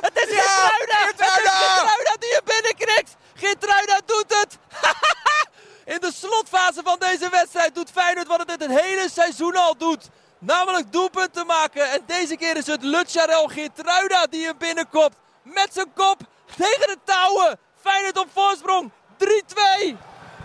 [0.00, 0.98] Het is Geertruida!
[1.06, 3.16] Het is die je binnenkrikt!
[3.34, 4.58] Geertruida doet het!
[5.94, 10.08] In de slotfase van deze wedstrijd doet Feyenoord wat het het hele seizoen al doet.
[10.38, 11.90] Namelijk doelpunten maken.
[11.90, 15.14] En deze keer is het Lucharel Geertruida die hem binnenkomt.
[15.42, 16.18] Met zijn kop
[16.56, 17.58] tegen de touwen.
[17.80, 18.90] Feyenoord op voorsprong.
[19.18, 19.96] 3-2.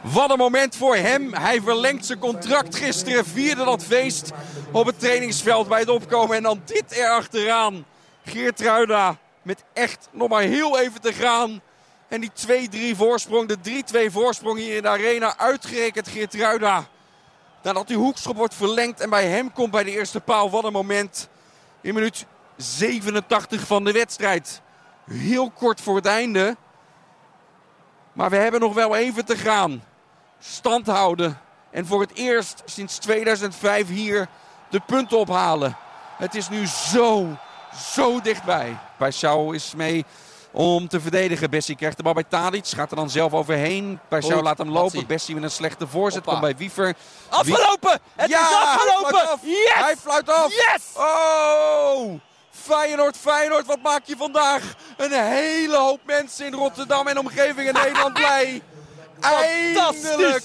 [0.02, 1.34] Wat een moment voor hem.
[1.34, 3.26] Hij verlengt zijn contract gisteren.
[3.26, 4.32] Vierde dat feest
[4.72, 6.36] op het trainingsveld bij het opkomen.
[6.36, 7.86] En dan dit erachteraan.
[8.26, 11.62] Geertruida met echt nog maar heel even te gaan.
[12.08, 12.32] En die
[12.94, 15.38] 2-3 voorsprong, de 3-2 voorsprong hier in de arena.
[15.38, 16.88] Uitgerekend Geertruida.
[17.64, 20.50] Nadat die hoekschop wordt verlengd en bij hem komt bij de eerste paal.
[20.50, 21.30] Wat een moment.
[21.82, 22.26] In minuut
[22.56, 24.62] 87 van de wedstrijd.
[25.06, 26.56] Heel kort voor het einde.
[28.14, 29.84] Maar we hebben nog wel even te gaan.
[30.40, 31.40] Stand houden.
[31.72, 34.28] En voor het eerst sinds 2005 hier
[34.70, 35.78] de punten ophalen.
[36.18, 37.38] Het is nu zo,
[37.96, 38.78] zo dichtbij.
[38.98, 40.06] Paixão is mee
[40.52, 41.50] om te verdedigen.
[41.50, 42.68] Bessie krijgt de bal bij Tadic.
[42.68, 44.00] Gaat er dan zelf overheen.
[44.10, 45.08] Paixão laat hem lopen.
[45.08, 46.24] Bessie met een slechte voorzet.
[46.24, 46.96] Komt bij Wiever.
[47.30, 48.00] Afgelopen!
[48.16, 49.40] Het ja, is afgelopen!
[49.42, 49.74] Hij yes!
[49.74, 50.50] Hij fluit af!
[50.50, 50.84] Yes!
[50.96, 52.20] Oh!
[52.62, 54.76] Feyenoord, Feyenoord, wat maak je vandaag?
[54.98, 58.62] Een hele hoop mensen in Rotterdam en omgeving in Nederland blij.
[59.20, 60.44] Eindelijk,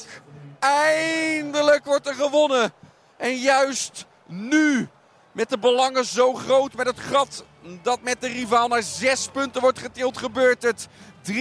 [0.59, 2.73] eindelijk wordt er gewonnen.
[3.17, 4.89] En juist nu,
[5.33, 7.45] met de belangen zo groot, met het gat
[7.83, 10.89] dat met de rivaal naar zes punten wordt getild, gebeurt het.
[11.23, 11.33] 3-2.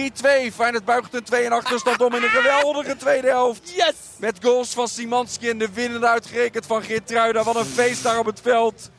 [0.54, 3.72] Feyenoord buigt een 2 en achterstand om in een geweldige tweede helft.
[3.74, 3.94] Yes!
[4.16, 7.42] Met goals van Simanski en de winnende uitgerekend van Geertruida.
[7.42, 8.90] Wat een feest daar op het veld.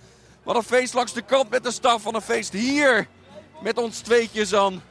[0.44, 2.04] Wat een feest langs de kant met de staf.
[2.04, 3.08] Wat een feest hier
[3.64, 4.82] met ons tweetjes aan.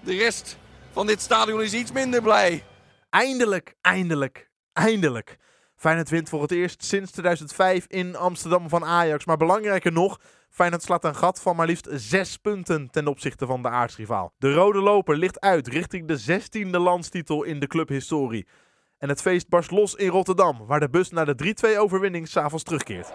[0.00, 0.58] De rest
[0.92, 2.64] van dit stadion is iets minder blij.
[3.10, 5.38] Eindelijk, eindelijk, eindelijk.
[5.76, 9.24] Feyenoord wint voor het eerst sinds 2005 in Amsterdam van Ajax.
[9.24, 10.20] Maar belangrijker nog,
[10.50, 14.32] Feyenoord slaat een gat van maar liefst zes punten ten opzichte van de aardsrivaal.
[14.38, 18.46] De rode loper ligt uit richting de 16e landstitel in de clubhistorie.
[18.98, 22.64] En het feest barst los in Rotterdam, waar de bus naar de 3-2 overwinning s'avonds
[22.64, 23.12] terugkeert.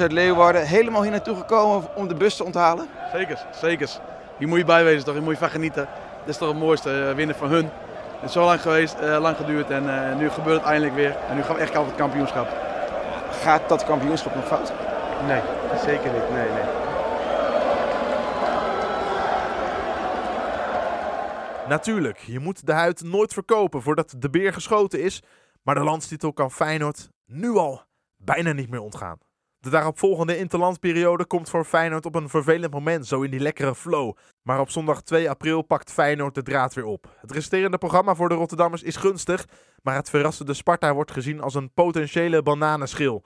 [0.00, 2.88] Uit Leeuwarden helemaal hier naartoe gekomen om de bus te onthalen?
[3.12, 3.88] Zeker, zeker.
[4.38, 5.88] Hier moet je bij wezen toch, hier moet je van genieten.
[6.18, 7.64] Dit is toch het mooiste, uh, winnen van hun.
[7.64, 11.16] Het is zo lang geweest, uh, lang geduurd en uh, nu gebeurt het eindelijk weer.
[11.28, 12.48] En nu gaan we echt over het kampioenschap.
[13.30, 14.72] Gaat dat kampioenschap nog fout?
[15.26, 15.40] Nee,
[15.84, 16.30] zeker niet.
[16.30, 16.64] Nee, nee.
[21.68, 25.22] Natuurlijk, je moet de huid nooit verkopen voordat de beer geschoten is.
[25.62, 27.82] Maar de landstitel kan Feyenoord nu al
[28.16, 29.18] bijna niet meer ontgaan.
[29.66, 34.16] De daaropvolgende interlandperiode komt voor Feyenoord op een vervelend moment, zo in die lekkere flow.
[34.42, 37.16] Maar op zondag 2 april pakt Feyenoord de draad weer op.
[37.20, 39.46] Het resterende programma voor de Rotterdammers is gunstig,
[39.82, 43.24] maar het verrassende Sparta wordt gezien als een potentiële bananenschil.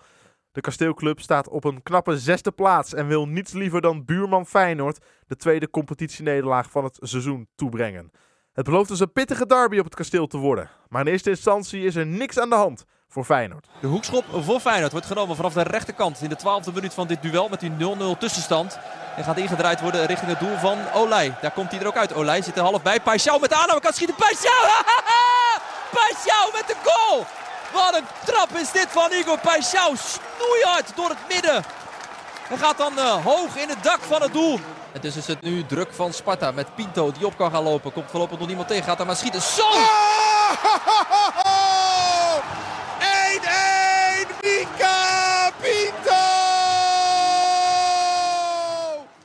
[0.53, 5.05] De kasteelclub staat op een knappe zesde plaats en wil niets liever dan buurman Feyenoord
[5.27, 8.11] de tweede competitienederlaag van het seizoen toebrengen.
[8.53, 11.85] Het belooft dus een pittige derby op het kasteel te worden, maar in eerste instantie
[11.85, 13.67] is er niks aan de hand voor Feyenoord.
[13.81, 17.23] De hoekschop voor Feyenoord wordt genomen vanaf de rechterkant in de twaalfde minuut van dit
[17.23, 18.79] duel met die 0-0 tussenstand.
[19.17, 21.35] En gaat ingedraaid worden richting het doel van Olij.
[21.41, 22.15] Daar komt hij er ook uit.
[22.15, 23.01] Olij zit er half bij.
[23.01, 24.17] Paixão met de aanname kan schieten.
[24.17, 24.61] Paixão!
[25.99, 27.27] Paixão met de goal!
[27.73, 29.93] Wat een trap is dit van Igor Paixão.
[29.95, 31.65] Snoeihard door het midden.
[32.49, 34.61] Hij gaat dan uh, hoog in het dak van het doel.
[34.93, 37.93] En dus is het nu druk van Sparta met Pinto die op kan gaan lopen.
[37.93, 38.85] Komt voorlopig nog niemand tegen.
[38.85, 39.43] Gaat er maar schieten.
[39.43, 39.69] Zo!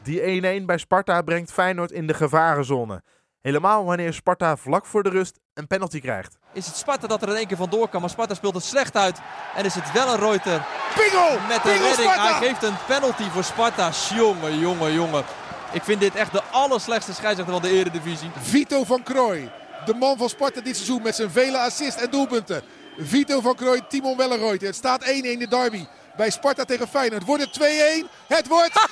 [0.06, 3.04] Die 1-1 bij Sparta brengt Feyenoord in de gevarenzone.
[3.42, 6.38] Helemaal wanneer Sparta vlak voor de rust een penalty krijgt.
[6.54, 8.96] Is het Sparta dat er in één keer vandoor kan, maar Sparta speelt het slecht
[8.96, 9.20] uit.
[9.56, 10.66] En is het wel een Reuter
[10.96, 11.40] Pingel!
[11.48, 12.10] met Pingel redding.
[12.10, 12.38] Sparta!
[12.38, 13.92] Hij geeft een penalty voor Sparta.
[14.16, 15.24] Jongen, jongen, jongen.
[15.72, 18.30] Ik vind dit echt de allerslechtste scheidsrechter van de eredivisie.
[18.40, 19.52] Vito van Krooi,
[19.86, 22.62] de man van Sparta dit seizoen met zijn vele assists en doelpunten.
[22.98, 24.66] Vito van Krooi, Timon Welleroyte.
[24.66, 25.86] Het staat 1-1 de derby
[26.18, 27.26] bij Sparta tegen Feyenoord.
[27.26, 27.60] Wordt het
[28.06, 28.10] 2-1?
[28.28, 28.74] Het wordt...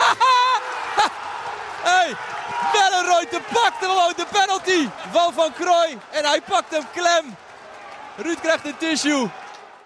[1.83, 2.15] Hey,
[3.53, 5.97] pakt hem gewoon de penalty van Van Krooi.
[6.11, 7.35] En hij pakt hem klem.
[8.17, 9.29] Ruud krijgt een tissue.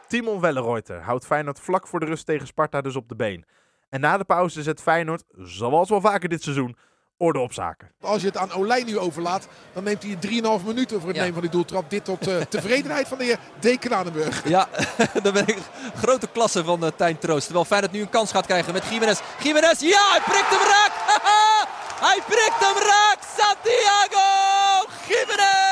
[0.07, 3.45] Timon Welleroyter houdt Feyenoord vlak voor de rust tegen Sparta dus op de been.
[3.89, 6.77] En na de pauze zet Feyenoord, zoals wel vaker dit seizoen,
[7.17, 7.91] orde op zaken.
[8.01, 10.17] Als je het aan Olij nu overlaat, dan neemt hij
[10.59, 11.21] 3,5 minuten voor het Ja.
[11.23, 11.89] nemen van die doeltrap.
[11.89, 13.79] Dit tot eh, tevredenheid van de heer D.
[13.79, 14.41] Kranenburg.
[14.47, 14.67] Ja,
[15.23, 15.57] dan ben ik
[15.95, 17.43] grote klasse van uh, Tijn Troost.
[17.45, 19.19] Terwijl Feyenoord nu een kans gaat krijgen met Jiménez.
[19.43, 20.91] Jiménez, ja, hij prikt hem raak.
[21.99, 23.17] Hij prikt hem raak.
[23.37, 25.66] Santiago Jiménez.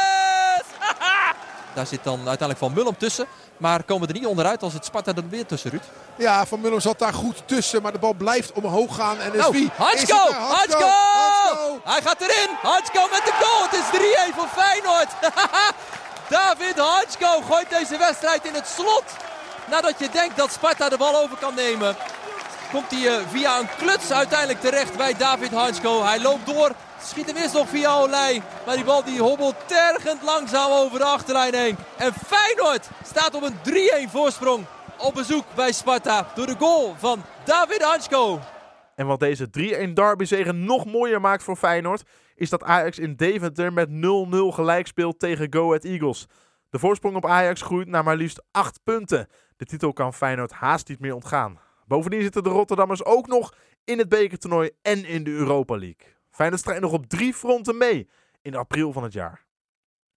[1.76, 3.27] Daar zit dan uiteindelijk Van Mullum tussen.
[3.57, 5.84] Maar komen er niet onderuit als het Sparta er weer tussen, Ruud.
[6.15, 9.19] Ja, Van Muller zat daar goed tussen, maar de bal blijft omhoog gaan.
[9.19, 9.72] En is Nou, wie?
[9.77, 10.31] Hansko!
[10.31, 10.89] Hansko!
[11.84, 12.49] Hij gaat erin!
[12.61, 13.64] Hansko met de goal!
[13.69, 13.99] Het is
[14.31, 15.07] 3-1 voor Feyenoord!
[16.30, 19.03] David Hansko gooit deze wedstrijd in het slot.
[19.69, 21.95] Nadat je denkt dat Sparta de bal over kan nemen.
[22.72, 26.03] Komt hij eh, via een kluts uiteindelijk terecht bij David Hansko.
[26.03, 26.72] Hij loopt door.
[27.06, 28.41] Schiet eerst nog via Olij.
[28.65, 31.77] Maar die bal die hobbelt tergend langzaam over de achterlijn heen.
[31.98, 34.65] En Feyenoord staat op een 3-1 voorsprong.
[34.98, 38.40] Op bezoek bij Sparta door de goal van David Hansko.
[38.95, 39.48] En wat deze
[39.90, 42.03] 3-1 derbyzege nog mooier maakt voor Feyenoord,
[42.36, 43.91] is dat Ajax in Deventer met 0-0
[44.53, 46.27] gelijk speelt tegen Go Ahead Eagles.
[46.69, 49.27] De voorsprong op Ajax groeit naar maar liefst 8 punten.
[49.57, 51.60] De titel kan Feyenoord haast niet meer ontgaan.
[51.88, 53.53] Bovendien zitten de Rotterdammers ook nog
[53.84, 56.14] in het bekertoernooi en in de Europa League.
[56.35, 58.09] Feyenoord strijdt nog op drie fronten mee
[58.41, 59.45] in april van het jaar.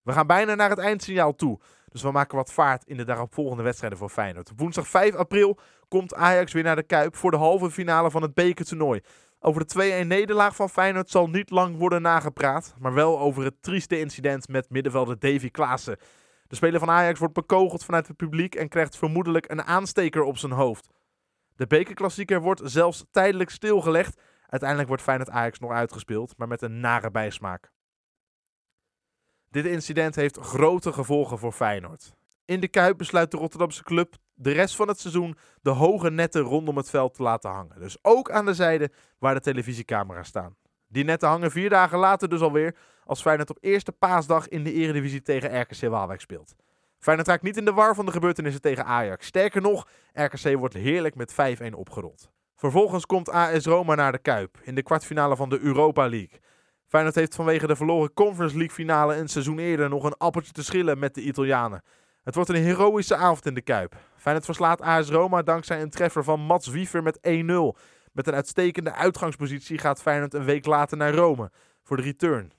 [0.03, 3.63] We gaan bijna naar het eindsignaal toe, dus we maken wat vaart in de daaropvolgende
[3.63, 4.53] wedstrijden voor Feyenoord.
[4.57, 5.59] Woensdag 5 april
[5.89, 9.01] komt Ajax weer naar de Kuip voor de halve finale van het bekertoernooi.
[9.41, 13.63] Over de 2-1 nederlaag van Feyenoord zal niet lang worden nagepraat, maar wel over het
[13.63, 15.97] trieste incident met middenvelder Davy Klaassen.
[16.47, 20.39] De speler van Ajax wordt bekogeld vanuit het publiek en krijgt vermoedelijk een aansteker op
[20.39, 20.89] zijn hoofd.
[21.57, 24.21] De bekerklassieker wordt zelfs tijdelijk stilgelegd.
[24.49, 27.71] Uiteindelijk wordt Feyenoord Ajax nog uitgespeeld, maar met een nare bijsmaak.
[29.51, 32.15] Dit incident heeft grote gevolgen voor Feyenoord.
[32.45, 36.43] In de Kuip besluit de Rotterdamse club de rest van het seizoen de hoge netten
[36.43, 37.81] rondom het veld te laten hangen.
[37.81, 40.57] Dus ook aan de zijde waar de televisiecamera's staan.
[40.87, 44.73] Die netten hangen vier dagen later dus alweer als Feyenoord op eerste paasdag in de
[44.73, 46.55] eredivisie tegen RKC Waalwijk speelt.
[46.99, 49.27] Feyenoord raakt niet in de war van de gebeurtenissen tegen Ajax.
[49.27, 52.31] Sterker nog, RKC wordt heerlijk met 5-1 opgerold.
[52.59, 56.41] Vervolgens komt AS Roma naar de Kuip in de kwartfinale van de Europa League.
[56.87, 60.65] Feyenoord heeft vanwege de verloren Conference League finale een seizoen eerder nog een appeltje te
[60.65, 61.83] schillen met de Italianen.
[62.23, 63.95] Het wordt een heroïsche avond in de Kuip.
[64.17, 67.21] Feyenoord verslaat AS Roma dankzij een treffer van Mats Wiever met 1-0.
[68.13, 71.51] Met een uitstekende uitgangspositie gaat Feyenoord een week later naar Rome
[71.83, 72.53] voor de return.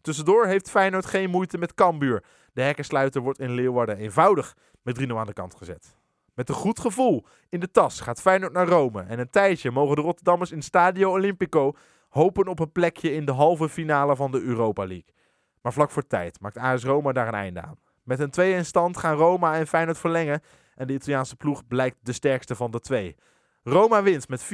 [0.00, 2.24] Tussendoor heeft Feyenoord geen moeite met Cambuur.
[2.52, 5.96] De hekkensluiter wordt in Leeuwarden eenvoudig met 3-0 aan de kant gezet.
[6.34, 9.02] Met een goed gevoel in de tas gaat Feyenoord naar Rome.
[9.02, 11.72] En een tijdje mogen de Rotterdammers in Stadio Olimpico
[12.08, 15.14] hopen op een plekje in de halve finale van de Europa League.
[15.62, 17.78] Maar vlak voor tijd maakt AS Roma daar een einde aan.
[18.02, 20.42] Met een 2 in stand gaan Roma en Feyenoord verlengen
[20.74, 23.16] en de Italiaanse ploeg blijkt de sterkste van de twee.
[23.62, 24.46] Roma wint met 4-1,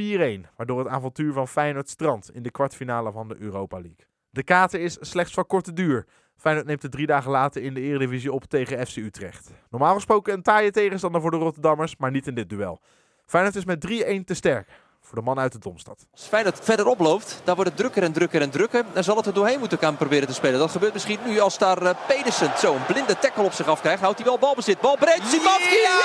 [0.57, 4.07] waardoor het avontuur van Feyenoord strandt in de kwartfinale van de Europa League.
[4.31, 6.07] De kater is slechts van korte duur.
[6.41, 9.51] Feyenoord neemt het drie dagen later in de Eredivisie op tegen FC Utrecht.
[9.71, 12.81] Normaal gesproken een taaie tegenstander voor de Rotterdammers, maar niet in dit duel.
[13.27, 14.69] Feyenoord is met 3-1 te sterk
[15.01, 16.07] voor de man uit de Domstad.
[16.13, 18.85] Als Feyenoord verder oploopt, dan wordt het drukker en drukker en drukker.
[18.93, 20.59] Dan zal het er doorheen moeten gaan proberen te spelen.
[20.59, 24.01] Dat gebeurt misschien nu als daar uh, Pedersen zo een blinde tackle op zich afkrijgt.
[24.01, 24.81] Houdt hij wel balbezit.
[24.81, 25.23] Bal breed.
[25.25, 25.75] Simanski!
[25.75, 25.99] Ja!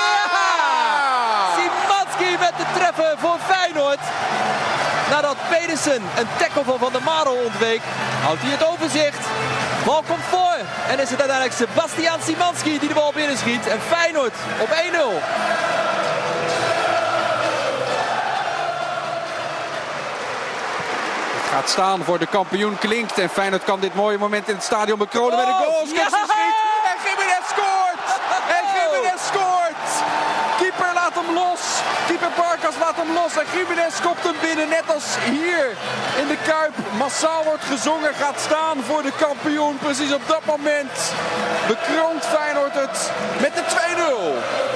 [1.56, 4.00] Simanski met de treffer voor Feyenoord.
[5.10, 7.80] Nadat Pedersen een tackle van Van der Marel ontweek,
[8.22, 9.26] houdt hij het overzicht.
[9.86, 10.56] Bal komt voor
[10.88, 13.66] en is het uiteindelijk Sebastian Simanski die de bal binnenschiet.
[13.66, 14.74] En Feyenoord op 1-0.
[21.50, 23.18] gaat staan voor de kampioen klinkt.
[23.18, 25.80] En Feyenoord kan dit mooie moment in het stadion bekronen met een goal.
[25.80, 26.04] Oh, Ja!
[26.90, 28.06] En Gimenez scoort!
[28.48, 29.65] En Gimenez scoort!
[30.76, 31.60] Keeper laat hem los.
[32.06, 33.36] Keeper Barkas laat hem los.
[33.36, 34.68] En Gimenez kopt hem binnen.
[34.68, 35.66] Net als hier
[36.20, 36.74] in de Kuip.
[36.98, 38.14] Massaal wordt gezongen.
[38.14, 39.78] Gaat staan voor de kampioen.
[39.78, 40.92] Precies op dat moment
[41.66, 43.62] bekroont Feyenoord het met de
[44.72, 44.75] 2-0.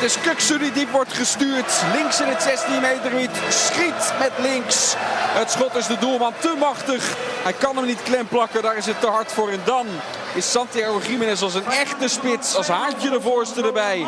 [0.00, 1.82] Het is Kuksu die wordt gestuurd.
[1.94, 3.30] Links in het 16 meter gebied.
[3.48, 4.94] Schiet met links.
[5.38, 7.16] Het schot is de doelman te machtig.
[7.42, 8.62] Hij kan hem niet klemplakken.
[8.62, 9.50] Daar is het te hard voor.
[9.50, 9.86] En dan
[10.34, 12.56] is Santiago Jiménez als een echte spits.
[12.56, 14.06] Als haantje de voorste erbij.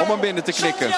[0.00, 0.94] Om hem binnen te knikken.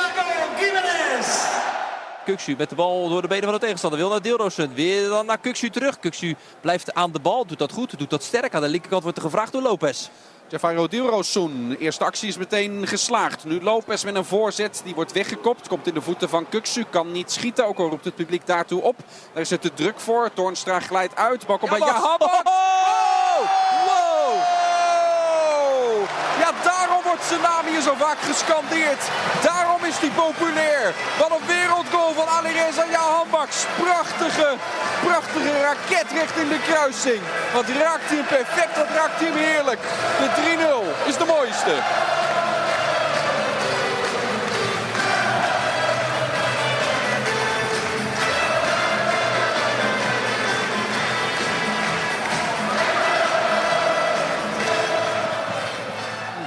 [2.26, 3.98] Kuksu met de bal door de benen van de tegenstander.
[3.98, 4.74] Wil naar Deelroosen.
[4.74, 5.98] Weer dan naar Kuksu terug.
[5.98, 7.46] Kuksu blijft aan de bal.
[7.46, 7.98] Doet dat goed.
[7.98, 8.54] Doet dat sterk.
[8.54, 10.08] Aan de linkerkant wordt er gevraagd door Lopez.
[10.48, 11.76] Jafairo Dilrosun.
[11.78, 13.44] Eerste actie is meteen geslaagd.
[13.44, 14.80] Nu Lopez met een voorzet.
[14.84, 15.68] Die wordt weggekopt.
[15.68, 16.84] Komt in de voeten van Kuksu.
[16.90, 17.66] Kan niet schieten.
[17.66, 18.96] Ook al roept het publiek daartoe op.
[19.32, 20.30] Daar is het te druk voor.
[20.34, 21.46] Toornstra glijdt uit.
[21.46, 22.40] Bal komt bij Jahabak.
[22.44, 23.38] Oh!
[23.86, 24.40] Wow!
[26.38, 29.10] Ja, daarom wordt zijn naam hier zo vaak gescandeerd.
[29.42, 30.94] Daarom is hij populair.
[31.18, 33.56] Wat een wereldgoal van Alireza Jahanbaks.
[33.82, 34.48] Prachtige,
[35.06, 37.20] prachtige raket recht in de kruising.
[37.54, 39.82] Wat raakt hij perfect, wat raakt hij heerlijk.
[40.20, 40.28] De
[41.04, 41.74] 3-0 is de mooiste.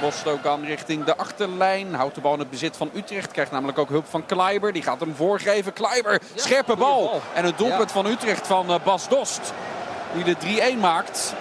[0.00, 1.94] Bostogan richting de achterlijn.
[1.94, 3.30] Houdt de bal in het bezit van Utrecht.
[3.30, 4.72] Krijgt namelijk ook hulp van Kleiber.
[4.72, 5.72] Die gaat hem voorgeven.
[5.72, 7.20] Kleiber, scherpe bal.
[7.34, 9.52] En een doelpunt van Utrecht van eh, Bas Dost.
[10.14, 11.34] Die de 3-1 maakt.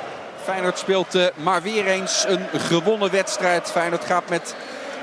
[0.43, 3.71] Feyenoord speelt uh, maar weer eens een gewonnen wedstrijd.
[3.71, 4.55] Feyenoord gaat met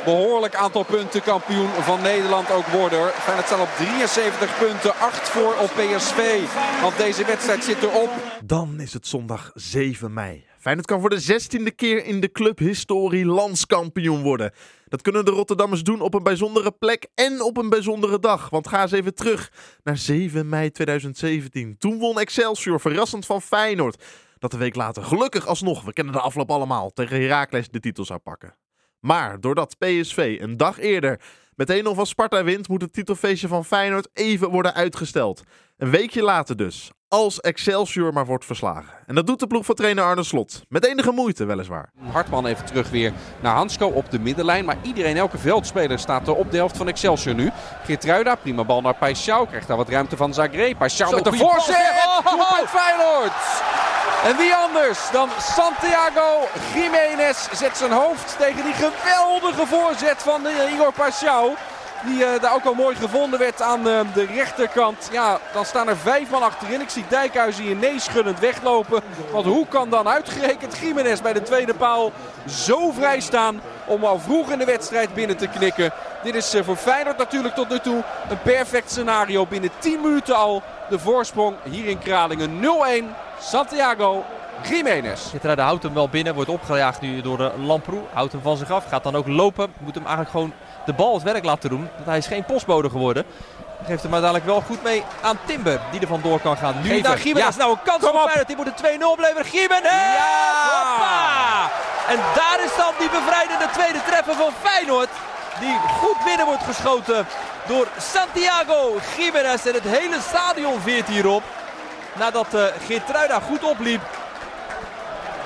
[0.05, 3.11] behoorlijk aantal punten kampioen van Nederland ook worden.
[3.11, 6.41] Feyenoord staat op 73 punten, 8 voor op PSV.
[6.83, 8.11] Want deze wedstrijd zit erop.
[8.45, 10.46] Dan is het zondag 7 mei.
[10.67, 14.53] Feyenoord kan voor de zestiende keer in de clubhistorie landskampioen worden.
[14.89, 18.51] Dat kunnen de Rotterdammers doen op een bijzondere plek en op een bijzondere dag.
[18.51, 19.53] Want ga eens even terug
[19.83, 21.79] naar 7 mei 2017.
[21.79, 24.05] Toen won Excelsior verrassend van Feyenoord.
[24.39, 28.05] Dat een week later gelukkig alsnog, we kennen de afloop allemaal, tegen Heracles de titel
[28.05, 28.57] zou pakken.
[29.01, 31.21] Maar doordat PSV een dag eerder
[31.55, 35.43] met 1-0 van Sparta wint, moet het titelfeestje van Feyenoord even worden uitgesteld.
[35.77, 38.93] Een weekje later dus, als Excelsior maar wordt verslagen.
[39.07, 40.63] En dat doet de ploeg van trainer Arne Slot.
[40.69, 41.91] Met enige moeite weliswaar.
[42.13, 44.65] Hartman even terug weer naar Hansko op de middenlijn.
[44.65, 47.51] Maar iedereen, elke veldspeler staat er op de helft van Excelsior nu.
[47.85, 49.49] Geertruida, prima bal naar Paixão.
[49.49, 50.75] Krijgt daar wat ruimte van Zagré.
[50.75, 51.77] Paixão met de voorzet.
[52.25, 53.65] Doelpunt Feyenoord.
[54.25, 60.73] En wie anders dan Santiago Jiménez zet zijn hoofd tegen die geweldige voorzet van uh,
[60.73, 61.76] Igor Paixão.
[62.05, 65.09] Die uh, daar ook al mooi gevonden werd aan uh, de rechterkant.
[65.13, 66.81] Ja, dan staan er vijf man achterin.
[66.81, 69.03] Ik zie Dijkhuizen hier neeschunnend weglopen.
[69.33, 72.13] Want hoe kan dan uitgerekend Jiménez bij de tweede paal
[72.49, 75.93] zo vrij staan om al vroeg in de wedstrijd binnen te knikken.
[76.23, 79.47] Dit is uh, voor Feyenoord natuurlijk tot nu toe een perfect scenario.
[79.47, 83.05] Binnen 10 minuten al de voorsprong hier in Kralingen 0-1.
[83.41, 84.25] Santiago
[84.63, 85.31] Jiménez.
[85.31, 86.35] Geertruida houdt hem wel binnen.
[86.35, 88.01] Wordt opgejaagd nu door uh, Lamproe.
[88.13, 88.89] Houdt hem van zich af.
[88.89, 89.73] Gaat dan ook lopen.
[89.79, 90.53] Moet hem eigenlijk gewoon
[90.87, 91.89] de bal het werk laten doen.
[91.95, 93.25] Want hij is geen postbode geworden.
[93.87, 95.81] Geeft hem uiteindelijk wel goed mee aan Timber.
[95.91, 96.75] Die er vandoor kan gaan.
[96.83, 97.03] Nu Geven.
[97.03, 97.27] naar.
[97.27, 97.51] Ja.
[97.59, 98.23] Nou een kans Kom op.
[98.23, 98.47] Feyenoord.
[98.47, 99.45] Die moet een 2-0 blijven.
[99.53, 99.93] Jiménez!
[99.93, 100.57] Ja!
[100.71, 101.71] Hoppa!
[102.09, 105.09] En daar is dan die bevrijdende tweede treffer van Feyenoord.
[105.61, 107.27] Die goed binnen wordt geschoten
[107.67, 109.67] door Santiago Jiménez.
[109.67, 111.43] En het hele stadion veert hierop.
[112.19, 114.01] Nadat uh, Geertruida goed opliep.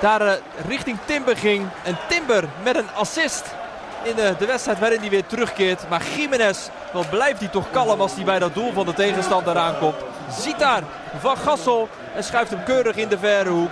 [0.01, 0.33] Daar uh,
[0.69, 1.69] richting Timber ging.
[1.83, 3.45] En Timber met een assist
[4.03, 5.89] in de, de wedstrijd waarin hij weer terugkeert.
[5.89, 9.57] Maar Jiménez, wat blijft hij toch kalm als hij bij dat doel van de tegenstander
[9.57, 9.97] aankomt.
[10.31, 10.83] Ziet daar
[11.19, 13.71] Van Gassel en schuift hem keurig in de verre hoek.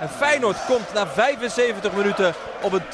[0.00, 2.84] En Feyenoord komt na 75 minuten op een 2-0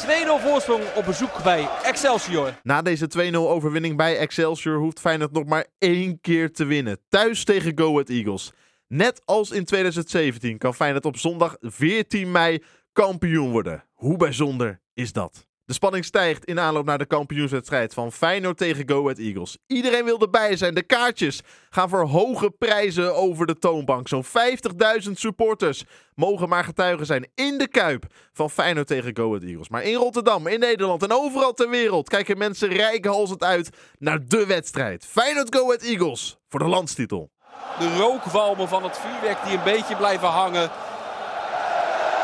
[0.46, 2.52] voorsprong op bezoek bij Excelsior.
[2.62, 6.98] Na deze 2-0 overwinning bij Excelsior hoeft Feyenoord nog maar één keer te winnen.
[7.08, 8.52] Thuis tegen Go Ahead Eagles.
[8.86, 12.62] Net als in 2017 kan Feyenoord op zondag 14 mei
[12.92, 13.84] kampioen worden.
[13.92, 15.48] Hoe bijzonder is dat?
[15.70, 19.58] De spanning stijgt in aanloop naar de kampioenswedstrijd van Feyenoord tegen Go Ahead Eagles.
[19.66, 20.74] Iedereen wil erbij zijn.
[20.74, 24.08] De kaartjes gaan voor hoge prijzen over de toonbank.
[24.08, 25.84] Zo'n 50.000 supporters
[26.14, 29.68] mogen maar getuigen zijn in de Kuip van Feyenoord tegen Go Ahead Eagles.
[29.68, 34.46] Maar in Rotterdam, in Nederland en overal ter wereld kijken mensen rijkhalsend uit naar de
[34.46, 35.06] wedstrijd.
[35.06, 37.30] Feyenoord Go Ahead Eagles voor de landstitel.
[37.78, 40.70] De rookwalmen van het vuurwerk die een beetje blijven hangen.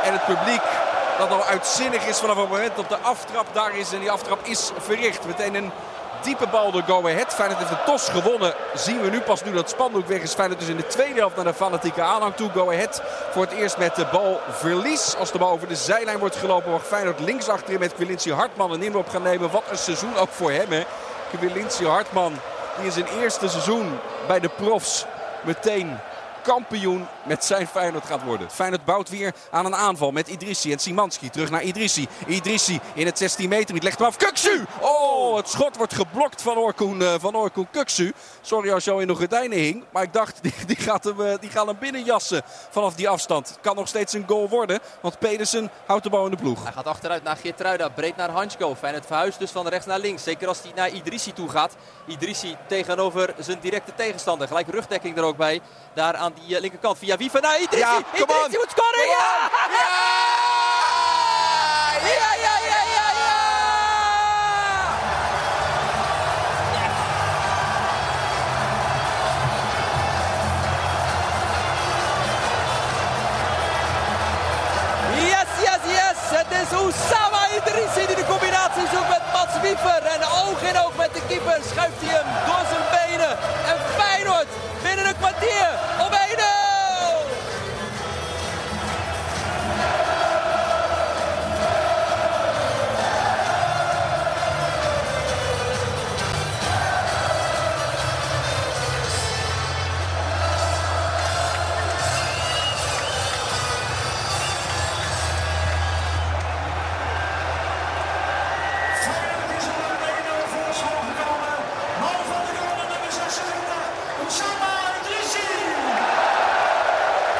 [0.02, 0.85] En het publiek
[1.18, 3.92] dat al uitzinnig is vanaf het moment dat de aftrap daar is.
[3.92, 5.26] En die aftrap is verricht.
[5.26, 5.72] Meteen een
[6.22, 7.34] diepe bal door Go Ahead.
[7.34, 8.54] Feyenoord heeft de tos gewonnen.
[8.74, 10.34] Zien we nu pas nu dat spandoek weg is.
[10.34, 12.50] Feyenoord dus in de tweede helft naar de fanatieke aanhang toe.
[12.50, 15.16] Go Ahead voor het eerst met de bal verlies.
[15.18, 18.72] Als de bal over de zijlijn wordt gelopen mag Feyenoord links achterin met Quilinci Hartman
[18.72, 19.50] een inloop gaan nemen.
[19.50, 20.84] Wat een seizoen ook voor hem hè.
[21.86, 22.38] Hartman
[22.76, 25.04] die in zijn eerste seizoen bij de profs
[25.40, 25.98] meteen
[26.46, 28.50] kampioen met zijn Feyenoord gaat worden.
[28.50, 31.30] Feyenoord bouwt weer aan een aanval met Idrissi en Simanski.
[31.30, 32.08] Terug naar Idrissi.
[32.26, 33.74] Idrissi in het 16 meter.
[33.74, 34.16] Het legt hem af.
[34.16, 34.64] Kuksu!
[34.80, 38.12] Oh, het schot wordt geblokt van Orkoen, uh, van Orkoen Kuksu.
[38.40, 39.84] Sorry als jou in de gordijnen hing.
[39.92, 43.58] Maar ik dacht, die, gaat hem, uh, die gaan hem binnenjassen vanaf die afstand.
[43.60, 44.78] Kan nog steeds een goal worden.
[45.00, 46.62] Want Pedersen houdt de bal in de ploeg.
[46.62, 47.88] Hij gaat achteruit naar Geertruida.
[47.88, 48.74] Breed naar Hansko.
[48.74, 50.22] Feyenoord verhuist dus van rechts naar links.
[50.22, 51.76] Zeker als hij naar Idrissi toe gaat.
[52.06, 54.48] Idrissi tegenover zijn directe tegenstander.
[54.48, 55.60] Gelijk rugdekking er ook bij.
[55.94, 57.86] Daar aan die uh, linkerkant via Wiever naar Idrissi.
[57.86, 59.06] Ja, Idrissi moet scoren.
[59.08, 59.50] Ja!
[59.78, 59.94] Ja!
[62.02, 63.34] Ja, ja, ja, ja, ja!
[75.16, 76.18] Yes, yes, yes!
[76.38, 80.02] Het is Oussama Idrissi die de combinatie zoekt met Mats Wiever.
[80.14, 83.30] En oog in oog met de keeper schuift hij hem door zijn benen.
[83.70, 84.46] En Feyenoord
[84.82, 85.68] binnen een kwartier
[86.06, 86.15] op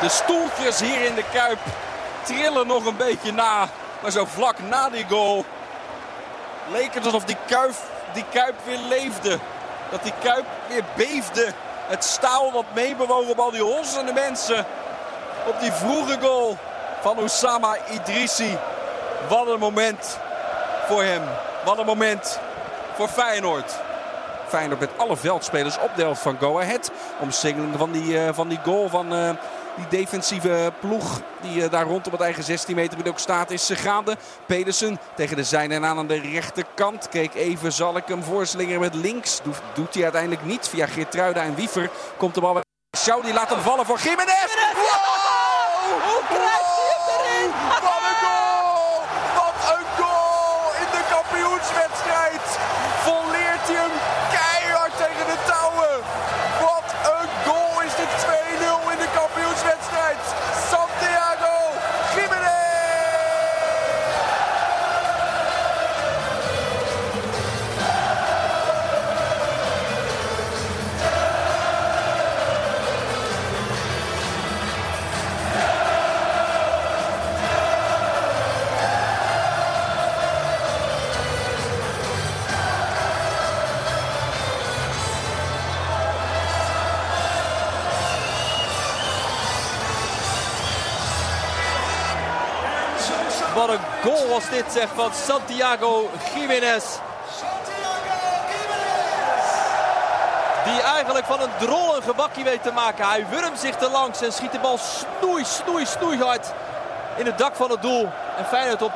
[0.01, 1.59] De stoeltjes hier in de Kuip
[2.23, 3.68] trillen nog een beetje na.
[4.02, 5.44] Maar zo vlak na die goal
[6.70, 7.74] leek het alsof die Kuip,
[8.12, 9.39] die Kuip weer leefde.
[9.90, 11.52] Dat die Kuip weer beefde.
[11.86, 14.66] Het staal dat meebewoog op al die honderden mensen.
[15.47, 16.56] Op die vroege goal
[17.01, 18.59] van Oussama Idrissi.
[19.28, 20.18] Wat een moment
[20.86, 21.23] voor hem.
[21.64, 22.39] Wat een moment
[22.94, 23.73] voor Feyenoord.
[24.48, 26.90] Feyenoord met alle veldspelers op de van Go Ahead.
[27.20, 29.31] Omsingeling van die, uh, van die goal van uh,
[29.77, 34.16] die defensieve ploeg die uh, daar rondom het eigen 16 meter ook staat is gaande.
[34.47, 37.09] Pedersen tegen de zijne en aan aan de rechterkant.
[37.09, 39.40] Keek even, zal ik hem voorslingeren met links.
[39.43, 40.69] Doet, doet hij uiteindelijk niet.
[40.69, 42.62] Via Geertruida en Wiever komt de bal bij
[42.98, 43.23] Schau.
[43.23, 44.55] Die laat hem vallen voor Jiménez.
[44.74, 46.66] Wow!
[94.37, 96.85] Was dit zeg van Santiago Jiménez.
[100.65, 103.09] Die eigenlijk van een drol een gebakje weet te maken.
[103.09, 106.53] Hij wurmt zich te langs en schiet de bal snoei, snoei, snoeihard
[107.17, 108.09] in het dak van het doel.
[108.37, 108.93] En Feyenoord op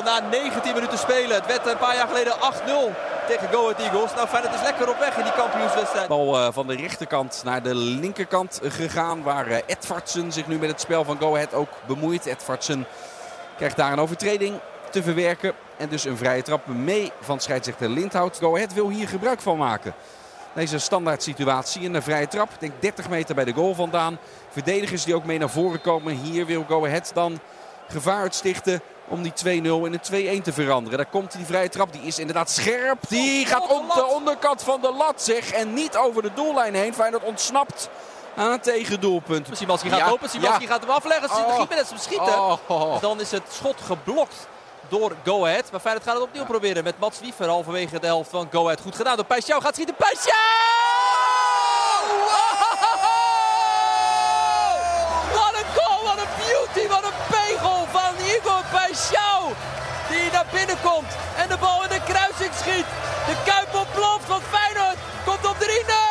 [0.00, 1.36] 2-0 na 19 minuten spelen.
[1.36, 2.36] Het werd een paar jaar geleden 8-0
[3.26, 4.14] tegen Go Ahead Eagles.
[4.14, 6.08] Nou, Feyenoord is lekker op weg in die kampioenswedstrijd.
[6.08, 9.22] Bal uh, van de rechterkant naar de linkerkant gegaan.
[9.22, 12.26] Waar uh, Edvardsen zich nu met het spel van Go Ahead ook bemoeit.
[12.26, 12.86] Edvardsen
[13.56, 14.60] krijgt daar een overtreding
[14.90, 15.52] te verwerken.
[15.76, 18.38] En dus een vrije trap mee van scheidsrechter Lindhout.
[18.40, 19.94] Go Ahead wil hier gebruik van maken.
[20.52, 22.48] Deze standaard situatie in de vrije trap.
[22.58, 24.18] Denk 30 meter bij de goal vandaan.
[24.50, 26.16] Verdedigers die ook mee naar voren komen.
[26.16, 27.38] Hier wil Go Ahead dan
[27.88, 30.98] gevaar uitstichten om die 2-0 in een 2-1 te veranderen.
[30.98, 31.92] Daar komt die vrije trap.
[31.92, 32.98] Die is inderdaad scherp.
[33.08, 35.52] Die gaat op de onderkant van de lat zeg.
[35.52, 36.94] En niet over de doellijn heen.
[36.94, 37.88] Feyenoord ontsnapt
[38.36, 39.48] aan het tegendoelpunt.
[39.52, 40.28] Simanski gaat Ja.
[40.28, 40.70] Simanski ja.
[40.70, 41.30] gaat hem afleggen.
[41.30, 41.60] Oh.
[41.60, 42.40] Gimenez hem schieten.
[42.68, 43.00] Oh.
[43.00, 44.48] Dan is het schot geblokt
[44.90, 45.70] door Go Ahead.
[45.70, 48.80] Maar Feyenoord gaat het opnieuw proberen met Mats Wiever halverwege de helft van Go Ahead.
[48.80, 49.60] Goed gedaan door Pijsjouw.
[49.60, 49.94] Gaat schieten.
[49.94, 50.38] Pijsjouw!
[55.34, 59.52] Wat een goal, wat een beauty, wat een pegel van Igor Pijsjouw.
[60.10, 62.86] Die naar binnen komt en de bal in de kruising schiet.
[63.26, 65.64] De Kuip ontploft, want Feyenoord komt op 3-0.
[65.64, 66.09] Wat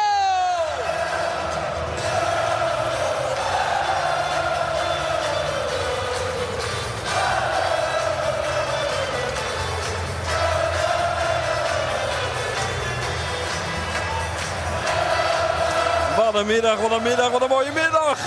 [16.39, 18.17] een middag, wat een middag, wat een mooie middag.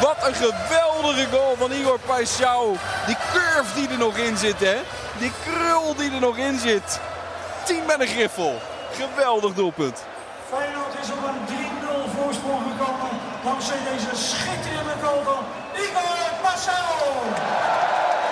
[0.00, 2.78] Wat een geweldige goal van Igor Paixão.
[3.06, 4.76] Die curve die er nog in zit, hè.
[5.18, 7.00] Die krul die er nog in zit.
[7.64, 8.60] 10 met een griffel.
[8.92, 10.04] Geweldig doelpunt.
[10.48, 13.10] Feyenoord is op een 3-0 voorsprong gekomen
[13.44, 15.44] dankzij deze schitterende goal van
[15.74, 16.96] Igor Marcel.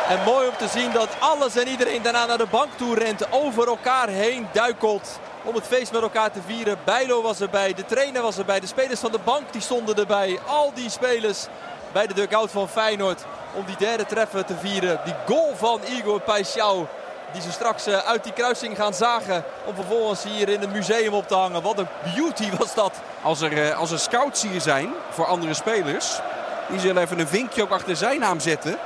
[0.08, 3.32] En mooi om te zien dat alles en iedereen daarna naar de bank toe rent.
[3.32, 5.18] Over elkaar heen duikelt.
[5.47, 6.78] Om het feest met elkaar te vieren.
[6.85, 7.74] Bijlo was erbij.
[7.74, 8.60] De trainer was erbij.
[8.60, 10.39] De spelers van de bank die stonden erbij.
[10.47, 11.47] Al die spelers
[11.93, 13.24] bij de dugout van Feyenoord.
[13.55, 15.01] Om die derde treffer te vieren.
[15.05, 16.90] Die goal van Igor Paixão.
[17.32, 19.44] Die ze straks eh, uit die kruising gaan zagen.
[19.64, 21.62] Om vervolgens hier in het museum op te hangen.
[21.62, 22.93] Wat een beauty was dat.
[23.23, 26.20] Als er, eh, als er scouts hier zijn voor andere spelers.
[26.68, 28.78] Die zullen even een vinkje ook achter zijn naam zetten.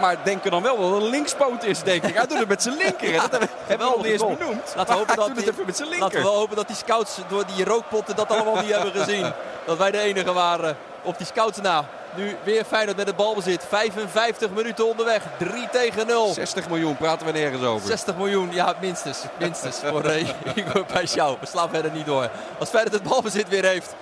[0.00, 2.14] Maar denken dan wel dat het een linkspoot is, denk ik.
[2.14, 3.12] Hij doet het met zijn linker.
[3.12, 3.28] hè.
[3.28, 4.36] dat hebben we nog niet eens goal.
[4.36, 4.72] benoemd.
[4.76, 7.18] Laten we, hopen Hij dat die, even met zijn laten we hopen dat die scouts
[7.28, 9.32] door die rookpotten dat allemaal niet hebben gezien.
[9.66, 11.84] Dat wij de enige waren op die scouts na.
[12.14, 13.64] Nu weer Feyenoord met het balbezit.
[13.68, 15.22] 55 minuten onderweg.
[15.38, 16.32] 3 tegen 0.
[16.32, 17.86] 60 miljoen praten we nergens over.
[17.86, 19.18] 60 miljoen, ja minstens.
[19.38, 21.40] Minstens voor uh, Igor Paixão.
[21.40, 22.30] We slaan verder niet door.
[22.58, 23.94] Als Feyenoord het balbezit weer heeft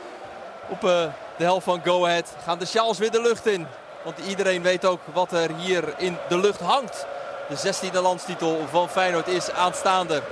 [0.68, 0.90] op uh,
[1.36, 3.66] de helft van Go Ahead gaan de sjaals weer de lucht in.
[4.02, 7.06] Want iedereen weet ook wat er hier in de lucht hangt.
[7.48, 10.22] De 16e landstitel van Feyenoord is aanstaande.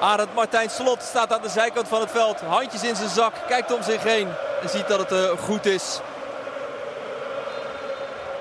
[0.00, 2.40] Arend Martijn Slot staat aan de zijkant van het veld.
[2.40, 4.28] Handjes in zijn zak, kijkt om zich heen
[4.62, 6.00] en ziet dat het uh, goed is.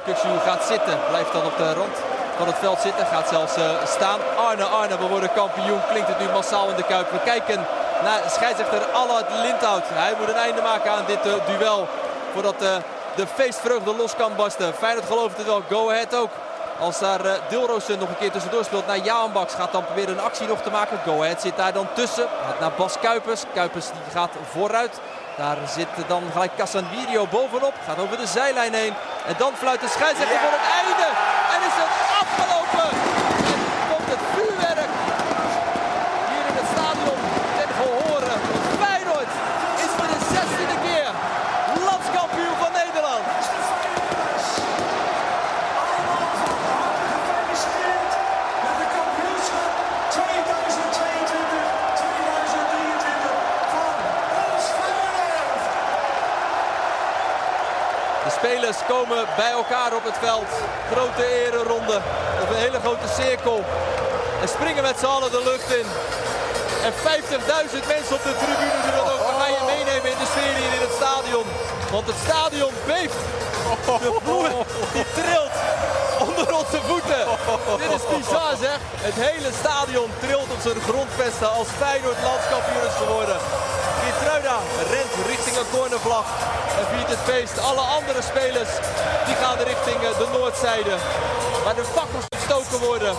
[0.06, 1.98] Kuksu gaat zitten, blijft dan op de rand
[2.38, 3.06] van het veld zitten.
[3.06, 4.20] Gaat zelfs uh, staan.
[4.38, 5.80] Arne, Arne, we worden kampioen.
[5.90, 7.12] Klinkt het nu massaal in de Kuip.
[7.12, 7.66] We kijken
[8.04, 9.84] naar scheidsrechter Allard Lindhout.
[9.88, 11.88] Hij moet een einde maken aan dit uh, duel.
[12.34, 12.62] Voordat
[13.16, 14.74] de feestvreugde los kan barsten.
[14.74, 15.64] Feyenoord gelooft het wel.
[15.70, 16.30] Go Ahead ook.
[16.80, 19.54] Als daar uh, Dilrosen nog een keer tussendoor speelt naar Jaan Baks.
[19.54, 21.00] Gaat dan proberen een actie nog te maken.
[21.06, 22.28] Go Ahead zit daar dan tussen.
[22.46, 23.44] Gaat naar Bas Kuipers.
[23.54, 25.00] Kuipers die gaat vooruit.
[25.38, 27.74] Daar zit dan gelijk Casanvirio bovenop.
[27.86, 28.94] Gaat over de zijlijn heen.
[29.26, 31.08] En dan fluit de scheidsrechter voor het einde.
[58.74, 60.52] Spelers komen bij elkaar op het veld.
[60.92, 61.98] Grote ereronde.
[62.44, 63.64] Op een hele grote cirkel.
[64.42, 65.88] En springen met z'n allen de lucht in.
[66.88, 69.22] En 50.000 mensen op de tribune die dat ook.
[69.58, 71.48] Je meenemen in de sfeer hier in het stadion.
[71.92, 73.20] Want het stadion beeft.
[74.06, 74.50] De vloer
[74.94, 75.56] die trilt
[76.28, 77.22] onder onze voeten.
[77.82, 78.78] Dit is bizar zeg.
[79.10, 83.38] Het hele stadion trilt op zijn grondvesten als Feyenoord landskampioen is geworden.
[84.02, 84.58] Geertruida
[84.94, 85.14] rent
[85.58, 86.28] een cornervlag
[86.80, 87.56] en viert het feest.
[87.70, 88.72] Alle andere spelers
[89.28, 90.96] die gaan richting eh, de noordzijde.
[91.64, 93.14] Waar de fakkels gestoken worden.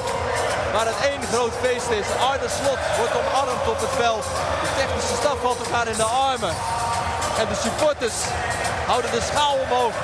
[0.74, 2.08] Waar het één groot feest is.
[2.30, 4.24] Arne Slot wordt omarmd op het veld.
[4.64, 6.54] De technische staf valt elkaar in de armen.
[7.40, 8.18] En de supporters
[8.86, 9.94] houden de schaal omhoog.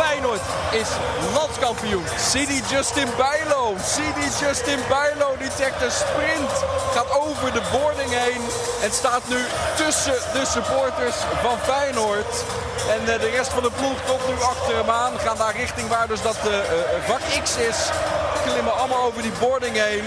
[0.00, 0.90] Feyenoord is
[1.34, 2.04] landskampioen.
[2.30, 3.53] Sidi Justin Bijlo.
[3.64, 6.52] Sidi Justin Bijlo die trekt een sprint.
[6.94, 8.42] Gaat over de boarding heen.
[8.82, 9.40] En staat nu
[9.76, 12.32] tussen de supporters van Feyenoord.
[12.94, 15.12] En uh, de rest van de ploeg komt nu achter hem aan.
[15.18, 16.60] Gaan daar richting waar dus dat uh, uh,
[17.08, 17.78] vak X is.
[18.44, 20.04] Klimmen allemaal over die boarding heen.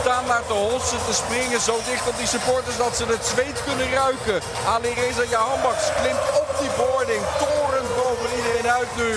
[0.00, 1.60] Staan daar te hossen, te springen.
[1.60, 4.40] Zo dicht op die supporters dat ze het zweet kunnen ruiken.
[4.74, 7.22] Ali Reza Jahanbaks klimt op die boarding.
[7.38, 9.12] Torend boven iedereen uit nu.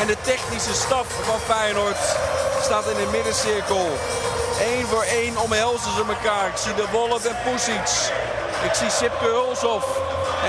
[0.00, 2.02] En de technische staf van Feyenoord
[2.62, 3.86] staat in de middencirkel.
[4.60, 6.46] Eén voor één omhelzen ze elkaar.
[6.46, 7.88] Ik zie de Wolf en Pusic.
[8.64, 9.86] Ik zie Sipke Hulshoff.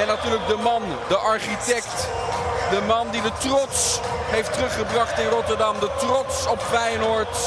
[0.02, 2.08] En natuurlijk de man, de architect.
[2.70, 5.80] De man die de trots heeft teruggebracht in Rotterdam.
[5.80, 7.38] De trots op Feyenoord.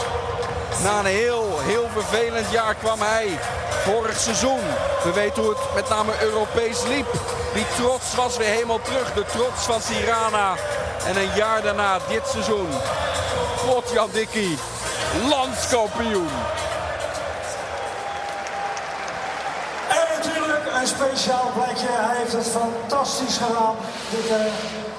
[0.82, 3.38] Na een heel, heel vervelend jaar kwam hij
[3.84, 4.60] vorig seizoen.
[5.04, 7.12] We weten hoe het met name Europees liep.
[7.54, 9.12] Die trots was weer helemaal terug.
[9.12, 10.54] De trots van Tirana.
[11.06, 12.68] En een jaar daarna, dit seizoen,
[13.66, 14.58] Potjan Dikkie,
[15.28, 16.28] landskampioen.
[19.88, 21.86] En natuurlijk een speciaal plekje.
[21.88, 23.76] Hij heeft het fantastisch gedaan.
[24.10, 24.36] Dit, uh,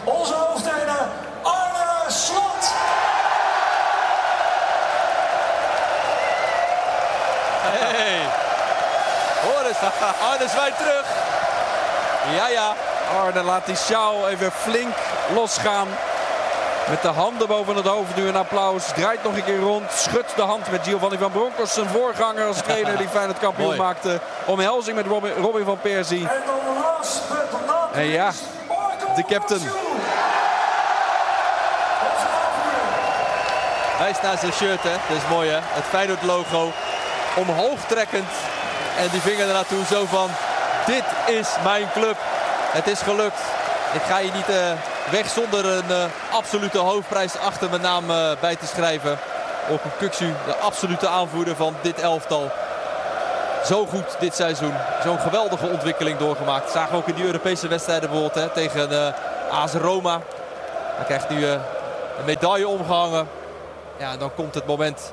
[0.03, 1.07] onze hoofdtrainer
[1.41, 2.73] Arne Slot.
[7.61, 8.21] Hey,
[9.41, 9.77] hoor eens,
[10.31, 11.05] Arne zwaait terug.
[12.35, 12.73] Ja, ja.
[13.23, 14.95] Arne laat die sjaal even flink
[15.33, 15.87] losgaan.
[16.89, 18.85] Met de handen boven het hoofd nu een applaus.
[18.95, 19.91] Draait nog een keer rond.
[19.91, 21.73] Schudt de hand met Giovanni van Bronckhorst.
[21.73, 23.79] Zijn voorganger als trainer die Feyenoord kampioen Mooi.
[23.79, 24.19] maakte.
[24.45, 26.27] Omhelzing met Robin, Robin van Persie.
[27.93, 28.31] En ja,
[29.15, 29.61] de captain.
[33.99, 34.95] Wijst naar zijn shirt, hè.
[35.07, 35.59] Dat is mooi, hè.
[35.61, 36.71] Het Feyenoord logo.
[37.35, 38.29] Omhoog trekkend.
[38.97, 40.29] En die vinger er naartoe zo van...
[40.85, 42.17] Dit is mijn club.
[42.71, 43.39] Het is gelukt.
[43.93, 44.55] ik ga hier niet uh,
[45.11, 49.19] weg zonder een uh, absolute hoofdprijs achter mijn naam uh, bij te schrijven.
[49.69, 52.51] Een Kuksu, de absolute aanvoerder van dit elftal.
[53.65, 54.73] Zo goed dit seizoen.
[55.03, 56.71] Zo'n geweldige ontwikkeling doorgemaakt.
[56.71, 59.07] Zagen we ook in die Europese wedstrijden bijvoorbeeld hè, tegen uh,
[59.61, 60.21] AS Roma.
[60.95, 61.59] Hij krijgt nu een
[62.25, 63.27] medaille omgehangen.
[63.97, 65.11] Ja, dan komt het moment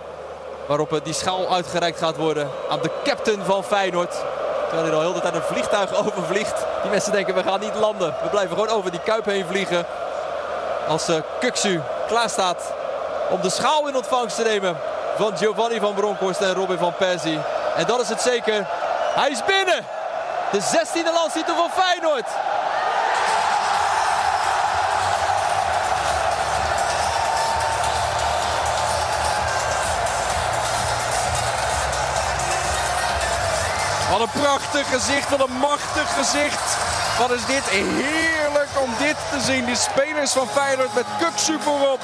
[0.67, 4.25] waarop die schaal uitgereikt gaat worden aan de captain van Feyenoord.
[4.69, 6.67] Terwijl hij al heel de tijd een vliegtuig overvliegt.
[6.83, 8.15] Die mensen denken we gaan niet landen.
[8.23, 9.87] We blijven gewoon over die kuip heen vliegen.
[10.89, 12.73] Als uh, Kuksu klaar staat
[13.31, 14.77] om de schaal in ontvangst te nemen
[15.17, 17.39] van Giovanni van Bronckhorst en Robin van Persie.
[17.77, 18.67] En dat is het zeker.
[19.15, 19.85] Hij is binnen.
[20.51, 22.27] De 16e landstitel van Feyenoord.
[34.17, 36.77] Wat een prachtig gezicht, wat een machtig gezicht.
[37.19, 39.65] Wat is dit heerlijk om dit te zien.
[39.65, 42.01] Die spelers van Feyenoord met Kuksu voorop.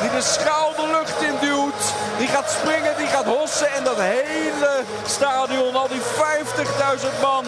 [0.00, 1.82] Die de schaal de lucht in duwt.
[2.18, 3.72] Die gaat springen, die gaat hossen.
[3.72, 7.44] En dat hele stadion, al die 50.000 man.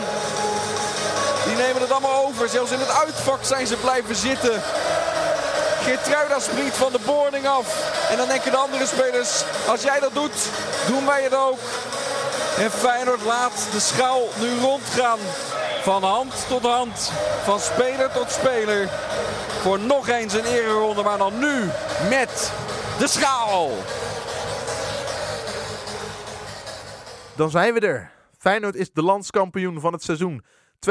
[1.44, 2.48] Die nemen het allemaal over.
[2.48, 4.62] Zelfs in het uitvak zijn ze blijven zitten.
[5.84, 7.66] Geertruida springt van de boarding af.
[8.10, 10.48] En dan denken de andere spelers, als jij dat doet,
[10.86, 11.58] doen wij het ook.
[12.58, 15.18] En Feyenoord laat de schaal nu rondgaan.
[15.82, 17.12] Van hand tot hand,
[17.42, 18.88] van speler tot speler.
[19.60, 21.64] Voor nog eens een ereronde, maar dan nu
[22.08, 22.52] met
[22.98, 23.70] de schaal.
[27.36, 28.10] Dan zijn we er.
[28.38, 30.44] Feyenoord is de landskampioen van het seizoen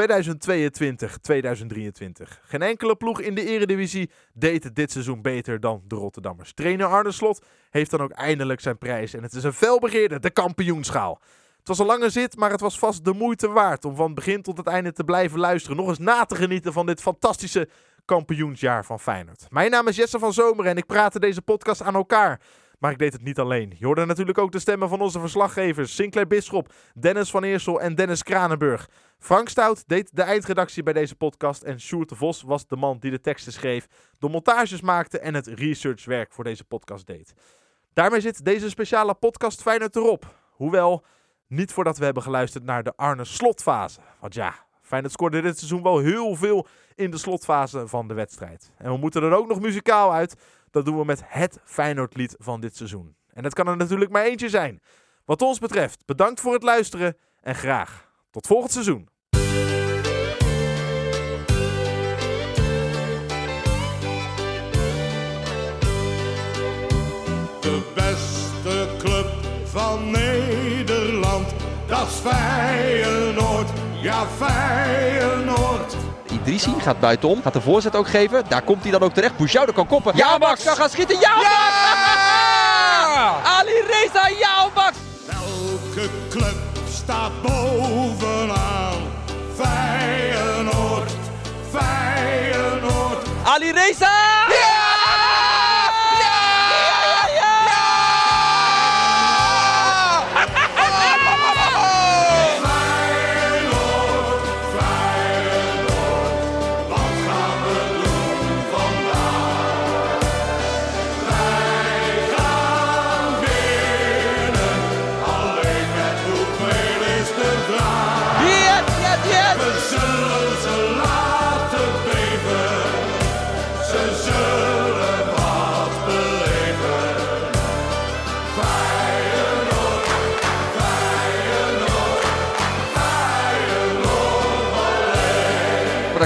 [2.42, 6.54] Geen enkele ploeg in de eredivisie deed het dit seizoen beter dan de Rotterdammers.
[6.54, 10.30] Trainer Arne Slot heeft dan ook eindelijk zijn prijs en het is een felbegeerde, de
[10.30, 11.20] kampioenschaal.
[11.64, 14.42] Het was een lange zit, maar het was vast de moeite waard om van begin
[14.42, 15.76] tot het einde te blijven luisteren.
[15.76, 17.68] Nog eens na te genieten van dit fantastische
[18.04, 19.46] kampioensjaar van Feyenoord.
[19.50, 22.40] Mijn naam is Jesse van Zomer en ik praatte deze podcast aan elkaar.
[22.78, 23.74] Maar ik deed het niet alleen.
[23.78, 27.94] Je hoorde natuurlijk ook de stemmen van onze verslaggevers Sinclair Bisschop, Dennis van Eersel en
[27.94, 28.88] Dennis Kranenburg.
[29.18, 32.98] Frank Stout deed de eindredactie bij deze podcast en Sjoerd de Vos was de man
[32.98, 33.86] die de teksten schreef,
[34.18, 37.34] de montages maakte en het researchwerk voor deze podcast deed.
[37.92, 40.34] Daarmee zit deze speciale podcast Feyenoord erop.
[40.50, 41.04] Hoewel
[41.54, 44.00] niet voordat we hebben geluisterd naar de Arne slotfase.
[44.20, 48.72] Want ja, Feyenoord scoorde dit seizoen wel heel veel in de slotfase van de wedstrijd.
[48.76, 50.36] En we moeten er ook nog muzikaal uit.
[50.70, 53.16] Dat doen we met het Feyenoordlied van dit seizoen.
[53.32, 54.80] En dat kan er natuurlijk maar eentje zijn.
[55.24, 59.08] Wat ons betreft, bedankt voor het luisteren en graag tot volgend seizoen.
[67.60, 69.26] De beste club
[69.64, 70.10] van
[72.24, 73.68] Feyenoord,
[74.00, 75.94] ja Feyenoord.
[76.30, 78.44] Idrissi gaat buitenom, gaat de voorzet ook geven.
[78.48, 79.36] Daar komt hij dan ook terecht.
[79.36, 80.16] Boujoude kan koppen.
[80.16, 81.16] Ja, Max kan gaan schieten.
[81.20, 81.48] Ja, Max!
[83.58, 84.96] Ali Reza, ja, Max!
[85.26, 86.56] Welke club
[86.90, 88.96] staat bovenaan?
[89.54, 91.10] Feyenoord,
[91.70, 93.26] Feyenoord.
[93.44, 94.10] Ali Reza!
[94.46, 94.73] Daar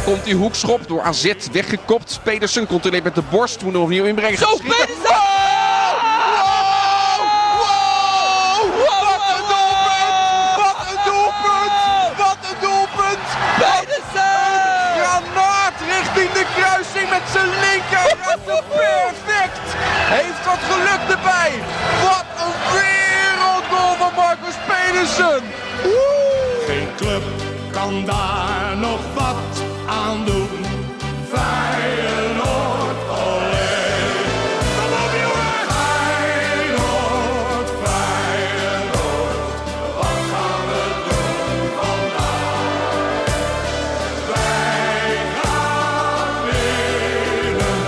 [0.08, 2.20] komt die hoekschop door AZ weggekopt.
[2.22, 3.62] Pedersen controleert met de borst.
[3.62, 4.38] Moet er opnieuw inbrengen.
[4.38, 4.96] Zo, Pedersen!
[9.06, 10.16] Wat een doelpunt!
[10.62, 11.78] Wat een doelpunt!
[12.22, 13.26] Wat een doelpunt!
[13.62, 14.48] Pedersen!
[14.98, 18.16] Granaat richting de kruising met zijn linker.
[18.76, 19.66] Perfect!
[20.16, 21.52] Heeft wat geluk erbij.
[22.02, 25.42] Wat een wereldgoal van Marcus Pedersen!
[26.66, 27.22] Geen club
[27.70, 29.47] kan daar nog wat
[30.08, 30.48] aan doen.
[31.32, 33.70] Feyenoord, olé.
[34.76, 35.56] Kom op jongen!
[37.82, 39.28] Feyenoord.
[39.96, 42.56] Wat gaan we doen vandaag?
[44.32, 47.80] Wij gaan winnen.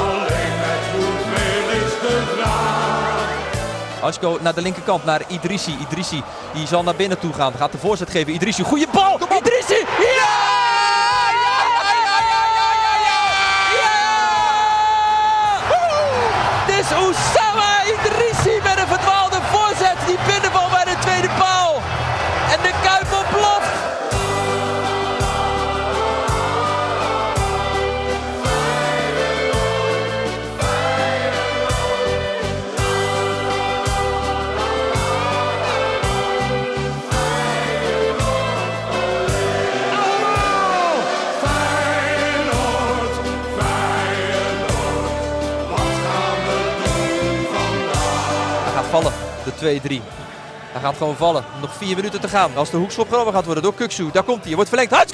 [0.00, 2.16] Alleen met hoeveel is de.
[4.02, 5.76] Als je naar de linkerkant, naar Idrissi.
[5.80, 6.22] Idrissi
[6.54, 7.52] die zal naar binnen toe gaan.
[7.52, 8.34] Gaat de voorzet geven.
[8.34, 9.07] Idrissi, goede bal!
[49.58, 49.60] 2-3.
[50.72, 51.44] Hij gaat gewoon vallen.
[51.60, 52.56] Nog vier minuten te gaan.
[52.56, 54.10] Als de hoekschop genomen gaat worden door Kuksu.
[54.12, 54.54] Daar komt hij.
[54.54, 54.90] Wordt verlengd.
[54.90, 55.06] Komt!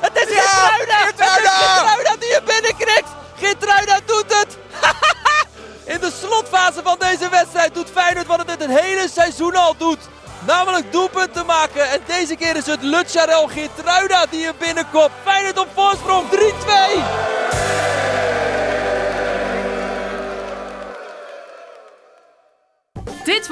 [0.00, 1.04] Het is Geertruida!
[1.04, 3.08] Het is Geertruida die er binnenkrikt!
[3.36, 4.58] Geertruida doet het!
[5.94, 9.98] In de slotfase van deze wedstrijd doet Feyenoord wat het het hele seizoen al doet.
[10.46, 11.90] Namelijk doelpunten maken.
[11.90, 15.10] En deze keer is het Lutjarel Geertruida die er binnenkomt.
[15.24, 17.41] Feyenoord op voorsprong 3-2.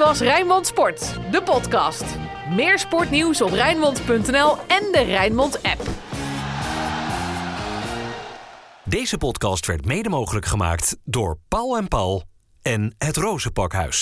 [0.01, 2.03] Was Rijnmond Sport, de podcast.
[2.49, 5.89] Meer sportnieuws op Rijnmond.nl en de Rijnmond app.
[8.83, 12.23] Deze podcast werd mede mogelijk gemaakt door Paul en Paul
[12.61, 13.99] en het Rozenpakhuis.